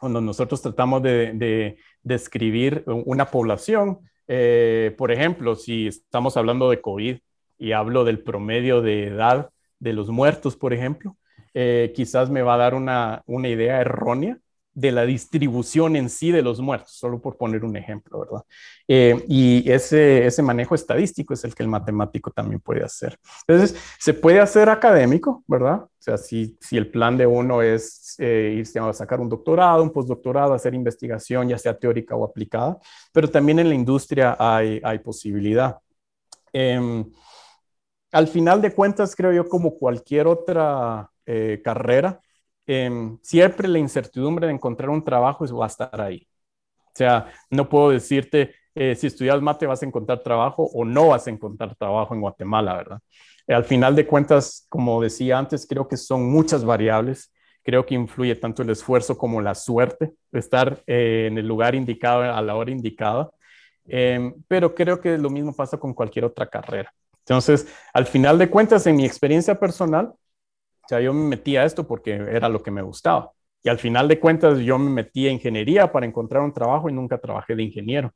[0.00, 7.18] Cuando nosotros tratamos de, describir una población, eh, por ejemplo, si estamos hablando de COVID,
[7.58, 11.16] y hablo del promedio de edad de los muertos, por ejemplo,
[11.54, 14.38] eh, quizás me va a dar una, una, idea errónea
[14.74, 18.44] de la distribución en sí de los muertos, solo por poner un ejemplo, ¿verdad?
[18.86, 23.18] Eh, y ese, ese manejo estadístico es el que el matemático también puede hacer.
[23.46, 25.82] Entonces, se puede hacer académico, ¿verdad?
[25.82, 29.82] O sea, si, si el plan de uno es eh, irse a sacar un doctorado,
[29.82, 32.78] un postdoctorado, hacer investigación, ya sea teórica o aplicada,
[33.12, 35.78] pero también en la industria hay, hay posibilidad.
[36.52, 37.04] Eh,
[38.12, 42.20] al final de cuentas, creo yo, como cualquier otra eh, carrera,
[42.66, 46.28] em, siempre la incertidumbre de encontrar un trabajo va a estar ahí.
[46.86, 51.08] O sea, no puedo decirte eh, si estudias mate vas a encontrar trabajo o no
[51.08, 53.00] vas a encontrar trabajo en Guatemala, ¿verdad?
[53.46, 57.32] Eh, al final de cuentas, como decía antes, creo que son muchas variables.
[57.62, 62.22] Creo que influye tanto el esfuerzo como la suerte de estar en el lugar indicado
[62.22, 63.30] a la hora indicada.
[63.86, 66.92] Em, pero creo que lo mismo pasa con cualquier otra carrera.
[67.28, 71.64] Entonces, al final de cuentas, en mi experiencia personal, o sea, yo me metí a
[71.64, 73.32] esto porque era lo que me gustaba.
[73.62, 76.94] Y al final de cuentas, yo me metí a ingeniería para encontrar un trabajo y
[76.94, 78.14] nunca trabajé de ingeniero.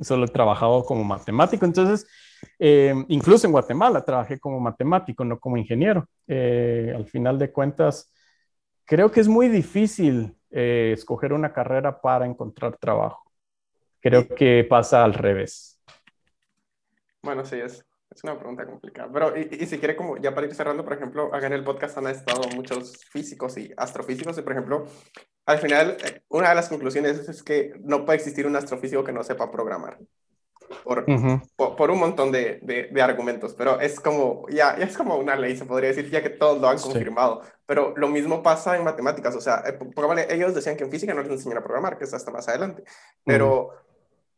[0.00, 1.64] Solo, he trabajado como matemático.
[1.64, 2.06] Entonces,
[2.60, 6.08] eh, incluso en Guatemala trabajé como matemático, no como ingeniero.
[6.28, 8.12] Eh, al final de cuentas,
[8.84, 13.24] creo que es muy difícil eh, escoger una carrera para encontrar trabajo.
[14.00, 15.82] Creo que pasa al revés.
[17.22, 17.84] Bueno, sí, es,
[18.16, 19.10] es una pregunta complicada.
[19.12, 21.64] Pero, y, y, si quiere, como ya para ir cerrando, por ejemplo, acá en el
[21.64, 24.86] podcast han estado muchos físicos y astrofísicos, y por ejemplo,
[25.44, 29.12] al final, eh, una de las conclusiones es que no puede existir un astrofísico que
[29.12, 29.98] no sepa programar.
[30.82, 31.06] Por,
[31.56, 35.56] por, un montón de, de, argumentos, pero es como, ya, ya, es como una ley,
[35.56, 37.42] se podría decir, ya que todos lo han confirmado.
[37.66, 41.22] Pero lo mismo pasa en matemáticas, o sea, eh, ellos decían que en física no
[41.22, 42.82] les enseñan a programar, que es hasta más adelante.
[43.24, 43.70] Pero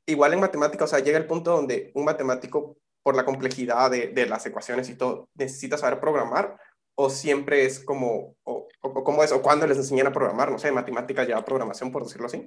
[0.05, 2.77] igual en matemáticas, o sea, llega el punto donde un matemático
[3.09, 6.59] por la complejidad de, de, las ecuaciones y todo, necesitas saber programar
[6.95, 10.59] o siempre es como, o, o, cómo es, o cuándo les enseñan a programar, no
[10.59, 12.47] sé, matemática ya programación, por decirlo así?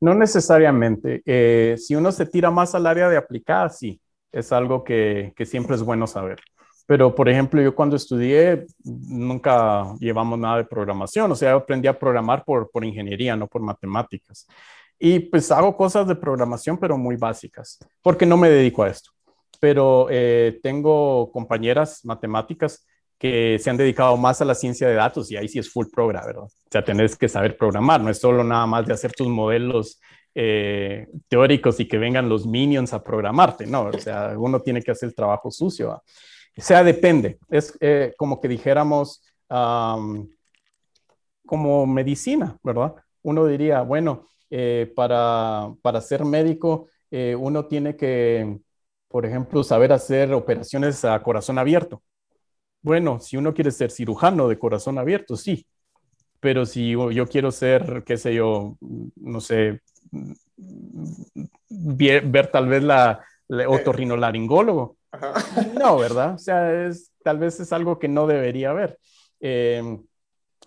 [0.00, 1.20] No necesariamente.
[1.26, 4.00] Eh, si uno se tira más al área de aplicada, sí,
[4.32, 6.40] es algo que, que siempre es bueno saber.
[6.86, 11.98] Pero, por ejemplo, yo cuando estudié nunca llevamos nada de programación, o sea, aprendí a
[11.98, 14.46] programar por, por ingeniería, no por matemáticas.
[14.98, 19.10] Y pues hago cosas de programación, pero muy básicas, porque no me dedico a esto
[19.58, 22.86] pero eh, tengo compañeras matemáticas
[23.18, 25.86] que se han dedicado más a la ciencia de datos y ahí sí es full
[25.92, 26.44] program, ¿verdad?
[26.44, 30.00] O sea, tenés que saber programar, no es solo nada más de hacer tus modelos
[30.34, 34.92] eh, teóricos y que vengan los minions a programarte, no, o sea, uno tiene que
[34.92, 35.90] hacer el trabajo sucio.
[35.90, 39.22] O sea, depende, es eh, como que dijéramos,
[41.46, 42.94] como medicina, ¿verdad?
[43.22, 48.58] Uno diría, bueno, eh, para, para ser médico, eh, uno tiene que,
[49.08, 52.02] por ejemplo, saber hacer operaciones a corazón abierto.
[52.82, 55.66] Bueno, si uno quiere ser cirujano de corazón abierto, sí.
[56.40, 58.76] Pero si yo, quiero ser, qué sé yo,
[59.16, 59.80] no sé,
[61.68, 64.96] ver, tal vez la, la otorrinolaringólogo.
[65.74, 66.34] No, ¿verdad?
[66.34, 68.98] O sea, es, tal vez es algo que no debería haber.
[69.40, 69.82] Eh,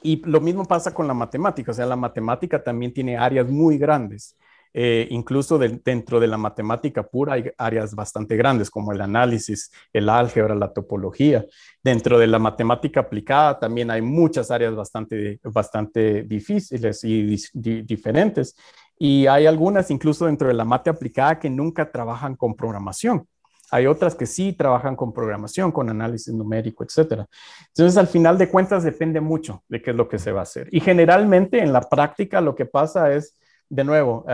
[0.03, 3.77] y lo mismo pasa con la matemática, o sea, la matemática también tiene áreas muy
[3.77, 4.35] grandes.
[4.73, 10.09] Eh, incluso dentro de la matemática pura hay áreas bastante grandes como el análisis, el
[10.09, 11.45] álgebra, la topología.
[11.83, 17.37] Dentro de la matemática aplicada también hay muchas áreas bastante, bastante difíciles y
[17.83, 18.55] diferentes.
[18.97, 23.27] Y hay algunas incluso dentro de la mate aplicada que nunca trabajan con programación.
[23.71, 27.23] Hay otras que sí trabajan con programación, con análisis numérico, etc.
[27.69, 30.43] Entonces, al final de cuentas, depende mucho de qué es lo que se va a
[30.43, 30.67] hacer.
[30.71, 33.37] Y generalmente en la práctica lo que pasa es,
[33.71, 34.25] de nuevo,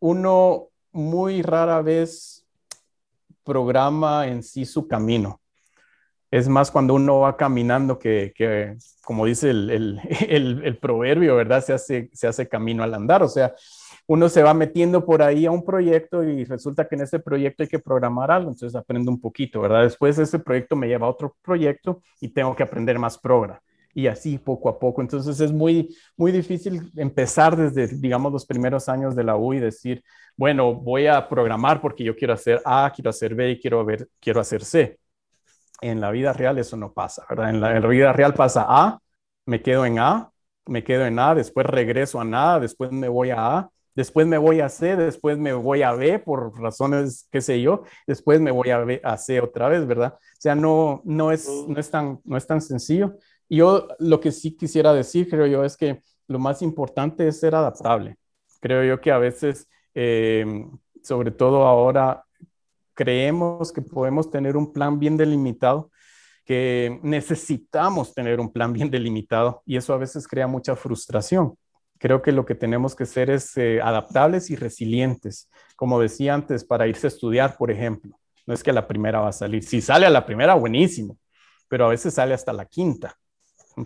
[0.00, 2.46] uno muy rara vez
[3.44, 5.40] programa en sí su camino.
[6.30, 8.32] Es más cuando uno va caminando que,
[9.04, 9.70] como dice el,
[10.28, 11.62] el, el, proverbio, ¿verdad?
[11.62, 13.22] Se hace, se hace camino al andar.
[13.22, 13.54] O sea,
[14.06, 17.62] uno se va metiendo por ahí a un proyecto y resulta que en ese proyecto
[17.62, 19.82] hay que programar algo, entonces aprendo un poquito, ¿verdad?
[19.82, 23.60] Después ese proyecto me lleva a otro proyecto y tengo que aprender más programa
[23.94, 25.00] y así poco a poco.
[25.02, 29.60] Entonces es muy, muy difícil empezar desde, digamos, los primeros años de la U y
[29.60, 30.02] decir,
[30.36, 34.08] bueno, voy a programar porque yo quiero hacer A, quiero hacer B y quiero, ver,
[34.20, 34.98] quiero hacer C.
[35.80, 37.50] En la vida real eso no pasa, ¿verdad?
[37.50, 38.98] En la, en la vida real pasa A,
[39.46, 40.30] me quedo en A,
[40.66, 44.38] me quedo en A, después regreso a nada, después me voy a A después me
[44.38, 48.50] voy a C, después me voy a B por razones, qué sé yo, después me
[48.50, 50.14] voy a, B, a C otra vez, ¿verdad?
[50.14, 53.16] O sea, no, no, es, no, es tan, no es tan sencillo.
[53.56, 57.54] Yo lo que sí quisiera decir, creo yo, es que lo más importante es ser
[57.54, 58.16] adaptable.
[58.60, 60.44] Creo yo que a veces, eh,
[61.02, 62.24] sobre todo ahora,
[62.94, 65.90] creemos que podemos tener un plan bien delimitado,
[66.44, 71.56] que necesitamos tener un plan bien delimitado y eso a veces crea mucha frustración
[72.02, 75.48] creo que lo que tenemos que ser es eh, adaptables y resilientes.
[75.76, 78.18] Como decía antes, para irse a estudiar, por ejemplo.
[78.44, 79.62] No es que la primera va a salir.
[79.62, 81.16] Si sale a la primera, buenísimo,
[81.68, 83.16] pero a veces sale hasta la quinta,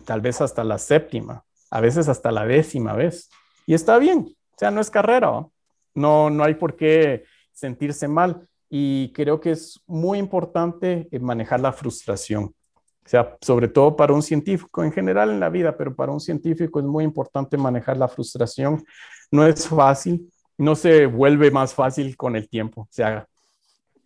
[0.04, 3.30] tal vez hasta la séptima, a veces hasta la décima vez.
[3.66, 5.46] Y está bien, o sea, no es carrera,
[5.94, 8.46] no, no hay por qué sentirse mal.
[8.68, 12.44] Y creo que es muy importante eh, manejar la frustración.
[12.44, 16.18] O sea, sobre todo para un científico en general en la vida, pero para un
[16.18, 18.84] científico es muy importante manejar la frustración.
[19.30, 22.82] No es fácil, no se vuelve más fácil con el tiempo.
[22.82, 23.26] O sea,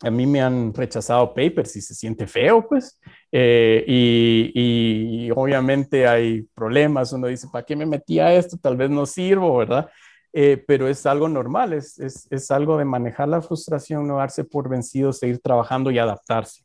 [0.02, 2.98] a mí me han rechazado papers y se siente feo, pues.
[3.30, 7.12] Eh, y, obviamente hay problemas.
[7.12, 8.56] Uno dice, ¿para qué me metí a esto?
[8.56, 9.88] Tal vez no sirvo, ¿verdad?
[10.32, 14.44] Eh, pero es algo normal, es, es, es algo de manejar la frustración, no darse
[14.44, 16.64] por vencido, seguir trabajando y adaptarse.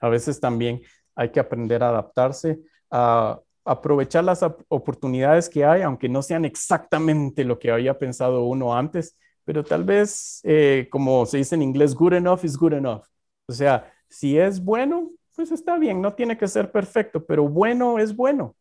[0.00, 0.82] A veces también
[1.14, 2.58] hay que aprender a adaptarse,
[2.90, 8.76] a aprovechar las oportunidades que hay, aunque no sean exactamente lo que había pensado uno
[8.76, 13.04] antes, pero tal vez, eh, como se dice en inglés, good enough is good enough.
[13.46, 17.98] O sea, si es bueno, pues está bien, no tiene que ser perfecto, pero bueno
[17.98, 18.54] es bueno.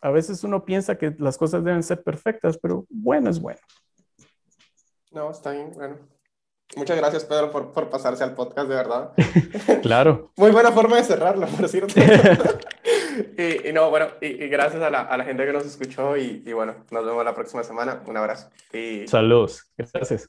[0.00, 3.60] A veces uno piensa que las cosas deben ser perfectas, pero bueno es bueno.
[5.12, 5.98] No, está bien, bueno.
[6.74, 9.12] Muchas gracias, Pedro, por, por, pasarse al podcast, de verdad.
[9.82, 10.32] claro.
[10.36, 11.94] Muy buena forma de cerrarlo, por cierto.
[13.38, 16.74] y, y, no, bueno, y, gracias a la, gente que nos escuchó y, y, bueno,
[16.90, 18.02] nos vemos la próxima semana.
[18.06, 18.50] Un abrazo.
[19.06, 19.70] Saludos.
[19.76, 20.26] Gracias.